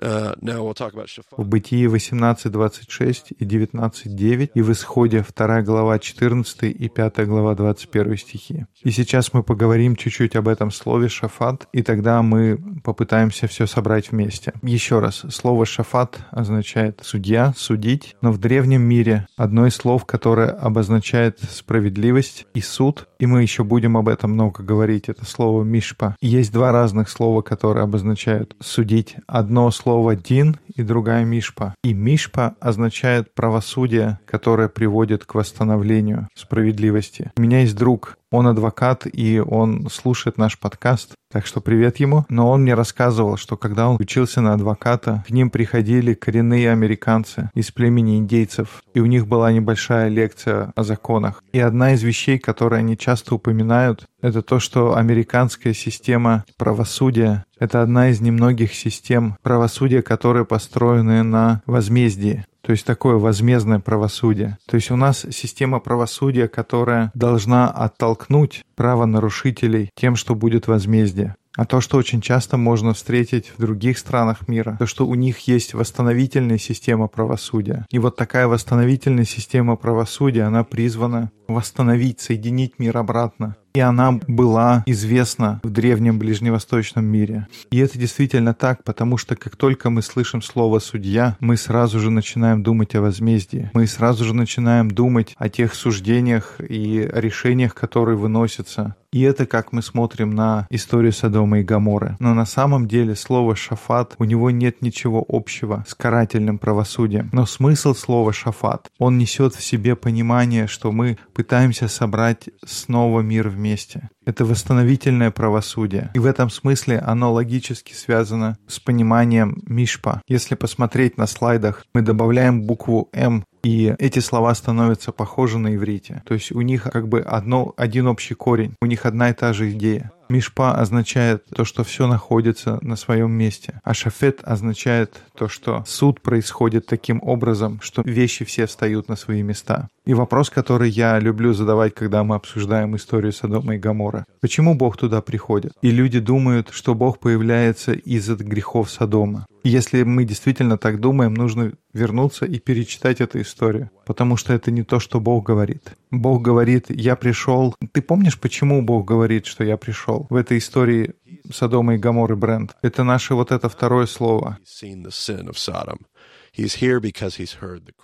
В 0.00 1.44
Бытии 1.44 1.86
18.26 1.86 3.36
и 3.38 3.44
19.9 3.44 4.50
и 4.54 4.62
в 4.62 4.72
Исходе 4.72 5.24
2 5.36 5.62
глава 5.62 5.98
14 5.98 6.62
и 6.62 6.88
5 6.88 7.26
глава 7.26 7.54
21 7.54 8.16
стихи. 8.16 8.66
И 8.82 8.90
сейчас 8.90 9.32
мы 9.32 9.42
поговорим 9.42 9.96
чуть-чуть 9.96 10.34
об 10.36 10.48
этом 10.48 10.70
слове 10.70 11.08
«шафат», 11.08 11.68
и 11.72 11.82
тогда 11.82 12.22
мы 12.22 12.58
попытаемся 12.82 13.46
все 13.46 13.66
собрать 13.66 14.10
вместе. 14.12 14.54
Еще 14.62 14.98
раз, 14.98 15.24
слово 15.30 15.66
«шафат» 15.66 16.18
означает 16.30 17.00
«судья», 17.02 17.52
«судить», 17.56 18.16
но 18.22 18.32
в 18.32 18.38
древнем 18.38 18.82
мире 18.82 19.26
одно 19.36 19.66
из 19.66 19.74
слов, 19.74 20.06
которое 20.06 20.50
обозначает 20.50 21.40
справедливость 21.50 22.46
и 22.54 22.60
суд, 22.60 23.08
и 23.18 23.26
мы 23.26 23.42
еще 23.42 23.62
будем 23.62 23.96
об 23.96 24.08
этом 24.08 24.32
много 24.32 24.62
говорить, 24.62 25.08
это 25.08 25.24
слово 25.26 25.62
«мишпа». 25.62 26.16
Есть 26.20 26.52
два 26.52 26.72
разных 26.72 27.08
слова, 27.08 27.42
которые 27.42 27.84
обозначают 27.84 28.56
«судить». 28.60 29.16
Одно 29.26 29.70
слово 29.70 29.81
«дин» 30.14 30.58
и 30.74 30.82
другая 30.82 31.24
«мишпа». 31.24 31.74
И 31.82 31.92
«мишпа» 31.92 32.56
означает 32.60 33.34
правосудие, 33.34 34.18
которое 34.26 34.68
приводит 34.68 35.24
к 35.24 35.34
восстановлению 35.34 36.28
справедливости. 36.34 37.32
У 37.36 37.42
меня 37.42 37.60
есть 37.60 37.76
друг, 37.76 38.18
он 38.32 38.48
адвокат, 38.48 39.06
и 39.06 39.38
он 39.38 39.88
слушает 39.90 40.38
наш 40.38 40.58
подкаст, 40.58 41.12
так 41.30 41.46
что 41.46 41.60
привет 41.60 41.98
ему. 41.98 42.24
Но 42.28 42.50
он 42.50 42.62
мне 42.62 42.74
рассказывал, 42.74 43.36
что 43.36 43.56
когда 43.56 43.88
он 43.88 43.96
учился 44.00 44.40
на 44.40 44.54
адвоката, 44.54 45.22
к 45.26 45.30
ним 45.30 45.50
приходили 45.50 46.14
коренные 46.14 46.72
американцы 46.72 47.50
из 47.54 47.70
племени 47.70 48.18
индейцев, 48.18 48.82
и 48.94 49.00
у 49.00 49.06
них 49.06 49.26
была 49.26 49.52
небольшая 49.52 50.08
лекция 50.08 50.72
о 50.74 50.82
законах. 50.82 51.42
И 51.52 51.60
одна 51.60 51.92
из 51.92 52.02
вещей, 52.02 52.38
которые 52.38 52.80
они 52.80 52.98
часто 52.98 53.34
упоминают, 53.34 54.06
это 54.20 54.42
то, 54.42 54.58
что 54.58 54.96
американская 54.96 55.74
система 55.74 56.44
правосудия— 56.56 57.44
это 57.58 57.82
одна 57.82 58.10
из 58.10 58.20
немногих 58.20 58.74
систем 58.74 59.36
правосудия, 59.42 60.02
которые 60.02 60.44
построены 60.44 61.22
на 61.22 61.62
возмездии. 61.66 62.44
То 62.62 62.72
есть 62.72 62.86
такое 62.86 63.16
возмездное 63.16 63.80
правосудие. 63.80 64.58
То 64.66 64.76
есть 64.76 64.90
у 64.90 64.96
нас 64.96 65.26
система 65.30 65.80
правосудия, 65.80 66.48
которая 66.48 67.10
должна 67.14 67.68
оттолкнуть 67.68 68.64
правонарушителей 68.76 69.90
тем, 69.94 70.16
что 70.16 70.34
будет 70.34 70.68
возмездие. 70.68 71.34
А 71.54 71.66
то, 71.66 71.82
что 71.82 71.98
очень 71.98 72.22
часто 72.22 72.56
можно 72.56 72.94
встретить 72.94 73.52
в 73.54 73.60
других 73.60 73.98
странах 73.98 74.48
мира, 74.48 74.76
то, 74.78 74.86
что 74.86 75.06
у 75.06 75.14
них 75.14 75.40
есть 75.40 75.74
восстановительная 75.74 76.56
система 76.56 77.08
правосудия. 77.08 77.84
И 77.90 77.98
вот 77.98 78.16
такая 78.16 78.48
восстановительная 78.48 79.26
система 79.26 79.76
правосудия, 79.76 80.44
она 80.44 80.64
призвана 80.64 81.30
восстановить, 81.48 82.20
соединить 82.20 82.78
мир 82.78 82.96
обратно. 82.96 83.56
И 83.74 83.80
она 83.80 84.12
была 84.26 84.82
известна 84.86 85.60
в 85.62 85.70
древнем 85.70 86.18
ближневосточном 86.18 87.04
мире. 87.04 87.46
И 87.70 87.78
это 87.78 87.98
действительно 87.98 88.54
так, 88.54 88.84
потому 88.84 89.16
что 89.16 89.34
как 89.34 89.56
только 89.56 89.88
мы 89.88 90.02
слышим 90.02 90.42
слово 90.42 90.78
«судья», 90.78 91.36
мы 91.40 91.56
сразу 91.56 91.98
же 91.98 92.10
начинаем 92.10 92.62
думать 92.62 92.94
о 92.94 93.00
возмездии. 93.00 93.70
Мы 93.72 93.86
сразу 93.86 94.24
же 94.24 94.34
начинаем 94.34 94.90
думать 94.90 95.34
о 95.38 95.48
тех 95.48 95.74
суждениях 95.74 96.56
и 96.60 97.08
решениях, 97.12 97.74
которые 97.74 98.16
выносятся. 98.16 98.96
И 99.12 99.20
это 99.20 99.44
как 99.44 99.72
мы 99.72 99.82
смотрим 99.82 100.30
на 100.34 100.66
историю 100.70 101.12
Содома 101.12 101.60
и 101.60 101.62
Гаморы. 101.62 102.16
Но 102.18 102.32
на 102.32 102.46
самом 102.46 102.88
деле 102.88 103.14
слово 103.14 103.54
«шафат» 103.54 104.14
у 104.18 104.24
него 104.24 104.50
нет 104.50 104.80
ничего 104.80 105.22
общего 105.28 105.84
с 105.86 105.94
карательным 105.94 106.58
правосудием. 106.58 107.28
Но 107.32 107.44
смысл 107.44 107.94
слова 107.94 108.32
«шафат» 108.32 108.88
он 108.98 109.18
несет 109.18 109.54
в 109.54 109.62
себе 109.62 109.96
понимание, 109.96 110.66
что 110.66 110.92
мы 110.92 111.18
пытаемся 111.34 111.88
собрать 111.88 112.48
снова 112.64 113.20
мир 113.20 113.50
вместе. 113.62 114.10
Это 114.26 114.44
восстановительное 114.44 115.30
правосудие. 115.30 116.10
И 116.14 116.18
в 116.18 116.26
этом 116.26 116.50
смысле 116.50 116.98
оно 116.98 117.32
логически 117.32 117.92
связано 117.92 118.58
с 118.66 118.80
пониманием 118.80 119.62
Мишпа. 119.66 120.20
Если 120.26 120.56
посмотреть 120.56 121.16
на 121.16 121.26
слайдах, 121.26 121.86
мы 121.94 122.02
добавляем 122.02 122.62
букву 122.62 123.08
М 123.12 123.44
и 123.62 123.94
эти 124.00 124.18
слова 124.18 124.52
становятся 124.54 125.12
похожи 125.12 125.58
на 125.58 125.76
иврите. 125.76 126.22
То 126.26 126.34
есть 126.34 126.50
у 126.50 126.60
них 126.62 126.82
как 126.82 127.08
бы 127.08 127.20
одно, 127.20 127.74
один 127.76 128.08
общий 128.08 128.34
корень, 128.34 128.74
у 128.82 128.86
них 128.86 129.06
одна 129.06 129.30
и 129.30 129.34
та 129.34 129.52
же 129.52 129.70
идея. 129.70 130.10
Мишпа 130.28 130.74
означает 130.74 131.44
то, 131.54 131.64
что 131.64 131.84
все 131.84 132.06
находится 132.06 132.78
на 132.80 132.96
своем 132.96 133.32
месте, 133.32 133.80
а 133.84 133.92
шафет 133.92 134.40
означает 134.42 135.20
то, 135.36 135.46
что 135.46 135.84
суд 135.86 136.22
происходит 136.22 136.86
таким 136.86 137.20
образом, 137.22 137.80
что 137.82 138.02
вещи 138.02 138.44
все 138.44 138.66
встают 138.66 139.08
на 139.08 139.16
свои 139.16 139.42
места. 139.42 139.88
И 140.04 140.14
вопрос, 140.14 140.50
который 140.50 140.90
я 140.90 141.18
люблю 141.20 141.52
задавать, 141.52 141.94
когда 141.94 142.24
мы 142.24 142.34
обсуждаем 142.34 142.96
историю 142.96 143.32
Содома 143.32 143.76
и 143.76 143.78
Гамора. 143.78 144.26
Почему 144.40 144.74
Бог 144.74 144.96
туда 144.96 145.22
приходит? 145.22 145.72
И 145.80 145.90
люди 145.90 146.18
думают, 146.18 146.70
что 146.72 146.94
Бог 146.94 147.20
появляется 147.20 147.92
из-за 147.92 148.34
грехов 148.34 148.90
Содома. 148.90 149.46
И 149.62 149.68
если 149.68 150.02
мы 150.02 150.24
действительно 150.24 150.76
так 150.76 150.98
думаем, 150.98 151.34
нужно 151.34 151.72
вернуться 151.92 152.46
и 152.46 152.58
перечитать 152.58 153.20
эту 153.20 153.40
историю, 153.40 153.90
потому 154.04 154.36
что 154.36 154.52
это 154.52 154.72
не 154.72 154.82
то, 154.82 154.98
что 154.98 155.20
Бог 155.20 155.46
говорит. 155.46 155.96
Бог 156.10 156.42
говорит, 156.42 156.86
я 156.88 157.14
пришел. 157.14 157.76
Ты 157.92 158.02
помнишь, 158.02 158.40
почему 158.40 158.82
Бог 158.82 159.06
говорит, 159.06 159.46
что 159.46 159.62
я 159.62 159.76
пришел? 159.76 160.26
В 160.30 160.34
этой 160.34 160.58
истории 160.58 161.14
Содома 161.52 161.94
и 161.94 161.98
Гоморры 161.98 162.34
Бренд. 162.34 162.74
Это 162.82 163.04
наше 163.04 163.34
вот 163.34 163.52
это 163.52 163.68
второе 163.68 164.06
слово. 164.06 164.58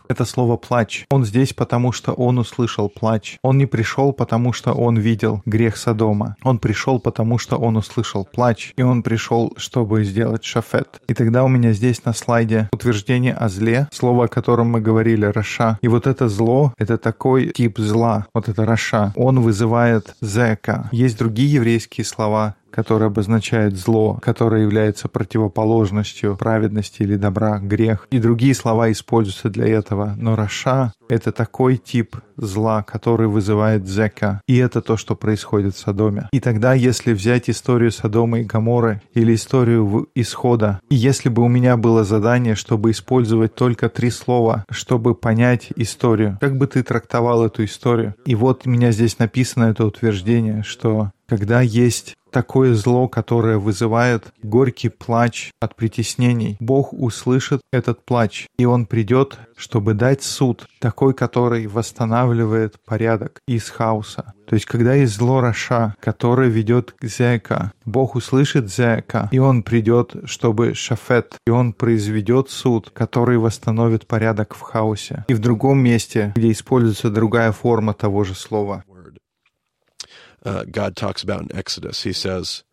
Это 0.09 0.25
слово 0.25 0.57
«плач». 0.57 1.05
Он 1.11 1.25
здесь, 1.25 1.53
потому 1.53 1.93
что 1.93 2.13
он 2.13 2.39
услышал 2.39 2.89
плач. 2.89 3.39
Он 3.43 3.59
не 3.59 3.67
пришел, 3.67 4.15
потому 4.15 4.55
что 4.55 4.73
он 4.73 4.97
видел 4.97 5.43
грех 5.45 5.77
Содома. 5.77 6.35
Он 6.43 6.59
пришел, 6.59 6.99
потому 6.99 7.37
что 7.37 7.57
он 7.57 7.77
услышал 7.77 8.25
плач. 8.25 8.73
И 8.77 8.83
он 8.83 9.03
пришел, 9.03 9.53
чтобы 9.59 10.03
сделать 10.05 10.45
שפט. 10.45 11.03
И 11.09 11.15
тогда 11.15 11.45
у 11.45 11.49
меня 11.49 11.73
здесь 11.73 12.07
на 12.07 12.15
слайде 12.15 12.71
утверждение 12.73 13.35
о 13.35 13.51
зле, 13.51 13.87
слово, 13.93 14.25
о 14.25 14.29
котором 14.29 14.69
мы 14.71 14.81
говорили, 14.81 15.27
רשע. 15.27 15.79
И 15.83 15.89
вот 15.89 16.07
это 16.07 16.29
зло, 16.29 16.73
это 16.79 16.97
такой 16.97 17.49
тип 17.49 17.79
зла, 17.79 18.27
вот 18.33 18.49
это 18.49 18.65
רשע. 18.65 19.13
Он 19.15 19.41
вызывает 19.41 20.17
זעקה. 20.23 20.89
Есть 20.91 21.19
другие 21.19 21.53
еврейские 21.53 22.07
слова, 22.07 22.55
которое 22.71 23.07
обозначает 23.07 23.77
зло, 23.77 24.19
которое 24.23 24.63
является 24.63 25.09
противоположностью 25.09 26.37
праведности 26.37 27.03
или 27.03 27.17
добра, 27.17 27.59
грех. 27.59 28.07
И 28.11 28.19
другие 28.19 28.55
слова 28.55 28.91
используются 28.91 29.51
для 29.51 29.67
этого. 29.67 30.15
Но 30.17 30.37
Раша— 30.37 30.93
это 31.09 31.33
такой 31.33 31.77
тип 31.77 32.17
зла, 32.37 32.83
который 32.83 33.27
вызывает 33.27 33.87
зека. 33.87 34.41
И 34.47 34.57
это 34.57 34.81
то, 34.81 34.97
что 34.97 35.17
происходит 35.17 35.75
в 35.75 35.79
Содоме. 35.79 36.29
И 36.33 36.41
тогда, 36.41 36.75
если 36.75 37.13
взять 37.13 37.51
историю 37.51 37.91
Содома 37.91 38.41
и 38.41 38.45
Гаморы 38.45 39.03
или 39.15 39.35
историю 39.35 40.09
Исхода, 40.15 40.81
и 40.89 40.95
если 40.95 41.29
бы 41.29 41.43
у 41.43 41.49
меня 41.49 41.77
было 41.77 42.05
задание, 42.05 42.55
чтобы 42.55 42.93
использовать 42.93 43.55
только 43.55 43.89
три 43.89 44.11
слова, 44.11 44.65
чтобы 44.71 45.15
понять 45.15 45.69
историю, 45.77 46.39
как 46.41 46.57
бы 46.57 46.67
ты 46.67 46.83
трактовал 46.83 47.45
эту 47.45 47.65
историю? 47.65 48.15
И 48.25 48.35
вот 48.35 48.67
у 48.67 48.71
меня 48.71 48.93
здесь 48.93 49.19
написано 49.19 49.65
это 49.65 49.85
утверждение, 49.85 50.63
что 50.63 51.11
когда 51.29 51.61
есть 51.61 52.17
такое 52.31 52.75
зло, 52.75 53.09
которое 53.09 53.59
вызывает 53.59 54.33
горький 54.43 54.89
плач 54.89 55.51
от 55.61 55.75
притеснений. 55.77 56.57
Бог 56.61 56.93
услышит 56.93 57.61
этот 57.73 58.05
плач, 58.05 58.47
и 58.59 58.65
Он 58.65 58.87
придет, 58.87 59.39
чтобы 59.57 59.95
дать 59.95 60.23
суд, 60.23 60.67
такой, 60.79 61.15
который 61.15 61.67
восстанавливает 61.67 62.77
порядок 62.85 63.41
из 63.47 63.69
хаоса. 63.69 64.33
То 64.49 64.55
есть, 64.55 64.65
когда 64.65 64.95
есть 64.95 65.15
зло 65.15 65.43
Раша, 65.43 65.95
которое 66.01 66.49
ведет 66.49 66.93
к 66.93 67.05
Зека, 67.05 67.73
Бог 67.85 68.15
услышит 68.15 68.71
Зека, 68.73 69.29
и 69.31 69.39
Он 69.39 69.63
придет, 69.63 70.17
чтобы 70.25 70.73
Шафет, 70.75 71.35
и 71.47 71.51
Он 71.51 71.75
произведет 71.75 72.49
суд, 72.49 72.91
который 72.95 73.37
восстановит 73.37 74.07
порядок 74.07 74.55
в 74.55 74.61
хаосе. 74.61 75.27
И 75.29 75.35
в 75.35 75.39
другом 75.39 75.81
месте, 75.81 76.33
где 76.35 76.51
используется 76.51 77.11
другая 77.11 77.53
форма 77.53 77.93
того 77.93 78.25
же 78.25 78.35
слова, 78.35 78.85
uh, 80.45 80.65
God 80.65 80.97
talks 80.97 81.23
about 81.23 81.43
in 81.43 81.55
Exodus. 81.55 82.03
He 82.03 82.13
says, 82.13 82.65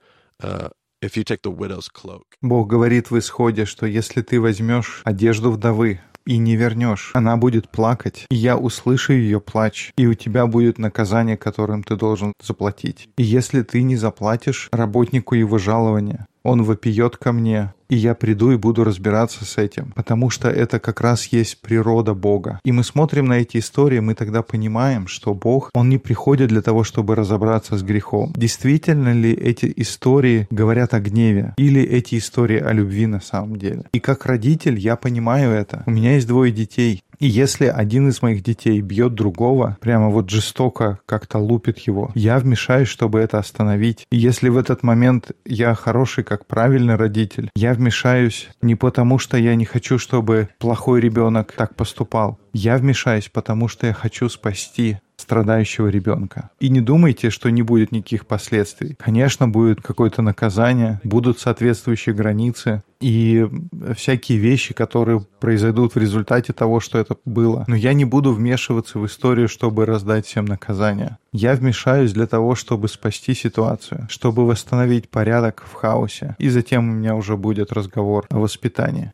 uh, 0.41 0.69
if 1.01 1.15
you 1.17 1.23
take 1.23 1.41
the 1.43 1.51
widow's 1.51 1.89
cloak. 1.89 2.35
Бог 2.41 2.67
говорит 2.67 3.11
в 3.11 3.17
исходе, 3.17 3.65
что 3.65 3.85
если 3.85 4.21
ты 4.21 4.39
возьмешь 4.39 5.01
одежду 5.05 5.51
вдовы, 5.51 5.99
и 6.25 6.37
не 6.37 6.55
вернешь. 6.55 7.11
Она 7.13 7.37
будет 7.37 7.69
плакать, 7.69 8.25
и 8.29 8.35
я 8.35 8.57
услышу 8.57 9.13
ее 9.13 9.39
плач, 9.39 9.93
и 9.95 10.07
у 10.07 10.13
тебя 10.13 10.47
будет 10.47 10.79
наказание, 10.79 11.37
которым 11.37 11.83
ты 11.83 11.95
должен 11.95 12.33
заплатить. 12.41 13.09
И 13.17 13.23
если 13.23 13.61
ты 13.61 13.83
не 13.83 13.95
заплатишь 13.95 14.69
работнику 14.71 15.35
его 15.35 15.57
жалования, 15.57 16.25
он 16.45 16.63
вопиет 16.63 17.17
ко 17.17 17.31
мне, 17.31 17.73
и 17.89 17.95
я 17.95 18.15
приду 18.15 18.51
и 18.51 18.57
буду 18.57 18.83
разбираться 18.83 19.45
с 19.45 19.57
этим, 19.57 19.91
потому 19.95 20.29
что 20.29 20.49
это 20.49 20.79
как 20.79 21.01
раз 21.01 21.25
есть 21.27 21.61
природа 21.61 22.13
Бога. 22.13 22.59
И 22.63 22.71
мы 22.71 22.83
смотрим 22.83 23.25
на 23.25 23.33
эти 23.33 23.57
истории, 23.57 23.99
мы 23.99 24.15
тогда 24.15 24.41
понимаем, 24.41 25.07
что 25.07 25.33
Бог, 25.33 25.69
Он 25.73 25.89
не 25.89 25.97
приходит 25.97 26.49
для 26.49 26.61
того, 26.61 26.83
чтобы 26.83 27.15
разобраться 27.15 27.77
с 27.77 27.83
грехом. 27.83 28.33
Действительно 28.35 29.13
ли 29.13 29.33
эти 29.33 29.71
истории 29.75 30.47
говорят 30.49 30.93
о 30.93 30.99
гневе, 30.99 31.53
или 31.57 31.81
эти 31.81 32.17
истории 32.17 32.59
о 32.59 32.71
любви 32.73 33.07
на 33.07 33.21
самом 33.21 33.57
деле? 33.57 33.83
И 33.91 33.99
как 33.99 34.25
родитель 34.25 34.77
я 34.77 34.95
понимаю 34.95 35.51
это. 35.51 35.83
У 35.85 35.91
меня 35.91 36.13
есть 36.13 36.27
двое 36.27 36.51
детей, 36.51 37.01
И 37.19 37.27
если 37.27 37.65
один 37.65 38.09
из 38.09 38.21
моих 38.21 38.43
детей 38.43 38.81
бьет 38.81 39.13
другого, 39.13 39.77
прямо 39.81 40.09
вот 40.09 40.29
жестоко 40.29 40.99
как-то 41.05 41.37
лупит 41.37 41.79
его, 41.79 42.11
я 42.15 42.39
вмешаюсь, 42.39 42.87
чтобы 42.87 43.19
это 43.19 43.39
остановить. 43.39 44.05
И 44.11 44.17
если 44.17 44.49
в 44.49 44.57
этот 44.57 44.83
момент 44.83 45.31
я 45.45 45.73
хороший, 45.75 46.23
как 46.23 46.45
правильный 46.45 46.95
родитель, 46.95 47.49
я 47.55 47.73
вмешаюсь 47.73 48.49
не 48.61 48.75
потому, 48.75 49.19
что 49.19 49.37
я 49.37 49.55
не 49.55 49.65
хочу, 49.65 49.97
чтобы 49.97 50.49
плохой 50.59 51.01
ребенок 51.01 51.53
так 51.53 51.75
поступал. 51.75 52.39
Я 52.53 52.77
вмешаюсь, 52.77 53.29
потому 53.29 53.67
что 53.67 53.87
я 53.87 53.93
хочу 53.93 54.29
спасти 54.29 54.97
страдающего 55.17 55.87
ребенка. 55.87 56.51
И 56.59 56.69
не 56.69 56.81
думайте, 56.81 57.29
что 57.29 57.49
не 57.49 57.63
будет 57.63 57.91
никаких 57.91 58.27
последствий. 58.27 58.95
Конечно, 58.99 59.47
будет 59.47 59.81
какое-то 59.81 60.21
наказание, 60.21 60.99
будут 61.03 61.39
соответствующие 61.39 62.13
границы 62.13 62.83
и 63.05 63.47
всякие 63.95 64.39
вещи, 64.39 64.73
которые 64.73 65.23
произойдут 65.39 65.93
в 65.93 65.99
результате 65.99 66.53
того, 66.53 66.79
что 66.79 66.97
это 66.97 67.17
было. 67.23 67.63
Но 67.67 67.75
я 67.75 67.93
не 67.93 68.03
буду 68.03 68.33
вмешиваться 68.33 68.97
в 68.97 69.05
историю, 69.05 69.47
чтобы 69.47 69.85
раздать 69.85 70.25
всем 70.25 70.45
наказание. 70.45 71.19
Я 71.31 71.53
вмешаюсь 71.53 72.13
для 72.13 72.25
того, 72.25 72.55
чтобы 72.55 72.87
спасти 72.87 73.35
ситуацию, 73.35 74.07
чтобы 74.09 74.47
восстановить 74.47 75.09
порядок 75.09 75.65
в 75.71 75.73
хаосе. 75.73 76.35
И 76.39 76.49
затем 76.49 76.89
у 76.89 76.93
меня 76.93 77.15
уже 77.15 77.37
будет 77.37 77.71
разговор 77.71 78.25
о 78.31 78.39
воспитании. 78.39 79.11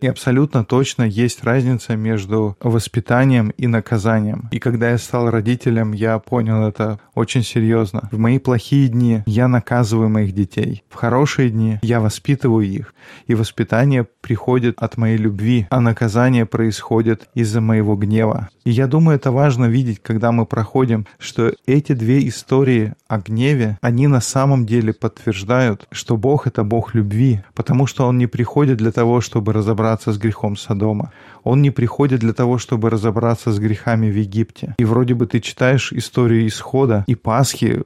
И 0.00 0.06
абсолютно 0.06 0.64
точно 0.64 1.02
есть 1.02 1.42
разница 1.42 1.96
между 1.96 2.56
воспитанием 2.60 3.50
и 3.50 3.66
наказанием. 3.66 4.48
И 4.52 4.60
когда 4.60 4.90
я 4.90 4.98
стал 4.98 5.28
родителем, 5.28 5.92
я 5.92 6.20
понял 6.20 6.68
это 6.68 7.00
очень 7.16 7.42
серьезно. 7.42 8.08
В 8.12 8.18
мои 8.18 8.38
плохие 8.38 8.86
дни 8.86 9.24
я 9.26 9.48
наказываю 9.48 10.08
моих 10.08 10.32
детей. 10.32 10.84
В 10.88 10.94
хорошие 10.94 11.50
дни 11.50 11.80
я 11.82 11.98
воспитываю 11.98 12.64
их. 12.64 12.94
И 13.26 13.34
воспитание 13.34 14.06
приходит 14.20 14.76
от 14.78 14.98
моей 14.98 15.16
любви, 15.16 15.66
а 15.70 15.80
наказание 15.80 16.46
происходит 16.46 17.28
из-за 17.34 17.60
моего 17.60 17.96
гнева. 17.96 18.50
И 18.64 18.70
я 18.70 18.86
думаю, 18.86 19.16
это 19.16 19.32
важно 19.32 19.64
видеть, 19.64 20.00
когда 20.02 20.30
мы 20.30 20.46
проходим, 20.46 21.06
что 21.18 21.54
эти 21.66 21.92
две 21.92 22.28
истории 22.28 22.94
о 23.08 23.18
гневе, 23.18 23.78
они 23.80 24.06
на 24.06 24.20
самом 24.20 24.66
деле 24.66 24.92
подтверждают, 24.92 25.88
что 25.90 26.16
Бог— 26.16 26.46
это 26.46 26.62
Бог 26.62 26.94
любви, 26.94 27.40
потому 27.54 27.86
что 27.86 28.06
Он 28.06 28.18
не 28.18 28.26
приходит 28.26 28.76
для 28.76 28.92
того, 28.92 29.20
чтобы 29.22 29.54
разобраться 29.54 29.87
с 30.12 30.18
грехом 30.18 30.56
Содома. 30.56 31.12
Он 31.48 31.62
не 31.62 31.70
приходит 31.70 32.20
для 32.20 32.34
того, 32.34 32.58
чтобы 32.58 32.90
разобраться 32.90 33.52
с 33.52 33.58
грехами 33.58 34.10
в 34.10 34.18
Египте. 34.18 34.74
И 34.78 34.84
вроде 34.84 35.14
бы 35.14 35.26
ты 35.26 35.40
читаешь 35.40 35.94
историю 35.94 36.46
исхода 36.46 37.04
и 37.06 37.14
Пасхи, 37.14 37.82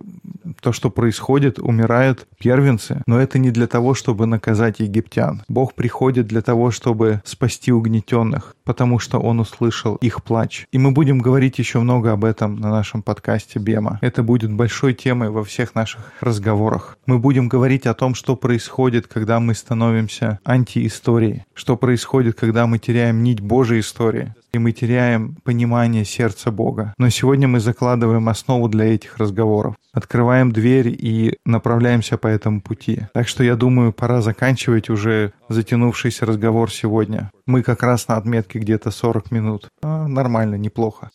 то, 0.60 0.72
что 0.72 0.90
происходит, 0.90 1.58
умирают 1.58 2.26
первенцы, 2.38 3.02
но 3.06 3.20
это 3.20 3.38
не 3.38 3.50
для 3.50 3.66
того, 3.66 3.94
чтобы 3.94 4.26
наказать 4.26 4.80
египтян. 4.80 5.42
Бог 5.48 5.74
приходит 5.74 6.26
для 6.26 6.42
того, 6.42 6.70
чтобы 6.70 7.22
спасти 7.24 7.72
угнетенных, 7.72 8.56
потому 8.64 8.98
что 8.98 9.18
Он 9.18 9.40
услышал 9.40 9.96
их 9.96 10.22
плач. 10.22 10.66
И 10.72 10.78
мы 10.78 10.90
будем 10.90 11.20
говорить 11.20 11.58
еще 11.58 11.78
много 11.78 12.12
об 12.12 12.24
этом 12.24 12.56
на 12.56 12.70
нашем 12.70 13.02
подкасте 13.02 13.58
Бема. 13.58 13.98
Это 14.02 14.22
будет 14.22 14.52
большой 14.52 14.94
темой 14.94 15.30
во 15.30 15.44
всех 15.44 15.74
наших 15.74 16.12
разговорах. 16.20 16.98
Мы 17.06 17.18
будем 17.18 17.48
говорить 17.48 17.86
о 17.86 17.94
том, 17.94 18.14
что 18.14 18.36
происходит, 18.36 19.06
когда 19.06 19.40
мы 19.40 19.54
становимся 19.54 20.38
антиисторией, 20.44 21.44
что 21.54 21.76
происходит, 21.76 22.38
когда 22.38 22.66
мы 22.66 22.78
теряем 22.78 23.22
нить 23.22 23.40
Божьей 23.52 23.80
истории, 23.80 24.34
и 24.54 24.58
мы 24.58 24.72
теряем 24.72 25.36
понимание 25.44 26.06
сердца 26.06 26.50
Бога. 26.50 26.94
Но 26.96 27.10
сегодня 27.10 27.48
мы 27.48 27.60
закладываем 27.60 28.30
основу 28.30 28.66
для 28.66 28.94
этих 28.94 29.18
разговоров, 29.18 29.74
открываем 29.92 30.52
дверь 30.52 30.88
и 30.88 31.36
направляемся 31.44 32.16
по 32.16 32.28
этому 32.28 32.62
пути. 32.62 33.02
Так 33.12 33.28
что 33.28 33.44
я 33.44 33.54
думаю, 33.54 33.92
пора 33.92 34.22
заканчивать 34.22 34.88
уже 34.88 35.34
затянувшийся 35.50 36.24
разговор 36.24 36.72
сегодня. 36.72 37.30
Мы 37.44 37.62
как 37.62 37.82
раз 37.82 38.08
на 38.08 38.16
отметке 38.16 38.58
где-то 38.58 38.90
40 38.90 39.30
минут. 39.30 39.68
А, 39.82 40.08
нормально, 40.08 40.54
неплохо. 40.54 41.10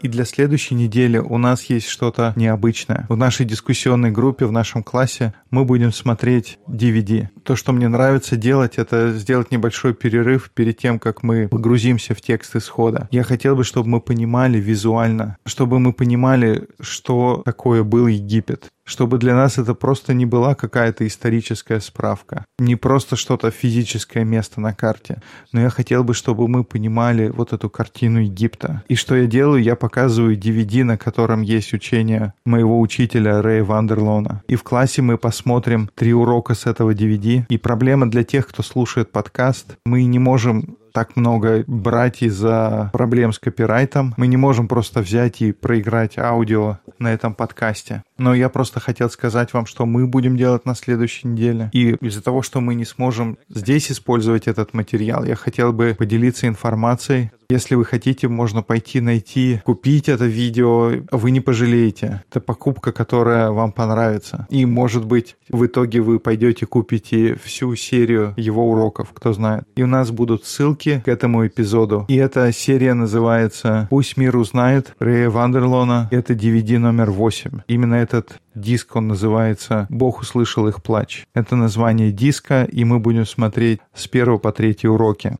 И 0.00 0.08
для 0.08 0.24
следующей 0.24 0.74
недели 0.74 1.18
у 1.18 1.38
нас 1.38 1.64
есть 1.64 1.88
что-то 1.88 2.32
необычное. 2.36 3.06
В 3.08 3.16
нашей 3.16 3.44
дискуссионной 3.44 4.10
группе, 4.10 4.46
в 4.46 4.52
нашем 4.52 4.82
классе 4.82 5.34
мы 5.50 5.64
будем 5.64 5.92
смотреть 5.92 6.58
DVD. 6.68 7.28
То, 7.42 7.56
что 7.56 7.72
мне 7.72 7.88
нравится 7.88 8.36
делать, 8.36 8.78
это 8.78 9.12
сделать 9.12 9.50
небольшой 9.50 9.94
перерыв 9.94 10.50
перед 10.54 10.78
тем, 10.78 10.98
как 10.98 11.22
мы 11.22 11.48
погрузимся 11.48 12.14
в 12.14 12.20
текст 12.20 12.54
исхода. 12.54 13.08
Я 13.10 13.24
хотел 13.24 13.56
бы, 13.56 13.64
чтобы 13.64 13.88
мы 13.88 14.00
понимали 14.00 14.58
визуально, 14.58 15.36
чтобы 15.44 15.80
мы 15.80 15.92
понимали, 15.92 16.68
что 16.80 17.42
такое 17.44 17.82
был 17.82 18.06
Египет 18.06 18.68
чтобы 18.88 19.18
для 19.18 19.34
нас 19.34 19.58
это 19.58 19.74
просто 19.74 20.14
не 20.14 20.24
была 20.24 20.54
какая-то 20.54 21.06
историческая 21.06 21.80
справка, 21.80 22.46
не 22.58 22.74
просто 22.74 23.16
что-то 23.16 23.50
физическое 23.50 24.24
место 24.24 24.60
на 24.60 24.72
карте, 24.72 25.20
но 25.52 25.60
я 25.60 25.68
хотел 25.68 26.04
бы, 26.04 26.14
чтобы 26.14 26.48
мы 26.48 26.64
понимали 26.64 27.28
вот 27.28 27.52
эту 27.52 27.68
картину 27.68 28.20
Египта. 28.20 28.82
И 28.88 28.94
что 28.94 29.14
я 29.14 29.26
делаю? 29.26 29.62
Я 29.62 29.76
показываю 29.76 30.38
DVD, 30.38 30.84
на 30.84 30.96
котором 30.96 31.42
есть 31.42 31.74
учение 31.74 32.32
моего 32.46 32.80
учителя 32.80 33.42
Рэя 33.42 33.62
Вандерлона. 33.62 34.42
И 34.48 34.56
в 34.56 34.62
классе 34.62 35.02
мы 35.02 35.18
посмотрим 35.18 35.90
три 35.94 36.14
урока 36.14 36.54
с 36.54 36.64
этого 36.64 36.94
DVD. 36.94 37.44
И 37.48 37.58
проблема 37.58 38.10
для 38.10 38.24
тех, 38.24 38.48
кто 38.48 38.62
слушает 38.62 39.12
подкаст, 39.12 39.76
мы 39.84 40.04
не 40.04 40.18
можем 40.18 40.78
так 40.98 41.14
много 41.14 41.62
брать 41.68 42.22
из-за 42.22 42.90
проблем 42.92 43.32
с 43.32 43.38
копирайтом. 43.38 44.14
Мы 44.16 44.26
не 44.26 44.36
можем 44.36 44.66
просто 44.66 44.98
взять 44.98 45.40
и 45.40 45.52
проиграть 45.52 46.18
аудио 46.18 46.78
на 46.98 47.12
этом 47.12 47.34
подкасте. 47.34 48.02
Но 48.18 48.34
я 48.34 48.48
просто 48.48 48.80
хотел 48.80 49.08
сказать 49.08 49.52
вам, 49.52 49.66
что 49.66 49.86
мы 49.86 50.08
будем 50.08 50.36
делать 50.36 50.66
на 50.66 50.74
следующей 50.74 51.28
неделе. 51.28 51.70
И 51.72 51.90
из-за 52.00 52.20
того, 52.20 52.42
что 52.42 52.60
мы 52.60 52.74
не 52.74 52.84
сможем 52.84 53.38
здесь 53.48 53.92
использовать 53.92 54.48
этот 54.48 54.74
материал, 54.74 55.22
я 55.22 55.36
хотел 55.36 55.72
бы 55.72 55.94
поделиться 55.96 56.48
информацией 56.48 57.30
если 57.50 57.76
вы 57.76 57.86
хотите, 57.86 58.28
можно 58.28 58.62
пойти 58.62 59.00
найти, 59.00 59.62
купить 59.64 60.10
это 60.10 60.26
видео, 60.26 60.92
вы 61.10 61.30
не 61.30 61.40
пожалеете. 61.40 62.22
Это 62.30 62.40
покупка, 62.40 62.92
которая 62.92 63.50
вам 63.50 63.72
понравится. 63.72 64.46
И, 64.50 64.66
может 64.66 65.06
быть, 65.06 65.36
в 65.48 65.64
итоге 65.64 66.02
вы 66.02 66.18
пойдете 66.18 66.66
купите 66.66 67.36
всю 67.42 67.74
серию 67.74 68.34
его 68.36 68.70
уроков, 68.70 69.12
кто 69.14 69.32
знает. 69.32 69.64
И 69.76 69.82
у 69.82 69.86
нас 69.86 70.10
будут 70.10 70.44
ссылки 70.44 71.00
к 71.02 71.08
этому 71.08 71.46
эпизоду. 71.46 72.04
И 72.08 72.16
эта 72.16 72.52
серия 72.52 72.92
называется 72.92 73.86
«Пусть 73.88 74.18
мир 74.18 74.36
узнает» 74.36 74.94
Рэя 74.98 75.30
Вандерлона. 75.30 76.08
Это 76.10 76.34
DVD 76.34 76.76
номер 76.76 77.10
8. 77.10 77.62
Именно 77.66 77.94
этот 77.94 78.42
диск, 78.54 78.94
он 78.94 79.08
называется 79.08 79.86
«Бог 79.88 80.20
услышал 80.20 80.68
их 80.68 80.82
плач». 80.82 81.26
Это 81.32 81.56
название 81.56 82.12
диска, 82.12 82.64
и 82.64 82.84
мы 82.84 82.98
будем 82.98 83.24
смотреть 83.24 83.80
с 83.94 84.06
первого 84.06 84.36
по 84.36 84.52
третий 84.52 84.88
уроки. 84.88 85.34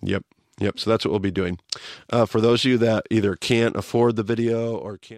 Yep. 0.00 0.22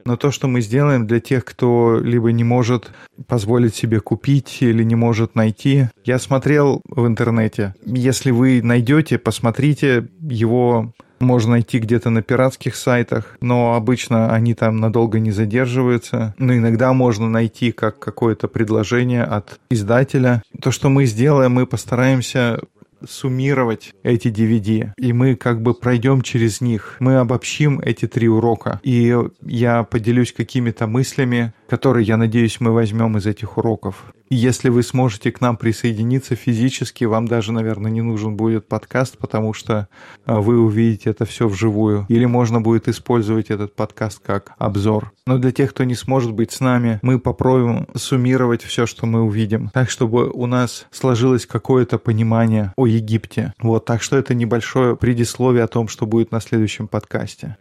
Но 0.05 0.17
то, 0.17 0.31
что 0.31 0.49
мы 0.49 0.61
сделаем 0.61 1.07
для 1.07 1.21
тех, 1.21 1.45
кто 1.45 2.01
либо 2.01 2.33
не 2.33 2.45
может 2.45 2.91
позволить 3.27 3.75
себе 3.75 4.01
купить 4.01 4.59
или 4.61 4.83
не 4.83 4.95
может 4.95 5.35
найти, 5.35 5.89
я 6.05 6.19
смотрел 6.19 6.81
в 6.89 7.07
интернете. 7.07 7.75
Если 7.85 8.31
вы 8.31 8.63
найдете, 8.63 9.19
посмотрите 9.19 10.09
его 10.21 10.93
можно 11.19 11.53
найти 11.53 11.79
где-то 11.79 12.11
на 12.11 12.23
пиратских 12.23 12.77
сайтах, 12.77 13.37
но 13.41 13.75
обычно 13.75 14.35
они 14.35 14.55
там 14.55 14.77
надолго 14.79 15.19
не 15.19 15.31
задерживаются. 15.31 16.35
Но 16.39 16.55
иногда 16.55 16.93
можно 16.93 17.29
найти 17.29 17.73
как 17.73 17.99
какое-то 17.99 18.49
предложение 18.49 19.25
от 19.25 19.59
издателя. 19.71 20.43
То, 20.61 20.71
что 20.71 20.89
мы 20.89 21.07
сделаем, 21.07 21.53
мы 21.53 21.67
постараемся 21.67 22.61
суммировать 23.07 23.95
эти 24.03 24.29
DVD, 24.29 24.93
и 24.99 25.13
мы 25.13 25.37
как 25.37 25.63
бы 25.63 25.75
пройдем 25.75 26.23
через 26.23 26.61
них. 26.61 26.97
Мы 27.01 27.17
обобщим 27.17 27.81
эти 27.81 28.07
три 28.07 28.29
урока, 28.29 28.81
и 28.83 29.17
я 29.43 29.83
поделюсь 29.83 30.33
какими-то 30.33 30.87
мыслями, 30.87 31.53
которые, 31.69 32.07
я 32.07 32.17
надеюсь, 32.17 32.61
мы 32.61 32.73
возьмем 32.73 33.17
из 33.17 33.27
этих 33.27 33.59
уроков. 33.59 34.05
Если 34.29 34.71
вы 34.71 34.83
сможете 34.83 35.31
к 35.31 35.41
нам 35.41 35.57
присоединиться 35.57 36.35
физически, 36.35 37.05
вам 37.05 37.29
даже, 37.29 37.53
наверное, 37.53 37.91
не 37.91 38.03
нужен 38.03 38.37
будет 38.37 38.67
подкаст, 38.67 39.19
потому 39.19 39.53
что 39.53 39.89
а, 40.25 40.41
вы 40.41 40.59
увидите 40.59 41.11
это 41.11 41.25
все 41.25 41.47
вживую. 41.47 42.07
Или 42.09 42.25
можно 42.25 42.61
будет 42.61 42.89
использовать 42.89 43.51
этот 43.51 43.77
подкаст 43.77 44.21
как 44.25 44.53
обзор. 44.59 45.13
Но 45.27 45.39
для 45.39 45.53
тех, 45.53 45.71
кто 45.71 45.85
не 45.85 45.95
сможет 45.95 46.33
быть 46.33 46.51
с 46.51 46.61
нами, 46.61 46.99
мы 47.03 47.21
попробуем 47.21 47.87
суммировать 47.95 48.63
все, 48.63 48.87
что 48.87 49.07
мы 49.07 49.23
увидим, 49.23 49.71
так, 49.71 49.91
чтобы 49.91 50.29
у 50.31 50.47
нас 50.47 50.87
сложилось 50.91 51.47
какое-то 51.47 51.99
понимание 51.99 52.73
о 52.77 52.87
Египте. 52.87 53.53
Вот, 53.61 53.85
так 53.85 54.03
что 54.03 54.17
это 54.17 54.35
небольшое 54.35 54.97
предисловие 54.97 55.63
о 55.63 55.69
том, 55.69 55.87
что 55.87 56.07
будет 56.07 56.33
на 56.33 56.41
следующем 56.41 56.89
подкасте. 56.89 57.57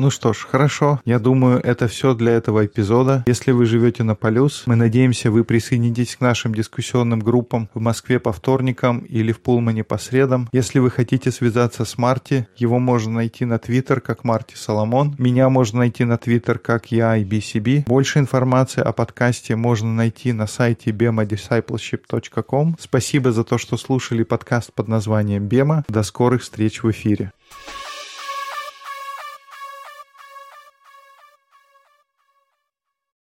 Ну 0.00 0.08
что 0.08 0.32
ж, 0.32 0.46
хорошо. 0.50 0.98
Я 1.04 1.18
думаю, 1.18 1.60
это 1.62 1.86
все 1.86 2.14
для 2.14 2.32
этого 2.32 2.64
эпизода. 2.64 3.22
Если 3.26 3.52
вы 3.52 3.66
живете 3.66 4.02
на 4.02 4.14
Полюс, 4.14 4.62
мы 4.64 4.74
надеемся, 4.74 5.30
вы 5.30 5.44
присоединитесь 5.44 6.16
к 6.16 6.22
нашим 6.22 6.54
дискуссионным 6.54 7.20
группам 7.20 7.68
в 7.74 7.80
Москве 7.80 8.18
по 8.18 8.32
вторникам 8.32 9.00
или 9.00 9.30
в 9.30 9.40
Пулмане 9.40 9.84
по 9.84 9.98
средам. 9.98 10.48
Если 10.52 10.78
вы 10.78 10.90
хотите 10.90 11.30
связаться 11.30 11.84
с 11.84 11.98
Марти, 11.98 12.48
его 12.56 12.78
можно 12.78 13.12
найти 13.12 13.44
на 13.44 13.58
Твиттер 13.58 14.00
как 14.00 14.24
Марти 14.24 14.54
Соломон. 14.54 15.14
Меня 15.18 15.50
можно 15.50 15.80
найти 15.80 16.06
на 16.06 16.16
Твиттер 16.16 16.58
как 16.58 16.90
я 16.90 17.18
и 17.18 17.24
BCB. 17.24 17.84
Больше 17.86 18.20
информации 18.20 18.80
о 18.80 18.92
подкасте 18.92 19.54
можно 19.54 19.92
найти 19.92 20.32
на 20.32 20.46
сайте 20.46 20.92
bemadiscipleship.com. 20.92 22.76
Спасибо 22.80 23.32
за 23.32 23.44
то, 23.44 23.58
что 23.58 23.76
слушали 23.76 24.22
подкаст 24.22 24.72
под 24.72 24.88
названием 24.88 25.46
«Бема». 25.46 25.84
До 25.88 26.02
скорых 26.04 26.40
встреч 26.40 26.82
в 26.82 26.90
эфире. 26.90 27.32